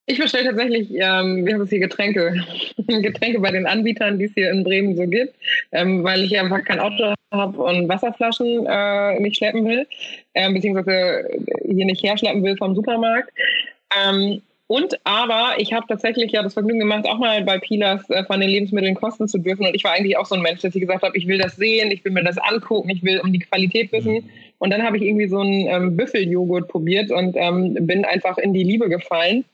Ich 0.08 0.18
bestelle 0.20 0.44
tatsächlich, 0.44 0.90
ähm, 0.92 1.44
wir 1.44 1.54
haben 1.54 1.62
es 1.62 1.70
hier 1.70 1.80
Getränke, 1.80 2.44
Getränke 2.86 3.40
bei 3.40 3.50
den 3.50 3.66
Anbietern, 3.66 4.18
die 4.18 4.26
es 4.26 4.34
hier 4.34 4.50
in 4.50 4.62
Bremen 4.62 4.96
so 4.96 5.06
gibt, 5.06 5.34
ähm, 5.72 6.04
weil 6.04 6.22
ich 6.22 6.38
einfach 6.38 6.64
kein 6.64 6.78
Auto 6.78 7.12
habe 7.32 7.60
und 7.60 7.88
Wasserflaschen 7.88 8.66
äh, 8.66 9.18
nicht 9.18 9.36
schleppen 9.36 9.66
will, 9.66 9.86
äh, 10.34 10.52
beziehungsweise 10.52 11.28
hier 11.64 11.86
nicht 11.86 12.04
herschleppen 12.04 12.44
will 12.44 12.56
vom 12.56 12.76
Supermarkt. 12.76 13.30
Ähm, 13.96 14.42
und 14.68 14.98
aber 15.04 15.54
ich 15.58 15.72
habe 15.72 15.86
tatsächlich 15.88 16.32
ja 16.32 16.42
das 16.42 16.54
Vergnügen 16.54 16.80
gemacht, 16.80 17.06
auch 17.06 17.18
mal 17.18 17.42
bei 17.42 17.58
Pilas 17.58 18.08
äh, 18.10 18.24
von 18.24 18.40
den 18.40 18.50
Lebensmitteln 18.50 18.94
kosten 18.94 19.28
zu 19.28 19.38
dürfen. 19.38 19.66
Und 19.66 19.74
ich 19.74 19.84
war 19.84 19.92
eigentlich 19.92 20.16
auch 20.16 20.26
so 20.26 20.34
ein 20.34 20.42
Mensch, 20.42 20.60
dass 20.60 20.74
ich 20.74 20.80
gesagt 20.80 21.02
habe, 21.02 21.16
ich 21.16 21.26
will 21.28 21.38
das 21.38 21.56
sehen, 21.56 21.90
ich 21.90 22.04
will 22.04 22.12
mir 22.12 22.24
das 22.24 22.38
angucken, 22.38 22.90
ich 22.90 23.02
will 23.04 23.20
um 23.20 23.32
die 23.32 23.38
Qualität 23.38 23.92
wissen. 23.92 24.28
Und 24.58 24.70
dann 24.70 24.82
habe 24.82 24.96
ich 24.96 25.02
irgendwie 25.02 25.28
so 25.28 25.40
einen 25.40 25.66
ähm, 25.68 25.96
Büffeljoghurt 25.96 26.68
probiert 26.68 27.10
und 27.10 27.36
ähm, 27.36 27.74
bin 27.80 28.04
einfach 28.04 28.38
in 28.38 28.52
die 28.52 28.64
Liebe 28.64 28.88
gefallen 28.88 29.44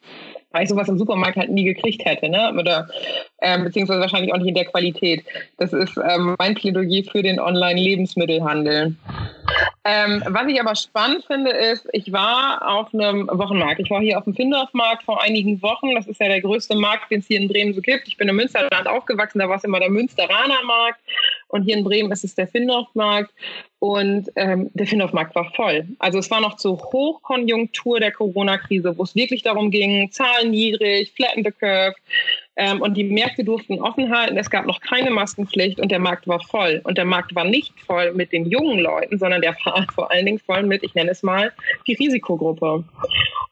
weil 0.52 0.64
ich 0.64 0.68
sowas 0.68 0.88
im 0.88 0.98
Supermarkt 0.98 1.36
halt 1.36 1.50
nie 1.50 1.64
gekriegt 1.64 2.04
hätte, 2.04 2.28
ne? 2.28 2.52
Oder 2.58 2.88
ähm, 3.40 3.64
beziehungsweise 3.64 4.00
wahrscheinlich 4.00 4.32
auch 4.32 4.38
nicht 4.38 4.48
in 4.48 4.54
der 4.54 4.66
Qualität. 4.66 5.24
Das 5.58 5.72
ist 5.72 5.96
ähm, 5.96 6.36
mein 6.38 6.54
Plädoyer 6.54 7.02
für 7.10 7.22
den 7.22 7.40
Online-Lebensmittelhandel. 7.40 8.94
Ähm, 9.84 10.22
was 10.28 10.46
ich 10.46 10.60
aber 10.60 10.76
spannend 10.76 11.24
finde, 11.24 11.50
ist, 11.50 11.88
ich 11.92 12.12
war 12.12 12.66
auf 12.68 12.94
einem 12.94 13.28
Wochenmarkt. 13.32 13.80
Ich 13.80 13.90
war 13.90 14.00
hier 14.00 14.16
auf 14.16 14.24
dem 14.24 14.34
Findorfmarkt 14.34 15.02
vor 15.02 15.20
einigen 15.20 15.60
Wochen. 15.60 15.94
Das 15.96 16.06
ist 16.06 16.20
ja 16.20 16.28
der 16.28 16.40
größte 16.40 16.76
Markt, 16.76 17.10
den 17.10 17.18
es 17.18 17.26
hier 17.26 17.40
in 17.40 17.48
Bremen 17.48 17.74
so 17.74 17.80
gibt. 17.80 18.06
Ich 18.06 18.16
bin 18.16 18.28
im 18.28 18.36
Münsterland 18.36 18.86
aufgewachsen, 18.86 19.40
da 19.40 19.48
war 19.48 19.56
es 19.56 19.64
immer 19.64 19.80
der 19.80 19.90
Münsteraner 19.90 20.62
Markt. 20.64 21.00
Und 21.48 21.64
hier 21.64 21.76
in 21.76 21.84
Bremen 21.84 22.12
ist 22.12 22.22
es 22.22 22.36
der 22.36 22.46
Findorfmarkt. 22.46 23.32
Und 23.80 24.30
ähm, 24.36 24.70
der 24.74 24.86
Findorfmarkt 24.86 25.34
war 25.34 25.50
voll. 25.52 25.88
Also 25.98 26.20
es 26.20 26.30
war 26.30 26.40
noch 26.40 26.56
zur 26.56 26.78
Hochkonjunktur 26.78 27.98
der 27.98 28.12
Corona-Krise, 28.12 28.96
wo 28.96 29.02
es 29.02 29.16
wirklich 29.16 29.42
darum 29.42 29.72
ging, 29.72 30.12
Zahlen 30.12 30.52
niedrig, 30.52 31.12
flatten 31.16 31.42
the 31.42 31.50
curve. 31.50 31.96
Ähm, 32.56 32.82
und 32.82 32.96
die 32.96 33.04
Märkte 33.04 33.44
durften 33.44 33.80
offen 33.80 34.14
halten. 34.14 34.36
Es 34.36 34.50
gab 34.50 34.66
noch 34.66 34.80
keine 34.80 35.10
Maskenpflicht 35.10 35.80
und 35.80 35.90
der 35.90 35.98
Markt 35.98 36.28
war 36.28 36.40
voll. 36.40 36.80
Und 36.84 36.98
der 36.98 37.06
Markt 37.06 37.34
war 37.34 37.44
nicht 37.44 37.72
voll 37.80 38.12
mit 38.12 38.32
den 38.32 38.46
jungen 38.46 38.78
Leuten, 38.78 39.18
sondern 39.18 39.40
der 39.40 39.56
war 39.64 39.86
vor 39.94 40.10
allen 40.10 40.26
Dingen 40.26 40.38
voll 40.38 40.62
mit, 40.62 40.82
ich 40.82 40.94
nenne 40.94 41.10
es 41.10 41.22
mal, 41.22 41.52
die 41.86 41.94
Risikogruppe. 41.94 42.84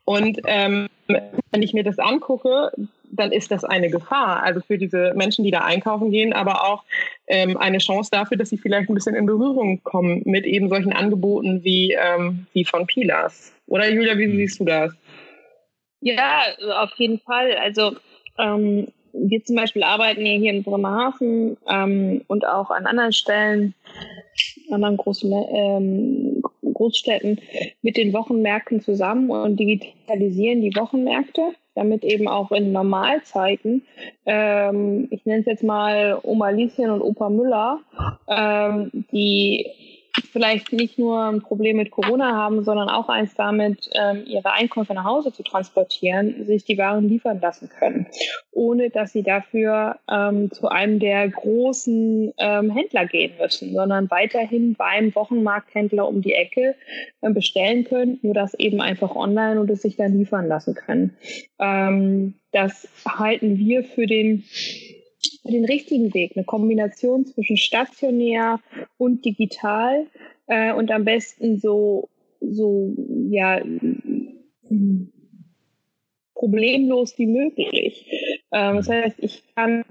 Und 0.04 0.40
ähm, 0.44 0.88
wenn 1.06 1.62
ich 1.62 1.72
mir 1.72 1.84
das 1.84 1.98
angucke, 1.98 2.72
dann 3.12 3.32
ist 3.32 3.50
das 3.50 3.64
eine 3.64 3.90
Gefahr. 3.90 4.42
Also 4.42 4.60
für 4.60 4.78
diese 4.78 5.12
Menschen, 5.14 5.44
die 5.44 5.50
da 5.50 5.60
einkaufen 5.60 6.10
gehen, 6.10 6.32
aber 6.32 6.64
auch 6.64 6.84
ähm, 7.26 7.56
eine 7.56 7.78
Chance 7.78 8.10
dafür, 8.12 8.36
dass 8.36 8.50
sie 8.50 8.58
vielleicht 8.58 8.88
ein 8.88 8.94
bisschen 8.94 9.14
in 9.14 9.26
Berührung 9.26 9.82
kommen 9.82 10.22
mit 10.24 10.46
eben 10.46 10.68
solchen 10.68 10.92
Angeboten 10.92 11.64
wie, 11.64 11.92
ähm, 11.92 12.46
wie 12.52 12.64
von 12.64 12.86
Pilas. 12.86 13.52
Oder 13.66 13.90
Julia, 13.90 14.16
wie 14.18 14.30
siehst 14.36 14.60
du 14.60 14.64
das? 14.64 14.92
Ja, 16.00 16.42
auf 16.82 16.92
jeden 16.96 17.18
Fall. 17.20 17.52
Also 17.56 17.96
ähm, 18.40 18.88
wir 19.12 19.44
zum 19.44 19.56
Beispiel 19.56 19.82
arbeiten 19.82 20.24
ja 20.24 20.32
hier 20.32 20.52
in 20.52 20.62
Bremerhaven 20.62 21.56
ähm, 21.68 22.22
und 22.28 22.46
auch 22.46 22.70
an 22.70 22.86
anderen 22.86 23.12
Stellen, 23.12 23.74
anderen 24.70 24.96
großen 24.96 25.32
ähm, 25.52 26.42
Großstädten 26.62 27.40
mit 27.82 27.96
den 27.96 28.12
Wochenmärkten 28.12 28.80
zusammen 28.80 29.30
und 29.30 29.58
digitalisieren 29.58 30.62
die 30.62 30.74
Wochenmärkte, 30.76 31.52
damit 31.74 32.04
eben 32.04 32.28
auch 32.28 32.52
in 32.52 32.72
Normalzeiten, 32.72 33.82
ähm, 34.26 35.08
ich 35.10 35.26
nenne 35.26 35.40
es 35.40 35.46
jetzt 35.46 35.64
mal 35.64 36.18
Oma 36.22 36.50
Lieschen 36.50 36.90
und 36.90 37.02
Opa 37.02 37.28
Müller, 37.28 37.80
ähm, 38.28 38.90
die 39.12 39.66
vielleicht 40.26 40.72
nicht 40.72 40.98
nur 40.98 41.24
ein 41.24 41.40
Problem 41.40 41.76
mit 41.76 41.90
Corona 41.90 42.32
haben, 42.36 42.64
sondern 42.64 42.88
auch 42.88 43.08
eins 43.08 43.34
damit, 43.34 43.90
ähm, 43.94 44.24
ihre 44.26 44.52
Einkäufe 44.52 44.94
nach 44.94 45.04
Hause 45.04 45.32
zu 45.32 45.42
transportieren, 45.42 46.44
sich 46.44 46.64
die 46.64 46.78
Waren 46.78 47.08
liefern 47.08 47.40
lassen 47.40 47.68
können, 47.68 48.06
ohne 48.52 48.90
dass 48.90 49.12
sie 49.12 49.22
dafür 49.22 49.98
ähm, 50.10 50.50
zu 50.50 50.68
einem 50.68 50.98
der 50.98 51.28
großen 51.28 52.32
ähm, 52.38 52.70
Händler 52.70 53.06
gehen 53.06 53.32
müssen, 53.40 53.74
sondern 53.74 54.10
weiterhin 54.10 54.74
beim 54.74 55.14
Wochenmarkthändler 55.14 56.06
um 56.06 56.22
die 56.22 56.34
Ecke 56.34 56.74
äh, 57.20 57.30
bestellen 57.30 57.84
können, 57.84 58.18
nur 58.22 58.34
das 58.34 58.54
eben 58.54 58.80
einfach 58.80 59.14
online 59.14 59.60
und 59.60 59.70
es 59.70 59.82
sich 59.82 59.96
dann 59.96 60.16
liefern 60.16 60.48
lassen 60.48 60.74
können. 60.74 61.16
Ähm, 61.58 62.34
das 62.52 62.88
halten 63.06 63.58
wir 63.58 63.84
für 63.84 64.06
den 64.06 64.44
den 65.50 65.64
richtigen 65.64 66.12
Weg, 66.14 66.32
eine 66.34 66.44
Kombination 66.44 67.26
zwischen 67.26 67.56
stationär 67.56 68.60
und 68.98 69.24
digital 69.24 70.06
äh, 70.46 70.72
und 70.72 70.90
am 70.90 71.04
besten 71.04 71.58
so, 71.58 72.08
so 72.40 72.94
ja, 73.28 73.60
problemlos 76.34 77.18
wie 77.18 77.26
möglich. 77.26 78.06
Ähm, 78.52 78.76
das 78.76 78.88
heißt, 78.88 79.16
ich 79.18 79.42
kann 79.54 79.84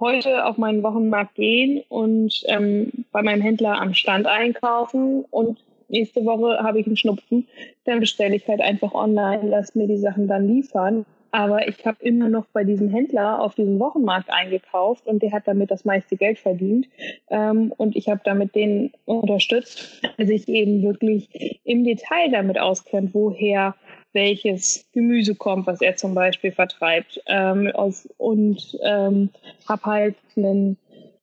heute 0.00 0.46
auf 0.46 0.58
meinen 0.58 0.82
Wochenmarkt 0.82 1.36
gehen 1.36 1.82
und 1.88 2.42
ähm, 2.48 2.90
bei 3.12 3.22
meinem 3.22 3.40
Händler 3.40 3.80
am 3.80 3.94
Stand 3.94 4.26
einkaufen 4.26 5.24
und 5.30 5.64
nächste 5.88 6.24
Woche 6.24 6.58
habe 6.62 6.80
ich 6.80 6.86
einen 6.86 6.96
Schnupfen, 6.96 7.46
dann 7.84 8.00
bestelle 8.00 8.34
ich 8.34 8.48
halt 8.48 8.60
einfach 8.60 8.94
online, 8.94 9.48
lass 9.48 9.76
mir 9.76 9.86
die 9.86 9.98
Sachen 9.98 10.26
dann 10.26 10.48
liefern 10.48 11.06
aber 11.32 11.66
ich 11.66 11.84
habe 11.86 11.96
immer 12.04 12.28
noch 12.28 12.44
bei 12.52 12.62
diesem 12.62 12.90
Händler 12.90 13.40
auf 13.40 13.54
diesem 13.54 13.78
Wochenmarkt 13.80 14.30
eingekauft 14.30 15.06
und 15.06 15.22
der 15.22 15.32
hat 15.32 15.48
damit 15.48 15.70
das 15.70 15.86
meiste 15.86 16.16
Geld 16.16 16.38
verdient. 16.38 16.86
Ähm, 17.30 17.72
und 17.78 17.96
ich 17.96 18.08
habe 18.08 18.20
damit 18.22 18.54
den 18.54 18.92
unterstützt, 19.06 20.02
der 20.18 20.26
sich 20.26 20.46
eben 20.46 20.82
wirklich 20.82 21.58
im 21.64 21.84
Detail 21.84 22.30
damit 22.30 22.60
auskennt, 22.60 23.14
woher 23.14 23.74
welches 24.12 24.86
Gemüse 24.92 25.34
kommt, 25.34 25.66
was 25.66 25.80
er 25.80 25.96
zum 25.96 26.14
Beispiel 26.14 26.52
vertreibt. 26.52 27.18
Ähm, 27.26 27.68
aus, 27.72 28.06
und 28.18 28.78
ähm, 28.82 29.30
habe 29.66 29.84
halt 29.86 30.16
einen 30.36 30.76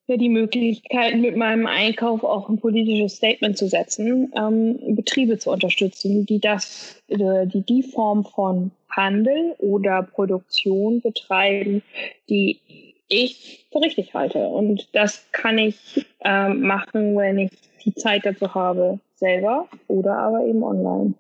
ja, 0.09 0.17
die 0.17 0.29
Möglichkeit, 0.29 1.17
mit 1.17 1.37
meinem 1.37 1.67
Einkauf 1.67 2.23
auch 2.23 2.49
ein 2.49 2.59
politisches 2.59 3.15
Statement 3.17 3.57
zu 3.57 3.67
setzen, 3.67 4.33
ähm, 4.35 4.95
Betriebe 4.95 5.37
zu 5.37 5.51
unterstützen, 5.51 6.25
die 6.25 6.39
das, 6.39 7.01
äh, 7.07 7.45
die 7.47 7.61
die 7.61 7.83
Form 7.83 8.25
von 8.25 8.71
Handel 8.89 9.55
oder 9.59 10.03
Produktion 10.03 10.99
betreiben, 11.01 11.83
die 12.27 12.59
ich 13.07 13.65
für 13.71 13.81
richtig 13.81 14.13
halte. 14.13 14.39
Und 14.39 14.87
das 14.93 15.25
kann 15.31 15.57
ich 15.57 16.05
ähm, 16.21 16.61
machen, 16.61 17.15
wenn 17.17 17.37
ich 17.37 17.51
die 17.85 17.93
Zeit 17.93 18.25
dazu 18.25 18.53
habe, 18.53 18.99
selber 19.15 19.67
oder 19.87 20.17
aber 20.17 20.45
eben 20.45 20.63
online. 20.63 21.13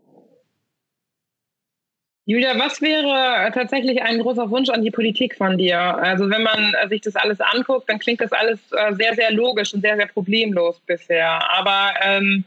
Julia, 2.29 2.53
was 2.59 2.79
wäre 2.79 3.51
tatsächlich 3.55 4.03
ein 4.03 4.19
großer 4.19 4.51
Wunsch 4.51 4.69
an 4.69 4.83
die 4.83 4.91
Politik 4.91 5.35
von 5.35 5.57
dir? 5.57 5.79
Also 5.79 6.29
wenn 6.29 6.43
man 6.43 6.75
sich 6.87 7.01
das 7.01 7.15
alles 7.15 7.41
anguckt, 7.41 7.89
dann 7.89 7.97
klingt 7.97 8.21
das 8.21 8.31
alles 8.31 8.59
äh, 8.71 8.93
sehr, 8.93 9.15
sehr 9.15 9.31
logisch 9.31 9.73
und 9.73 9.81
sehr, 9.81 9.95
sehr 9.95 10.05
problemlos 10.05 10.79
bisher. 10.81 11.41
Aber 11.51 11.89
ähm, 12.03 12.43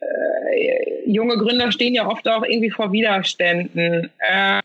äh, 0.00 1.10
junge 1.10 1.38
Gründer 1.38 1.72
stehen 1.72 1.94
ja 1.94 2.06
oft 2.06 2.28
auch 2.28 2.44
irgendwie 2.44 2.68
vor 2.68 2.92
Widerständen. 2.92 4.10
Äh, 4.18 4.60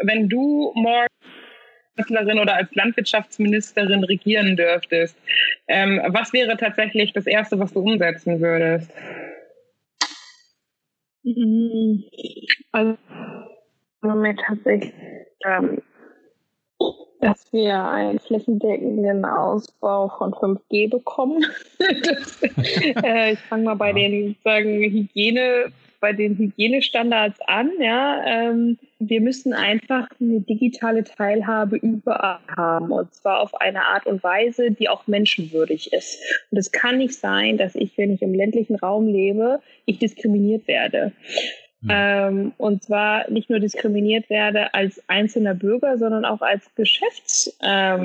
wenn 0.00 0.28
du 0.28 0.72
morgen 0.74 1.06
oder 2.40 2.56
als 2.56 2.74
Landwirtschaftsministerin 2.74 4.02
regieren 4.02 4.56
dürftest, 4.56 5.16
ähm, 5.68 6.02
was 6.08 6.32
wäre 6.32 6.56
tatsächlich 6.56 7.12
das 7.12 7.28
Erste, 7.28 7.60
was 7.60 7.72
du 7.72 7.78
umsetzen 7.78 8.40
würdest? 8.40 8.90
Also 12.72 12.96
mir 14.02 14.36
tatsächlich 14.36 14.92
ähm, 15.44 15.82
dass 17.20 17.52
wir 17.52 17.82
einen 17.82 18.18
flächendeckenden 18.18 19.24
Ausbau 19.24 20.08
von 20.08 20.32
5G 20.32 20.90
bekommen. 20.90 21.44
das, 21.78 22.42
äh, 23.02 23.32
ich 23.32 23.38
fange 23.40 23.64
mal 23.64 23.74
bei 23.74 23.88
ja. 23.88 23.94
den 23.94 24.36
sagen 24.44 24.70
Hygiene 24.70 25.72
bei 26.00 26.12
den 26.12 26.36
Hygienestandards 26.36 27.40
an. 27.46 27.70
Ja, 27.80 28.22
ähm, 28.24 28.78
wir 28.98 29.20
müssen 29.20 29.52
einfach 29.52 30.08
eine 30.20 30.40
digitale 30.40 31.04
Teilhabe 31.04 31.76
überall 31.76 32.38
haben 32.56 32.90
und 32.90 33.14
zwar 33.14 33.40
auf 33.40 33.54
eine 33.60 33.84
Art 33.84 34.06
und 34.06 34.22
Weise, 34.22 34.70
die 34.70 34.88
auch 34.88 35.06
menschenwürdig 35.06 35.92
ist. 35.92 36.18
Und 36.50 36.58
es 36.58 36.72
kann 36.72 36.98
nicht 36.98 37.14
sein, 37.14 37.58
dass 37.58 37.74
ich, 37.74 37.98
wenn 37.98 38.12
ich 38.12 38.22
im 38.22 38.34
ländlichen 38.34 38.76
Raum 38.76 39.06
lebe, 39.06 39.60
ich 39.84 39.98
diskriminiert 39.98 40.66
werde. 40.66 41.12
Mhm. 41.82 41.90
Ähm, 41.90 42.52
und 42.56 42.82
zwar 42.82 43.30
nicht 43.30 43.50
nur 43.50 43.60
diskriminiert 43.60 44.30
werde 44.30 44.72
als 44.74 45.02
einzelner 45.08 45.54
Bürger, 45.54 45.98
sondern 45.98 46.24
auch 46.24 46.40
als 46.40 46.74
Geschäftsfrau, 46.74 47.98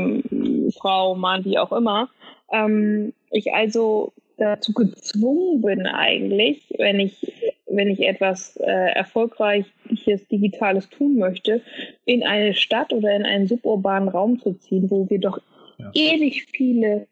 ähm, 1.14 1.20
Mann, 1.20 1.46
wie 1.46 1.58
auch 1.58 1.72
immer. 1.72 2.10
Ähm, 2.52 3.14
ich 3.32 3.54
also 3.54 4.12
dazu 4.38 4.74
gezwungen 4.74 5.62
bin 5.62 5.86
eigentlich, 5.86 6.74
wenn 6.78 7.00
ich, 7.00 7.32
wenn 7.76 7.90
ich 7.90 8.02
etwas 8.02 8.58
äh, 8.58 8.92
Erfolgreiches 8.94 10.28
Digitales 10.32 10.90
tun 10.90 11.18
möchte, 11.18 11.62
in 12.06 12.24
eine 12.24 12.54
Stadt 12.54 12.94
oder 12.94 13.16
in 13.16 13.24
einen 13.24 13.48
suburbanen 13.48 14.10
Raum 14.10 14.40
zu 14.40 14.54
ziehen, 14.54 14.90
wo 14.90 15.10
wir 15.10 15.20
doch 15.20 15.40
ja. 15.78 15.92
ewig 15.94 16.46
viele 16.52 17.08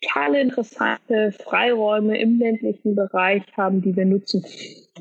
tolle, 0.00 0.40
interessante 0.40 1.32
Freiräume 1.32 2.18
im 2.18 2.38
ländlichen 2.38 2.94
Bereich 2.94 3.42
haben, 3.56 3.82
die 3.82 3.96
wir 3.96 4.04
nutzen. 4.04 4.44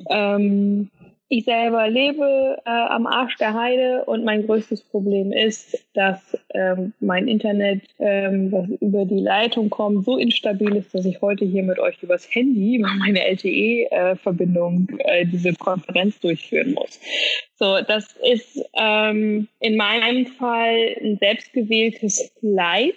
Ähm, 0.10 0.90
ich 1.30 1.44
selber 1.44 1.90
lebe 1.90 2.58
äh, 2.66 2.70
am 2.70 3.06
Arsch 3.06 3.36
der 3.38 3.54
Heide 3.54 4.06
und 4.06 4.24
mein 4.24 4.46
größtes 4.46 4.82
Problem 4.82 5.34
ist, 5.34 5.78
dass 5.94 6.38
ähm, 6.54 6.94
mein 7.00 7.28
Internet, 7.28 7.84
ähm, 8.00 8.52
was 8.52 8.70
über 8.80 9.06
die 9.06 9.20
Leitung 9.20 9.70
kommt, 9.70 10.06
so 10.06 10.18
instabil 10.18 10.76
ist, 10.78 10.94
dass 10.94 11.06
ich 11.06 11.22
heute 11.22 11.44
hier 11.44 11.64
mit 11.64 11.80
euch 11.80 12.02
übers 12.02 12.28
Handy 12.34 12.80
meine 12.80 13.26
LTE-Verbindung 13.26 14.88
äh, 15.00 15.22
äh, 15.22 15.26
diese 15.26 15.54
Konferenz 15.54 16.20
durchführen 16.20 16.74
muss. 16.74 17.00
So, 17.60 17.80
das 17.82 18.16
ist 18.24 18.64
ähm, 18.74 19.48
in 19.60 19.78
meinem 19.78 20.28
Fall 20.28 20.96
ein 21.02 21.18
selbstgewähltes 21.18 22.32
Leid, 22.42 22.96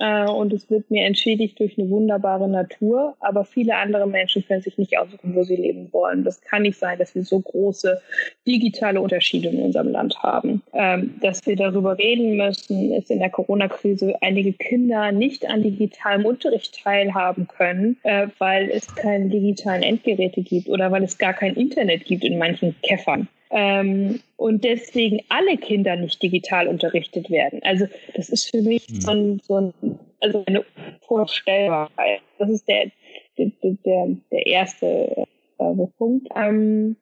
äh, 0.00 0.24
und 0.24 0.52
es 0.52 0.68
wird 0.70 0.90
mir 0.90 1.04
entschädigt 1.04 1.60
durch 1.60 1.78
eine 1.78 1.88
wunderbare 1.90 2.48
Natur. 2.48 3.14
Aber 3.20 3.44
viele 3.44 3.76
andere 3.76 4.08
Menschen 4.08 4.44
können 4.44 4.62
sich 4.62 4.78
nicht 4.78 4.98
aussuchen, 4.98 5.34
wo 5.34 5.42
sie 5.44 5.56
leben 5.56 5.92
wollen. 5.92 6.24
Das 6.24 6.40
kann 6.40 6.62
nicht 6.62 6.78
sein, 6.78 6.98
dass 6.98 7.14
wir 7.14 7.22
so 7.22 7.40
große 7.40 8.00
digitale 8.46 9.00
Unterschiede 9.00 9.48
in 9.48 9.60
unserem 9.60 9.88
Land 9.88 10.18
haben. 10.22 10.62
Ähm, 10.72 11.14
dass 11.20 11.46
wir 11.46 11.54
darüber 11.54 11.98
reden 11.98 12.36
müssen, 12.36 12.92
ist 12.94 13.10
in 13.10 13.18
der 13.18 13.30
Corona-Krise 13.30 14.14
einige 14.22 14.54
Kinder 14.54 15.12
nicht 15.12 15.46
an 15.46 15.62
digitalem 15.62 16.24
Unterricht 16.24 16.82
teilhaben 16.82 17.46
können, 17.46 17.98
äh, 18.02 18.28
weil 18.38 18.70
es 18.70 18.94
keine 18.94 19.28
digitalen 19.28 19.82
Endgeräte 19.82 20.40
gibt 20.40 20.68
oder 20.68 20.90
weil 20.90 21.04
es 21.04 21.18
gar 21.18 21.34
kein 21.34 21.54
Internet 21.54 22.06
gibt 22.06 22.24
in 22.24 22.38
manchen 22.38 22.74
Käffern. 22.82 23.28
Ähm, 23.50 24.20
und 24.36 24.62
deswegen 24.64 25.20
alle 25.28 25.56
Kinder 25.56 25.96
nicht 25.96 26.22
digital 26.22 26.68
unterrichtet 26.68 27.30
werden. 27.30 27.60
Also 27.64 27.86
das 28.14 28.28
ist 28.28 28.50
für 28.50 28.62
mich 28.62 28.88
mhm. 28.88 29.00
so, 29.00 29.10
ein, 29.10 29.40
so 29.42 29.56
ein, 29.56 29.98
also 30.20 30.44
eine 30.46 30.64
Vorstellbarkeit. 31.02 32.20
Das 32.38 32.48
ist 32.48 32.68
der, 32.68 32.90
der, 33.36 33.50
der, 33.62 34.16
der 34.30 34.46
erste 34.46 35.26
äh, 35.58 35.86
Punkt. 35.98 36.28
Ähm, 36.36 36.96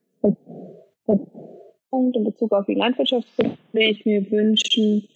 Punkt 1.91 2.17
in 2.17 2.25
Bezug 2.25 2.53
auf 2.53 2.67
die 2.67 2.75
Landwirtschaft 2.75 3.27
würde 3.39 3.87
ich 3.89 4.05
mir 4.05 4.31
wünschen, 4.31 5.09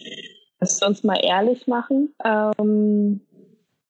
dass 0.58 0.80
wir 0.80 0.88
uns 0.88 1.02
mal 1.02 1.18
ehrlich 1.22 1.66
machen, 1.66 2.14
ähm, 2.24 3.20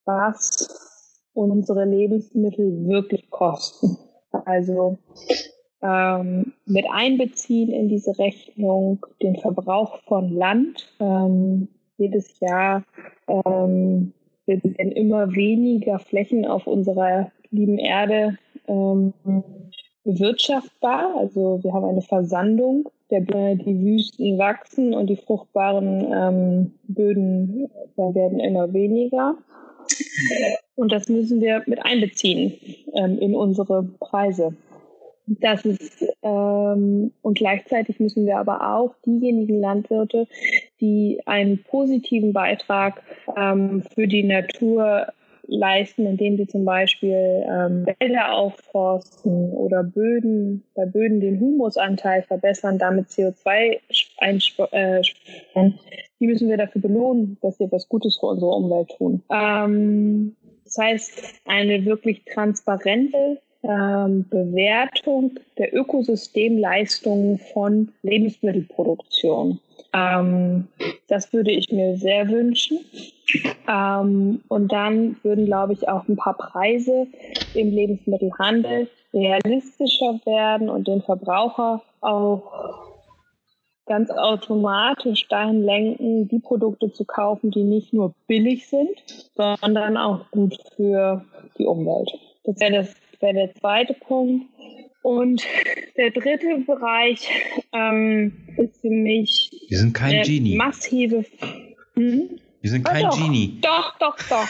was 0.05 1.21
unsere 1.35 1.85
Lebensmittel 1.85 2.87
wirklich 2.89 3.31
kosten. 3.31 3.97
Also 4.45 4.99
ähm, 5.83 6.53
mit 6.67 6.87
einbeziehen 6.91 7.73
in 7.73 7.89
diese 7.89 8.19
Rechnung 8.19 9.05
den 9.23 9.37
Verbrauch 9.37 10.01
von 10.03 10.31
Land. 10.31 10.93
Ähm, 11.01 11.69
jedes 11.99 12.41
Jahr 12.41 12.85
ähm, 13.29 14.13
immer 14.47 15.35
weniger 15.35 15.99
Flächen 15.99 16.47
auf 16.47 16.67
unserer 16.67 17.31
lieben 17.51 17.79
Erde 17.79 18.39
ähm, 18.67 19.13
bewirtschaftbar. 20.05 21.15
Also 21.19 21.61
wir 21.63 21.73
haben 21.73 21.85
eine 21.85 22.03
Versandung 22.03 22.89
der 23.13 23.21
die 23.57 23.85
Wüsten 23.85 24.39
wachsen 24.39 24.95
und 24.95 25.09
die 25.09 25.17
fruchtbaren 25.17 26.13
ähm, 26.13 26.73
Böden 26.85 27.71
werden 27.97 28.41
immer 28.41 28.73
weniger. 28.73 29.37
Und 30.77 30.91
das 30.93 31.09
müssen 31.09 31.43
wir 31.43 31.63
mit 31.67 31.85
einbeziehen 31.85 32.55
ähm, 32.95 33.19
in 33.19 33.35
unsere 33.35 33.83
Preise. 34.01 34.55
Das 35.27 35.65
ist, 35.65 36.05
ähm, 36.23 37.13
und 37.23 37.39
gleichzeitig 37.39 38.01
müssen 38.01 38.27
wir 38.27 38.39
aber 38.39 38.75
auch 38.75 38.95
diejenigen 39.07 39.61
Landwirte, 39.61 40.27
die 40.81 41.21
einen 41.27 41.63
positiven 41.63 42.33
Beitrag 42.33 43.03
ähm, 43.37 43.85
für 43.95 44.09
die 44.09 44.25
Natur 44.25 45.13
leisten, 45.47 46.07
indem 46.07 46.37
sie 46.37 46.47
zum 46.47 46.65
Beispiel 46.65 47.45
ähm, 47.47 47.87
Wälder 47.99 48.33
aufforsten 48.33 49.53
oder 49.53 49.83
Böden, 49.83 50.65
bei 50.75 50.87
Böden 50.87 51.21
den 51.21 51.41
Humusanteil 51.41 52.23
verbessern, 52.23 52.79
damit 52.79 53.09
CO2 53.09 53.81
einsparen, 54.19 54.73
äh, 54.73 55.03
die 56.21 56.27
müssen 56.27 56.49
wir 56.49 56.57
dafür 56.57 56.81
belohnen, 56.81 57.39
dass 57.43 57.59
sie 57.59 57.65
etwas 57.65 57.89
Gutes 57.89 58.17
für 58.19 58.27
unsere 58.27 58.53
Umwelt 58.53 58.91
tun. 58.97 59.23
Ähm, 59.31 60.37
das 60.65 60.79
heißt, 60.79 61.43
eine 61.45 61.85
wirklich 61.85 62.25
transparente 62.25 63.41
ähm, 63.63 64.29
Bewertung 64.29 65.39
der 65.59 65.75
Ökosystemleistungen 65.75 67.39
von 67.39 67.93
Lebensmittelproduktion. 68.03 69.61
Ähm, 69.93 70.69
das 71.09 71.33
würde 71.33 71.53
ich 71.53 71.71
mir 71.71 71.97
sehr 71.97 72.29
wünschen. 72.29 72.79
Ähm, 73.69 74.43
und 74.49 74.73
dann 74.73 75.17
würden, 75.23 75.47
glaube 75.47 75.75
ich, 75.75 75.89
auch 75.89 76.09
ein 76.09 76.17
paar 76.17 76.37
Preise 76.37 77.07
im 77.55 77.71
Lebensmittelhandel 77.71 78.89
realistischer 79.15 80.21
werden 80.25 80.69
und 80.69 80.89
den 80.89 81.03
Verbraucher 81.03 81.83
auch 82.01 82.93
ganz 83.87 84.11
automatisch 84.11 85.29
dahin 85.29 85.63
lenken, 85.63 86.29
die 86.29 86.39
Produkte 86.39 86.93
zu 86.93 87.05
kaufen, 87.05 87.51
die 87.51 87.65
nicht 87.65 87.93
nur 87.93 88.15
billig 88.27 88.69
sind, 88.69 89.03
sondern 89.35 89.97
auch 89.97 90.31
gut 90.31 90.57
für 90.77 91.25
die 91.59 91.67
Umwelt. 91.67 92.11
Das 92.45 92.59
wäre 92.61 92.73
das 92.73 92.95
wäre 93.23 93.35
der 93.35 93.55
zweite 93.55 93.95
Punkt. 93.95 94.47
Und 95.03 95.43
der 95.97 96.11
dritte 96.11 96.59
Bereich 96.67 97.29
ähm, 97.73 98.33
ist 98.57 98.81
für 98.81 98.91
mich 98.91 99.51
Wir 99.69 99.79
sind 99.79 99.95
kein 99.95 100.23
Genie. 100.23 100.57
massive. 100.57 101.25
Hm? 101.95 102.39
Wir 102.63 102.71
sind 102.71 102.85
kein 102.85 103.05
oh, 103.05 103.09
doch, 103.09 103.19
Genie. 103.19 103.59
Doch, 103.61 103.99
doch, 103.99 104.17
doch. 104.31 104.47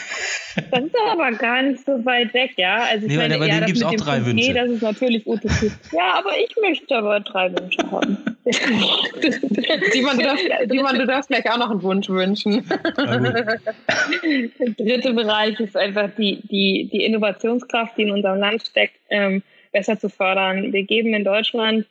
Das 0.69 0.83
ist 0.83 0.95
aber 1.09 1.31
gar 1.31 1.63
nicht 1.63 1.83
so 1.83 2.05
weit 2.05 2.31
weg, 2.35 2.51
ja. 2.57 2.83
Also 2.83 3.07
ich 3.07 3.11
nee, 3.11 3.17
meine, 3.17 3.39
bei 3.39 3.47
ja, 3.47 3.55
denen 3.55 3.65
gibt 3.65 3.79
es 3.79 3.83
auch 3.83 3.95
drei 3.95 4.17
5G, 4.17 4.25
Wünsche. 4.25 4.53
Das 4.53 4.69
ist 4.69 4.83
natürlich 4.83 5.25
utopisch. 5.25 5.71
Ja, 5.91 6.13
aber 6.19 6.37
ich 6.37 6.55
möchte 6.61 6.95
aber 6.95 7.19
drei 7.21 7.51
Wünsche 7.51 7.79
haben. 7.89 8.17
Simon, 9.91 10.19
du 10.19 10.23
darfst, 10.25 10.45
Simon, 10.69 10.95
du 10.99 11.07
darfst 11.07 11.29
gleich 11.29 11.49
auch 11.51 11.57
noch 11.57 11.71
einen 11.71 11.81
Wunsch 11.81 12.07
wünschen. 12.07 12.63
Der 12.97 14.69
dritte 14.69 15.13
Bereich 15.13 15.59
ist 15.59 15.75
einfach 15.75 16.11
die, 16.15 16.39
die, 16.51 16.89
die 16.93 17.05
Innovationskraft, 17.05 17.97
die 17.97 18.03
in 18.03 18.11
unserem 18.11 18.37
Land 18.37 18.61
steckt, 18.61 18.99
ähm, 19.09 19.41
besser 19.71 19.97
zu 19.99 20.07
fördern. 20.09 20.71
Wir 20.71 20.83
geben 20.83 21.15
in 21.15 21.23
Deutschland 21.23 21.87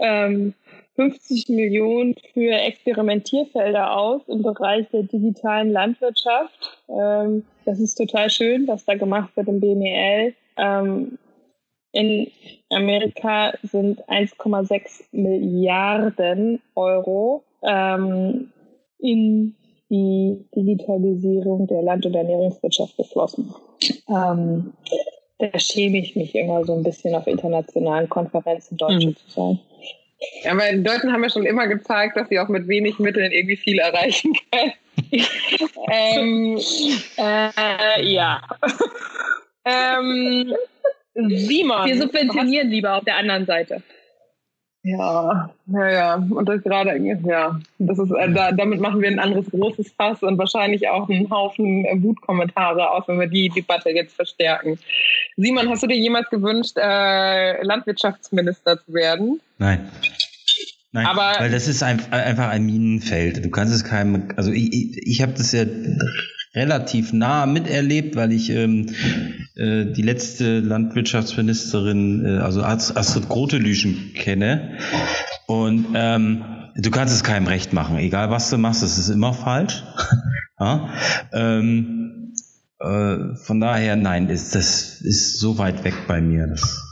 ähm, 0.00 0.54
50 0.96 1.48
Millionen 1.50 2.14
für 2.32 2.52
Experimentierfelder 2.52 3.96
aus 3.96 4.22
im 4.28 4.42
Bereich 4.42 4.88
der 4.90 5.04
digitalen 5.04 5.70
Landwirtschaft. 5.70 6.82
Ähm, 6.88 7.44
das 7.64 7.78
ist 7.78 7.94
total 7.94 8.30
schön, 8.30 8.66
was 8.66 8.84
da 8.84 8.94
gemacht 8.94 9.36
wird 9.36 9.48
im 9.48 9.60
BMEL. 9.60 10.34
Ähm, 10.56 11.18
in 11.92 12.30
Amerika 12.70 13.54
sind 13.62 14.02
1,6 14.08 15.04
Milliarden 15.12 16.60
Euro 16.74 17.44
ähm, 17.62 18.52
in 18.98 19.54
die 19.88 20.44
Digitalisierung 20.54 21.66
der 21.66 21.82
Land- 21.82 22.06
und 22.06 22.14
Ernährungswirtschaft 22.14 22.96
geflossen. 22.96 23.54
Ähm, 24.08 24.72
da 25.38 25.58
schäme 25.58 25.98
ich 25.98 26.16
mich 26.16 26.34
immer 26.34 26.64
so 26.64 26.74
ein 26.74 26.82
bisschen 26.82 27.14
auf 27.14 27.26
internationalen 27.26 28.08
Konferenzen 28.08 28.76
Deutsche 28.76 29.08
mhm. 29.08 29.16
zu 29.16 29.30
sein. 29.30 29.60
Ja, 30.42 30.52
aber 30.52 30.72
die 30.72 30.82
Deutschen 30.82 31.12
haben 31.12 31.22
ja 31.22 31.30
schon 31.30 31.46
immer 31.46 31.66
gezeigt, 31.66 32.16
dass 32.16 32.28
sie 32.28 32.38
auch 32.38 32.48
mit 32.48 32.68
wenig 32.68 32.98
Mitteln 32.98 33.32
irgendwie 33.32 33.56
viel 33.56 33.78
erreichen 33.78 34.32
können. 34.50 34.72
ähm, 35.92 36.58
äh, 37.18 38.02
ja. 38.02 38.42
ähm, 39.64 40.54
Simon. 41.14 41.86
Wir 41.86 42.00
subventionieren 42.00 42.70
lieber 42.70 42.96
auf 42.96 43.04
der 43.04 43.16
anderen 43.16 43.46
Seite. 43.46 43.82
Ja, 44.86 45.50
ja, 45.66 45.90
ja. 45.90 46.14
Und 46.14 46.48
das 46.48 46.62
gerade, 46.62 46.96
ja, 46.96 47.58
das 47.80 47.98
ist, 47.98 48.12
äh, 48.12 48.32
da, 48.32 48.52
damit 48.52 48.80
machen 48.80 49.00
wir 49.00 49.08
ein 49.08 49.18
anderes 49.18 49.50
großes 49.50 49.90
Fass 49.90 50.22
und 50.22 50.38
wahrscheinlich 50.38 50.88
auch 50.88 51.08
einen 51.08 51.28
Haufen 51.28 51.84
äh, 51.84 52.00
Wutkommentare 52.00 52.88
aus, 52.88 53.02
wenn 53.08 53.18
wir 53.18 53.26
die 53.26 53.48
Debatte 53.48 53.90
jetzt 53.90 54.14
verstärken. 54.14 54.78
Simon, 55.36 55.68
hast 55.68 55.82
du 55.82 55.88
dir 55.88 55.96
jemals 55.96 56.30
gewünscht, 56.30 56.76
äh, 56.76 57.64
Landwirtschaftsminister 57.64 58.78
zu 58.78 58.94
werden? 58.94 59.40
Nein. 59.58 59.90
Nein, 60.92 61.06
aber 61.06 61.32
weil 61.40 61.50
das 61.50 61.66
ist 61.66 61.82
ein, 61.82 62.00
einfach 62.12 62.48
ein 62.48 62.64
Minenfeld. 62.64 63.44
Du 63.44 63.50
kannst 63.50 63.74
es 63.74 63.82
keinem, 63.82 64.28
also 64.36 64.52
ich, 64.52 64.72
ich, 64.72 64.98
ich 65.04 65.20
habe 65.20 65.32
das 65.32 65.50
ja 65.50 65.64
relativ 66.56 67.12
nah 67.12 67.44
miterlebt, 67.44 68.16
weil 68.16 68.32
ich 68.32 68.50
ähm, 68.50 68.86
äh, 69.56 69.84
die 69.84 70.02
letzte 70.02 70.60
Landwirtschaftsministerin, 70.60 72.24
äh, 72.24 72.38
also 72.38 72.62
Astrid 72.62 73.28
Grotelüschen 73.28 74.14
kenne. 74.14 74.78
Und 75.46 75.88
ähm, 75.94 76.44
du 76.74 76.90
kannst 76.90 77.14
es 77.14 77.22
keinem 77.22 77.46
recht 77.46 77.74
machen, 77.74 77.98
egal 77.98 78.30
was 78.30 78.48
du 78.48 78.56
machst, 78.56 78.82
es 78.82 78.96
ist 78.96 79.10
immer 79.10 79.34
falsch. 79.34 79.84
ja? 80.58 80.88
ähm, 81.32 82.32
äh, 82.80 83.36
von 83.36 83.60
daher, 83.60 83.96
nein, 83.96 84.28
ist, 84.30 84.54
das 84.54 85.02
ist 85.02 85.38
so 85.38 85.58
weit 85.58 85.84
weg 85.84 85.94
bei 86.08 86.20
mir. 86.22 86.46
Das 86.46 86.82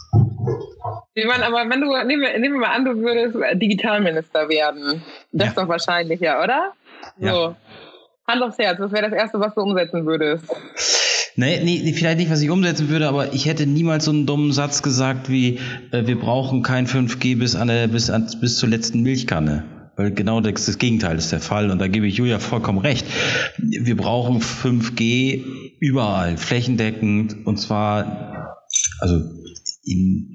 ich 1.15 1.27
meine, 1.27 1.47
aber 1.47 1.69
wenn 1.71 1.81
du, 1.81 1.87
nehmen 2.07 2.23
wir, 2.23 2.39
nehmen 2.39 2.55
wir 2.55 2.61
mal 2.61 2.75
an, 2.75 2.85
du 2.85 2.97
würdest 2.97 3.37
Digitalminister 3.61 4.49
werden. 4.49 5.03
Das 5.33 5.47
ja. 5.47 5.49
ist 5.51 5.59
doch 5.59 5.69
wahrscheinlicher, 5.69 6.43
oder? 6.43 6.73
So. 7.19 7.27
Ja. 7.27 7.57
Hand 8.27 8.43
aufs 8.43 8.59
Herz, 8.59 8.81
was 8.81 8.93
wäre 8.93 9.11
das 9.11 9.13
Erste, 9.13 9.41
was 9.41 9.55
du 9.55 9.61
umsetzen 9.61 10.07
würdest? 10.07 10.45
Nee, 11.37 11.61
nee, 11.65 11.93
vielleicht 11.93 12.19
nicht, 12.19 12.31
was 12.31 12.41
ich 12.43 12.51
umsetzen 12.51 12.89
würde, 12.89 13.09
aber 13.09 13.35
ich 13.35 13.47
hätte 13.47 13.67
niemals 13.67 14.05
so 14.05 14.13
einen 14.13 14.25
dummen 14.25 14.53
Satz 14.53 14.83
gesagt 14.83 15.29
wie, 15.29 15.59
äh, 15.91 16.07
wir 16.07 16.19
brauchen 16.19 16.63
kein 16.63 16.87
5G 16.87 17.39
bis, 17.39 17.57
an 17.57 17.69
der, 17.69 17.89
bis, 17.89 18.09
an, 18.09 18.31
bis 18.41 18.57
zur 18.57 18.69
letzten 18.69 19.03
Milchkanne. 19.03 19.65
Weil 19.97 20.13
genau 20.13 20.41
das, 20.41 20.67
das 20.67 20.79
Gegenteil 20.79 21.19
ist 21.19 21.33
der 21.33 21.41
Fall 21.41 21.71
und 21.71 21.81
da 21.81 21.89
gebe 21.89 22.07
ich 22.07 22.17
Julia 22.17 22.39
vollkommen 22.39 22.79
recht. 22.79 23.07
Wir 23.59 23.97
brauchen 23.97 24.41
5G 24.41 25.45
überall, 25.81 26.37
flächendeckend 26.37 27.47
und 27.47 27.59
zwar, 27.59 28.59
also 29.01 29.21
in 29.85 30.35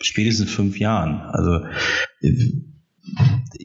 spätestens 0.00 0.50
fünf 0.50 0.78
Jahren. 0.78 1.20
Also 1.20 1.66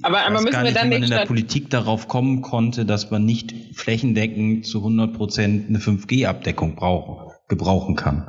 aber, 0.03 0.25
aber 0.25 0.41
müssen 0.41 0.63
wir 0.63 0.71
dann 0.73 0.89
nicht, 0.89 1.01
man 1.01 1.09
in 1.09 1.17
der 1.17 1.25
Politik 1.25 1.69
darauf 1.69 2.07
kommen 2.07 2.41
konnte, 2.41 2.85
dass 2.85 3.11
man 3.11 3.25
nicht 3.25 3.53
flächendeckend 3.73 4.65
zu 4.65 4.79
100 4.79 5.13
Prozent 5.13 5.69
eine 5.69 5.79
5G-Abdeckung 5.79 6.75
brauchen, 6.75 7.31
gebrauchen 7.47 7.95
kann. 7.95 8.27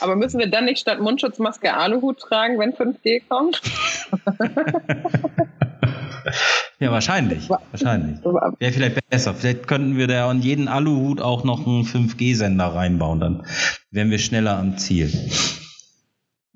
Aber 0.00 0.16
müssen 0.16 0.38
wir 0.38 0.48
dann 0.48 0.64
nicht 0.64 0.80
statt 0.80 1.00
Mundschutzmaske 1.00 1.74
Aluhut 1.74 2.20
tragen, 2.20 2.58
wenn 2.58 2.72
5G 2.72 3.22
kommt? 3.28 3.60
ja, 6.80 6.90
wahrscheinlich. 6.90 7.48
Wahrscheinlich. 7.48 8.24
Wäre 8.24 8.72
vielleicht 8.72 9.08
besser. 9.08 9.34
Vielleicht 9.34 9.68
könnten 9.68 9.96
wir 9.96 10.06
da 10.06 10.28
an 10.28 10.40
jeden 10.42 10.68
Aluhut 10.68 11.20
auch 11.20 11.44
noch 11.44 11.66
einen 11.66 11.84
5G-Sender 11.84 12.66
reinbauen. 12.66 13.20
Dann 13.20 13.46
wären 13.90 14.10
wir 14.10 14.18
schneller 14.18 14.58
am 14.58 14.78
Ziel. 14.78 15.12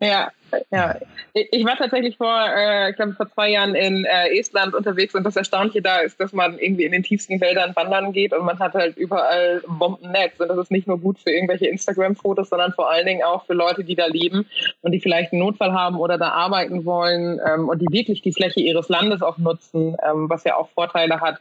Ja, 0.01 0.31
ja. 0.71 0.97
Ich 1.33 1.65
war 1.65 1.77
tatsächlich 1.77 2.17
vor, 2.17 2.47
äh, 2.57 2.91
ich 2.91 2.97
glaube, 2.97 3.13
vor 3.13 3.31
zwei 3.31 3.51
Jahren 3.51 3.75
in 3.75 4.05
äh, 4.05 4.39
Estland 4.39 4.75
unterwegs 4.75 5.15
und 5.15 5.25
das 5.25 5.37
Erstaunliche 5.37 5.83
da 5.83 5.99
ist, 5.99 6.19
dass 6.21 6.33
man 6.33 6.59
irgendwie 6.59 6.85
in 6.85 6.93
den 6.93 7.03
tiefsten 7.03 7.41
Wäldern 7.41 7.75
wandern 7.77 8.13
geht 8.13 8.33
und 8.33 8.45
man 8.45 8.59
hat 8.59 8.75
halt 8.75 8.97
überall 8.97 9.63
Bombennetz 9.67 10.39
und 10.41 10.49
das 10.49 10.59
ist 10.59 10.71
nicht 10.71 10.87
nur 10.87 10.99
gut 10.99 11.19
für 11.19 11.31
irgendwelche 11.31 11.67
Instagram-Fotos, 11.67 12.49
sondern 12.49 12.73
vor 12.73 12.91
allen 12.91 13.07
Dingen 13.07 13.23
auch 13.23 13.45
für 13.47 13.55
Leute, 13.55 13.85
die 13.85 13.95
da 13.95 14.07
leben 14.07 14.47
und 14.83 14.93
die 14.93 15.01
vielleicht 15.01 15.33
einen 15.33 15.41
Notfall 15.41 15.73
haben 15.73 15.99
oder 15.99 16.19
da 16.19 16.31
arbeiten 16.31 16.85
wollen 16.85 17.41
ähm, 17.47 17.69
und 17.69 17.81
die 17.81 17.89
wirklich 17.91 18.23
die 18.23 18.33
Fläche 18.33 18.61
ihres 18.61 18.89
Landes 18.89 19.23
auch 19.23 19.39
nutzen, 19.39 19.97
ähm, 20.09 20.29
was 20.29 20.45
ja 20.45 20.57
auch 20.57 20.69
Vorteile 20.71 21.21
hat 21.21 21.41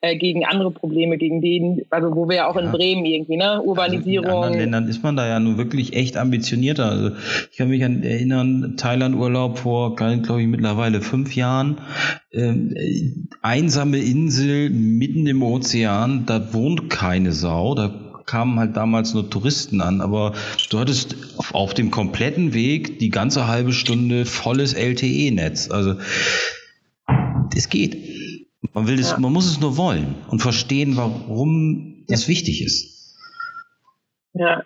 äh, 0.00 0.16
gegen 0.16 0.44
andere 0.44 0.70
Probleme, 0.70 1.18
gegen 1.18 1.40
denen, 1.40 1.82
also 1.90 2.14
wo 2.14 2.28
wir 2.28 2.36
ja 2.36 2.48
auch 2.48 2.56
in 2.56 2.70
Bremen 2.70 3.04
irgendwie, 3.04 3.36
ne, 3.36 3.60
Urbanisierung. 3.62 4.26
Also 4.26 4.36
in 4.36 4.44
anderen 4.44 4.60
Ländern 4.60 4.88
ist 4.88 5.02
man 5.02 5.16
da 5.16 5.26
ja 5.26 5.40
nun 5.40 5.58
wirklich 5.58 5.94
echt 5.94 6.16
ambitionierter. 6.16 6.86
Also 6.86 7.10
ich 7.50 7.56
kann 7.56 7.68
mich 7.68 7.84
an 7.84 8.02
erinnern, 8.02 8.55
Thailand-Urlaub 8.76 9.58
vor, 9.58 9.96
glaube 9.96 10.42
ich, 10.42 10.48
mittlerweile 10.48 11.00
fünf 11.00 11.34
Jahren. 11.34 11.78
Ähm, 12.32 13.28
einsame 13.42 13.98
Insel 13.98 14.70
mitten 14.70 15.26
im 15.26 15.42
Ozean, 15.42 16.26
da 16.26 16.52
wohnt 16.52 16.90
keine 16.90 17.32
Sau, 17.32 17.74
da 17.74 17.94
kamen 18.26 18.58
halt 18.58 18.76
damals 18.76 19.14
nur 19.14 19.30
Touristen 19.30 19.80
an, 19.80 20.00
aber 20.00 20.34
du 20.70 20.78
hattest 20.78 21.16
auf, 21.38 21.54
auf 21.54 21.74
dem 21.74 21.90
kompletten 21.90 22.52
Weg 22.54 22.98
die 22.98 23.10
ganze 23.10 23.46
halbe 23.46 23.72
Stunde 23.72 24.26
volles 24.26 24.74
LTE-Netz. 24.74 25.70
Also 25.70 25.94
es 27.54 27.68
geht. 27.68 27.96
Man 28.74 28.88
will 28.88 28.98
es, 28.98 29.12
ja. 29.12 29.18
man 29.18 29.32
muss 29.32 29.46
es 29.46 29.60
nur 29.60 29.76
wollen 29.76 30.16
und 30.28 30.40
verstehen, 30.40 30.96
warum 30.96 32.04
das 32.08 32.28
wichtig 32.28 32.62
ist. 32.62 33.14
Ja, 34.34 34.64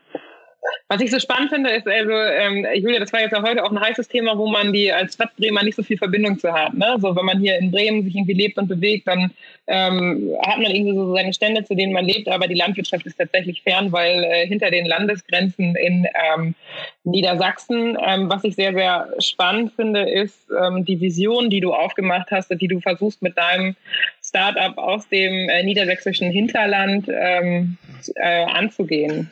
was 0.91 1.01
ich 1.01 1.13
so 1.13 1.21
spannend 1.21 1.51
finde, 1.51 1.71
ist 1.71 1.87
also, 1.87 2.11
ähm, 2.11 2.67
Julia, 2.75 2.99
das 2.99 3.13
war 3.13 3.21
jetzt 3.21 3.31
ja 3.31 3.41
heute 3.45 3.63
auch 3.63 3.71
ein 3.71 3.81
heißes 3.81 4.09
Thema, 4.09 4.37
wo 4.37 4.49
man 4.49 4.73
die 4.73 4.93
als 4.93 5.15
Stadt 5.15 5.37
Bremer 5.37 5.63
nicht 5.63 5.77
so 5.77 5.85
viel 5.85 5.97
Verbindung 5.97 6.37
zu 6.37 6.53
hat. 6.53 6.75
Ne? 6.75 6.97
So, 7.01 7.15
wenn 7.15 7.27
man 7.27 7.39
hier 7.39 7.57
in 7.59 7.71
Bremen 7.71 8.03
sich 8.03 8.17
irgendwie 8.17 8.33
lebt 8.33 8.59
und 8.59 8.67
bewegt, 8.67 9.07
dann 9.07 9.31
ähm, 9.69 10.35
hat 10.45 10.59
man 10.59 10.75
irgendwie 10.75 10.97
so 10.97 11.15
seine 11.15 11.33
Stände, 11.33 11.63
zu 11.63 11.77
denen 11.77 11.93
man 11.93 12.07
lebt, 12.07 12.27
aber 12.27 12.49
die 12.49 12.57
Landwirtschaft 12.57 13.07
ist 13.07 13.19
tatsächlich 13.19 13.63
fern, 13.63 13.93
weil 13.93 14.25
äh, 14.25 14.49
hinter 14.49 14.73
den 14.73 14.85
Landesgrenzen 14.85 15.77
in 15.77 16.09
ähm, 16.35 16.57
Niedersachsen, 17.05 17.97
ähm, 18.05 18.29
was 18.29 18.43
ich 18.43 18.57
sehr, 18.57 18.73
sehr 18.73 19.11
spannend 19.21 19.73
finde, 19.77 20.11
ist 20.11 20.51
ähm, 20.61 20.85
die 20.85 21.01
Vision, 21.01 21.51
die 21.51 21.61
du 21.61 21.73
aufgemacht 21.73 22.33
hast 22.33 22.51
und 22.51 22.61
die 22.61 22.69
du 22.69 22.81
versuchst 22.81 23.23
mit 23.23 23.39
deinem 23.39 23.77
Startup 24.25 24.77
aus 24.77 25.09
dem 25.09 25.49
äh, 25.51 25.63
niedersächsischen 25.63 26.33
Hinterland 26.33 27.07
ähm, 27.09 27.77
äh, 28.17 28.43
anzugehen. 28.43 29.31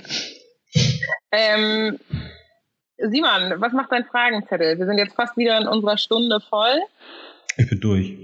Ähm, 1.33 1.99
Simon, 2.99 3.61
was 3.61 3.73
macht 3.73 3.93
dein 3.93 4.05
Fragenzettel? 4.05 4.79
Wir 4.79 4.87
sind 4.87 4.99
jetzt 4.99 5.15
fast 5.15 5.37
wieder 5.37 5.57
in 5.59 5.69
unserer 5.69 5.99
Stunde 5.99 6.41
voll. 6.41 6.81
Ich 7.57 7.69
bin 7.69 7.81
durch. 7.81 8.17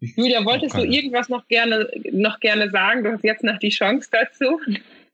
Ich 0.00 0.16
Julia, 0.16 0.44
wolltest 0.44 0.76
du 0.76 0.84
irgendwas 0.84 1.28
noch 1.28 1.46
gerne, 1.48 1.90
noch 2.12 2.38
gerne 2.40 2.70
sagen? 2.70 3.04
Du 3.04 3.12
hast 3.12 3.24
jetzt 3.24 3.44
noch 3.44 3.58
die 3.58 3.70
Chance 3.70 4.08
dazu. 4.10 4.60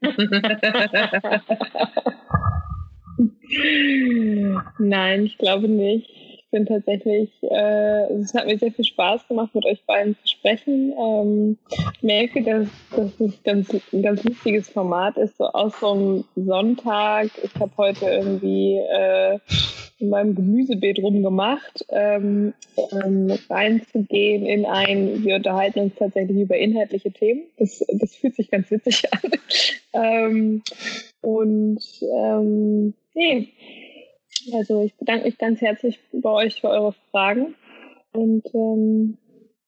Nein, 4.78 5.24
ich 5.24 5.38
glaube 5.38 5.68
nicht 5.68 6.10
bin 6.54 6.66
tatsächlich, 6.66 7.30
äh, 7.42 8.12
es 8.12 8.32
hat 8.32 8.46
mir 8.46 8.56
sehr 8.56 8.70
viel 8.70 8.84
Spaß 8.84 9.26
gemacht, 9.26 9.52
mit 9.56 9.66
euch 9.66 9.84
beiden 9.86 10.16
zu 10.22 10.28
sprechen. 10.28 10.94
Ähm, 10.96 11.58
merke, 12.00 12.44
dass, 12.44 12.68
dass 12.94 13.18
es 13.18 13.42
ganz, 13.42 13.74
ein 13.92 14.02
ganz 14.02 14.22
lustiges 14.22 14.68
Format 14.68 15.16
ist, 15.16 15.36
so 15.36 15.46
aus 15.46 15.72
so 15.80 15.90
einem 15.90 16.24
Sonntag. 16.36 17.26
Ich 17.42 17.52
habe 17.60 17.72
heute 17.76 18.06
irgendwie 18.06 18.76
äh, 18.76 19.40
in 19.98 20.10
meinem 20.10 20.36
Gemüsebeet 20.36 21.00
rumgemacht, 21.00 21.84
ähm, 21.88 22.54
ähm, 22.92 23.36
reinzugehen 23.50 24.46
in 24.46 24.64
ein, 24.64 25.24
wir 25.24 25.34
unterhalten 25.34 25.80
uns 25.80 25.96
tatsächlich 25.96 26.38
über 26.38 26.56
inhaltliche 26.56 27.10
Themen. 27.10 27.42
Das, 27.58 27.84
das 27.88 28.14
fühlt 28.14 28.36
sich 28.36 28.48
ganz 28.52 28.70
witzig 28.70 29.02
an. 29.12 29.32
ähm, 29.92 30.62
und 31.20 31.80
ähm, 32.16 32.94
nee, 33.14 33.48
also 34.52 34.82
ich 34.82 34.94
bedanke 34.94 35.24
mich 35.24 35.38
ganz 35.38 35.60
herzlich 35.60 35.98
bei 36.12 36.30
euch 36.30 36.60
für 36.60 36.68
eure 36.68 36.94
Fragen 37.10 37.54
und 38.12 38.44
ähm, 38.54 39.18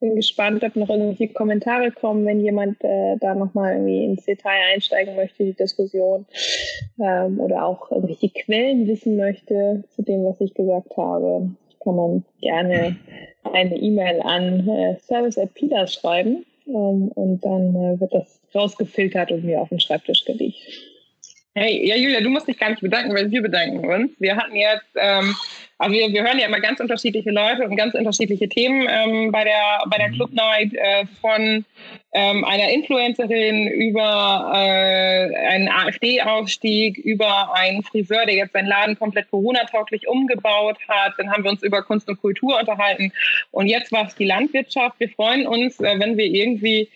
bin 0.00 0.16
gespannt, 0.16 0.62
ob 0.62 0.76
noch 0.76 0.90
irgendwelche 0.90 1.32
Kommentare 1.32 1.90
kommen, 1.90 2.26
wenn 2.26 2.40
jemand 2.40 2.82
äh, 2.84 3.16
da 3.18 3.34
nochmal 3.34 3.74
irgendwie 3.74 4.04
ins 4.04 4.24
Detail 4.24 4.74
einsteigen 4.74 5.16
möchte, 5.16 5.44
die 5.44 5.54
Diskussion 5.54 6.26
ähm, 6.98 7.40
oder 7.40 7.64
auch 7.64 7.90
irgendwelche 7.90 8.28
Quellen 8.28 8.86
wissen 8.86 9.16
möchte 9.16 9.84
zu 9.90 10.02
dem, 10.02 10.24
was 10.24 10.40
ich 10.40 10.54
gesagt 10.54 10.96
habe. 10.96 11.50
Kann 11.82 11.96
man 11.96 12.24
gerne 12.40 12.96
eine 13.44 13.76
E-Mail 13.76 14.20
an 14.22 14.68
äh, 14.68 14.96
service.pilas 14.98 15.94
schreiben 15.94 16.44
ähm, 16.66 17.08
und 17.14 17.44
dann 17.44 17.74
äh, 17.74 18.00
wird 18.00 18.12
das 18.12 18.40
rausgefiltert 18.54 19.30
und 19.32 19.44
mir 19.44 19.62
auf 19.62 19.68
den 19.68 19.80
Schreibtisch 19.80 20.24
gelegt. 20.24 20.58
Hey, 21.58 21.88
ja, 21.88 21.96
Julia, 21.96 22.20
du 22.20 22.28
musst 22.28 22.46
dich 22.46 22.58
gar 22.58 22.68
nicht 22.68 22.82
bedanken, 22.82 23.14
weil 23.14 23.30
wir 23.30 23.40
bedanken 23.40 23.82
uns. 23.82 24.12
Wir 24.18 24.36
hatten 24.36 24.54
jetzt, 24.54 24.84
ähm, 24.94 25.34
also 25.78 25.96
wir, 25.96 26.12
wir 26.12 26.22
hören 26.22 26.38
ja 26.38 26.48
immer 26.48 26.60
ganz 26.60 26.80
unterschiedliche 26.80 27.30
Leute 27.30 27.64
und 27.64 27.76
ganz 27.76 27.94
unterschiedliche 27.94 28.46
Themen 28.46 28.86
ähm, 28.86 29.32
bei 29.32 29.42
der 29.44 29.82
bei 29.88 29.96
der 29.96 30.10
Club 30.10 30.34
Night 30.34 30.74
äh, 30.74 31.06
von 31.22 31.64
ähm, 32.12 32.44
einer 32.44 32.68
Influencerin 32.68 33.68
über 33.68 34.52
äh, 34.54 35.34
einen 35.48 35.70
AfD-Aufstieg, 35.70 36.98
über 36.98 37.54
einen 37.54 37.82
Friseur, 37.84 38.26
der 38.26 38.34
jetzt 38.34 38.52
seinen 38.52 38.68
Laden 38.68 38.98
komplett 38.98 39.30
Corona-tauglich 39.30 40.06
umgebaut 40.08 40.76
hat. 40.88 41.14
Dann 41.16 41.32
haben 41.32 41.42
wir 41.42 41.52
uns 41.52 41.62
über 41.62 41.82
Kunst 41.82 42.06
und 42.10 42.20
Kultur 42.20 42.60
unterhalten. 42.60 43.14
Und 43.50 43.68
jetzt 43.68 43.92
war 43.92 44.06
es 44.06 44.14
die 44.14 44.26
Landwirtschaft. 44.26 45.00
Wir 45.00 45.08
freuen 45.08 45.46
uns, 45.46 45.80
äh, 45.80 45.98
wenn 45.98 46.18
wir 46.18 46.26
irgendwie 46.26 46.90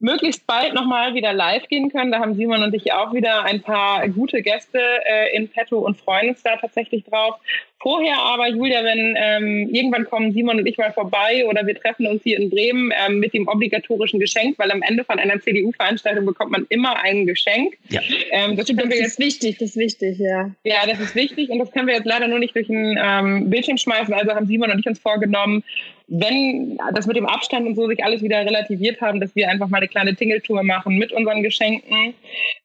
möglichst 0.00 0.46
bald 0.46 0.74
nochmal 0.74 1.14
wieder 1.14 1.32
live 1.32 1.68
gehen 1.68 1.90
können. 1.90 2.12
Da 2.12 2.20
haben 2.20 2.34
Simon 2.34 2.62
und 2.62 2.74
ich 2.74 2.92
auch 2.92 3.12
wieder 3.12 3.44
ein 3.44 3.62
paar 3.62 4.08
gute 4.08 4.42
Gäste 4.42 4.78
äh, 4.78 5.36
in 5.36 5.48
petto 5.48 5.78
und 5.78 5.96
freuen 5.96 6.30
uns 6.30 6.42
da 6.42 6.56
tatsächlich 6.56 7.04
drauf. 7.04 7.36
Vorher 7.78 8.18
aber, 8.18 8.48
Julia, 8.48 8.82
wenn 8.84 9.14
ähm, 9.16 9.68
irgendwann 9.70 10.06
kommen 10.06 10.32
Simon 10.32 10.58
und 10.58 10.66
ich 10.66 10.78
mal 10.78 10.92
vorbei 10.92 11.44
oder 11.46 11.66
wir 11.66 11.74
treffen 11.74 12.06
uns 12.06 12.22
hier 12.22 12.38
in 12.38 12.50
Bremen 12.50 12.90
ähm, 13.06 13.18
mit 13.18 13.34
dem 13.34 13.46
obligatorischen 13.46 14.18
Geschenk, 14.18 14.58
weil 14.58 14.72
am 14.72 14.82
Ende 14.82 15.04
von 15.04 15.18
einer 15.18 15.40
CDU-Veranstaltung 15.40 16.24
bekommt 16.24 16.52
man 16.52 16.66
immer 16.70 16.96
ein 17.02 17.26
Geschenk. 17.26 17.76
Ja. 17.90 18.00
Ähm, 18.30 18.56
das, 18.56 18.66
das 18.66 18.84
ist 18.86 18.98
jetzt, 18.98 19.18
wichtig, 19.18 19.58
das 19.58 19.70
ist 19.70 19.76
wichtig, 19.76 20.18
ja. 20.18 20.50
Ja, 20.64 20.86
das 20.86 21.00
ist 21.00 21.14
wichtig 21.14 21.50
und 21.50 21.58
das 21.58 21.70
können 21.70 21.86
wir 21.86 21.94
jetzt 21.94 22.06
leider 22.06 22.28
nur 22.28 22.38
nicht 22.38 22.56
durch 22.56 22.68
ein 22.68 22.98
ähm, 23.00 23.50
Bildschirm 23.50 23.76
schmeißen. 23.76 24.12
Also 24.14 24.34
haben 24.34 24.46
Simon 24.46 24.70
und 24.70 24.80
ich 24.80 24.86
uns 24.86 24.98
vorgenommen, 24.98 25.62
wenn 26.08 26.78
das 26.94 27.06
mit 27.06 27.16
dem 27.16 27.26
Abstand 27.26 27.66
und 27.66 27.74
so 27.74 27.88
sich 27.88 28.02
alles 28.04 28.22
wieder 28.22 28.38
relativiert 28.38 29.00
haben, 29.00 29.20
dass 29.20 29.34
wir 29.34 29.48
einfach 29.48 29.68
mal 29.68 29.78
eine 29.78 29.88
kleine 29.88 30.14
Tingeltour 30.14 30.62
machen 30.62 30.96
mit 30.96 31.12
unseren 31.12 31.42
Geschenken. 31.42 32.14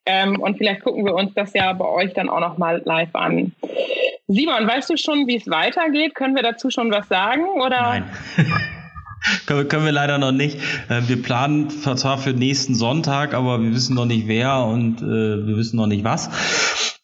Ähm, 0.06 0.40
und 0.40 0.58
vielleicht 0.58 0.82
gucken 0.82 1.06
wir 1.06 1.16
uns 1.16 1.34
das 1.34 1.54
ja 1.54 1.74
bei 1.74 1.86
euch 1.86 2.14
dann 2.14 2.30
auch 2.30 2.40
noch 2.40 2.58
mal 2.58 2.82
live 2.86 3.14
an. 3.16 3.52
Simon, 4.28 4.68
weißt 4.68 4.90
du 4.90 4.98
schon, 4.98 5.28
wie 5.28 5.38
es 5.38 5.50
weitergeht? 5.50 6.16
Können 6.16 6.36
wir 6.36 6.44
dazu 6.44 6.70
schon 6.70 6.92
was 6.92 7.08
sagen? 7.08 7.44
Oder? 7.60 7.82
Nein. 7.82 8.12
können, 9.46 9.68
können 9.68 9.86
wir 9.86 9.92
leider 9.92 10.18
noch 10.18 10.32
nicht. 10.32 10.58
Äh, 10.90 11.02
wir 11.08 11.22
planen 11.22 11.70
zwar 11.70 12.18
für 12.18 12.34
nächsten 12.34 12.76
Sonntag, 12.76 13.34
aber 13.34 13.62
wir 13.62 13.74
wissen 13.74 13.96
noch 13.96 14.06
nicht 14.06 14.28
wer 14.28 14.66
und 14.66 15.02
äh, 15.02 15.06
wir 15.06 15.58
wissen 15.58 15.78
noch 15.78 15.88
nicht 15.88 16.04
was. 16.04 16.30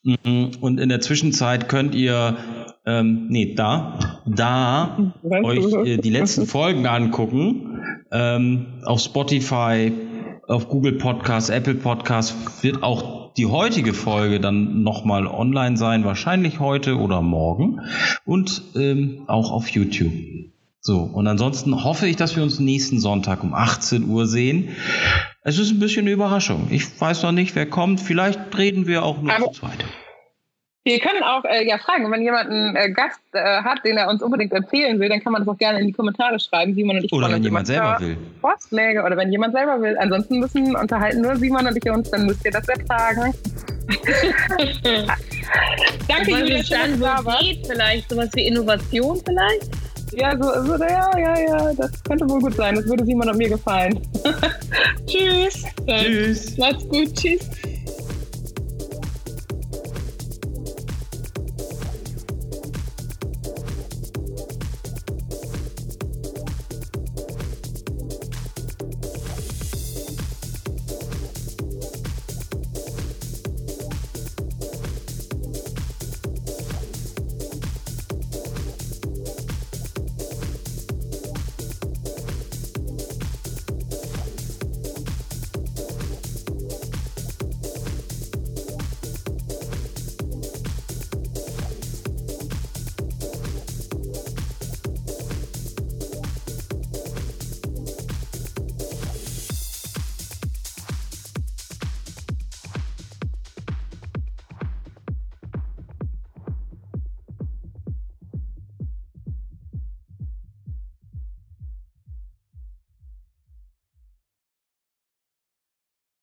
Mm, 0.03 0.51
und 0.59 0.79
in 0.79 0.89
der 0.89 1.01
Zwischenzeit 1.01 1.69
könnt 1.69 1.95
ihr 1.95 2.37
ähm, 2.85 3.27
nee, 3.29 3.53
da, 3.53 3.99
da 4.25 4.97
euch 5.21 5.73
äh, 5.85 5.97
die 5.97 6.09
letzten 6.09 6.47
Folgen 6.47 6.87
angucken. 6.87 7.81
Ähm, 8.11 8.81
auf 8.85 9.01
Spotify, 9.01 9.91
auf 10.47 10.69
Google 10.69 10.93
Podcast, 10.93 11.49
Apple 11.49 11.75
Podcast 11.75 12.63
wird 12.63 12.81
auch 12.83 13.33
die 13.33 13.45
heutige 13.45 13.93
Folge 13.93 14.39
dann 14.39 14.81
nochmal 14.81 15.27
online 15.27 15.75
sein, 15.75 16.05
wahrscheinlich 16.05 16.61
heute 16.61 16.97
oder 16.97 17.21
morgen. 17.21 17.81
Und 18.25 18.63
ähm, 18.75 19.23
auch 19.27 19.51
auf 19.51 19.67
YouTube. 19.67 20.13
So, 20.87 20.99
und 21.01 21.27
ansonsten 21.27 21.83
hoffe 21.83 22.07
ich, 22.07 22.15
dass 22.15 22.37
wir 22.37 22.43
uns 22.43 22.61
nächsten 22.61 23.01
Sonntag 23.01 23.43
um 23.43 23.53
18 23.53 24.07
Uhr 24.07 24.25
sehen. 24.25 24.73
Es 25.41 25.59
ist 25.59 25.69
ein 25.71 25.79
bisschen 25.79 26.03
eine 26.03 26.11
Überraschung. 26.11 26.69
Ich 26.69 27.01
weiß 27.01 27.23
noch 27.23 27.33
nicht, 27.33 27.57
wer 27.57 27.65
kommt. 27.65 27.99
Vielleicht 27.99 28.57
reden 28.57 28.87
wir 28.87 29.03
auch 29.03 29.21
nur 29.21 29.35
zu 29.35 29.59
zweit. 29.59 29.83
Wir 30.85 30.99
können 30.99 31.23
auch 31.23 31.43
äh, 31.43 31.67
ja 31.67 31.77
fragen, 31.77 32.09
wenn 32.09 32.21
jemand 32.21 32.49
einen 32.49 32.77
äh, 32.77 32.89
Gast 32.91 33.19
äh, 33.33 33.63
hat, 33.63 33.83
den 33.83 33.97
er 33.97 34.07
uns 34.07 34.23
unbedingt 34.23 34.53
erzählen 34.53 34.97
will, 34.97 35.09
dann 35.09 35.21
kann 35.21 35.33
man 35.33 35.41
das 35.41 35.53
auch 35.53 35.57
gerne 35.57 35.81
in 35.81 35.87
die 35.87 35.91
Kommentare 35.91 36.39
schreiben, 36.39 36.73
Simon 36.73 36.95
und 36.95 37.03
ich. 37.03 37.11
Oder 37.11 37.33
wenn 37.33 37.43
jemand 37.43 37.67
selber 37.67 37.97
will. 37.99 38.15
Vorschläge 38.39 39.03
oder 39.03 39.17
wenn 39.17 39.29
jemand 39.29 39.53
selber 39.55 39.81
will. 39.81 39.97
Ansonsten 39.97 40.39
müssen 40.39 40.73
unterhalten 40.73 41.19
nur 41.19 41.35
Simon 41.35 41.67
und 41.67 41.75
ich 41.75 41.91
uns, 41.91 42.09
dann 42.11 42.25
müsst 42.25 42.45
ihr 42.45 42.51
das 42.51 42.65
ertragen. 42.69 43.33
Danke, 46.07 46.31
Julia, 46.31 46.63
dann 46.69 46.97
geht 47.41 47.67
vielleicht 47.67 48.09
sowas 48.09 48.29
wie 48.35 48.47
Innovation 48.47 49.21
vielleicht. 49.25 49.86
Ja, 50.13 50.31
so, 50.37 50.63
so, 50.65 50.83
ja, 50.83 51.17
ja, 51.17 51.39
ja, 51.39 51.73
das 51.73 52.03
könnte 52.03 52.29
wohl 52.29 52.39
gut 52.39 52.55
sein. 52.55 52.75
Das 52.75 52.85
würde 52.87 53.05
Simon 53.05 53.29
und 53.29 53.37
mir 53.37 53.49
gefallen. 53.49 53.99
Tschüss. 55.05 55.63
Tschüss. 55.85 56.57
Macht's 56.57 56.87
gut. 56.87 57.13
Tschüss. 57.13 57.49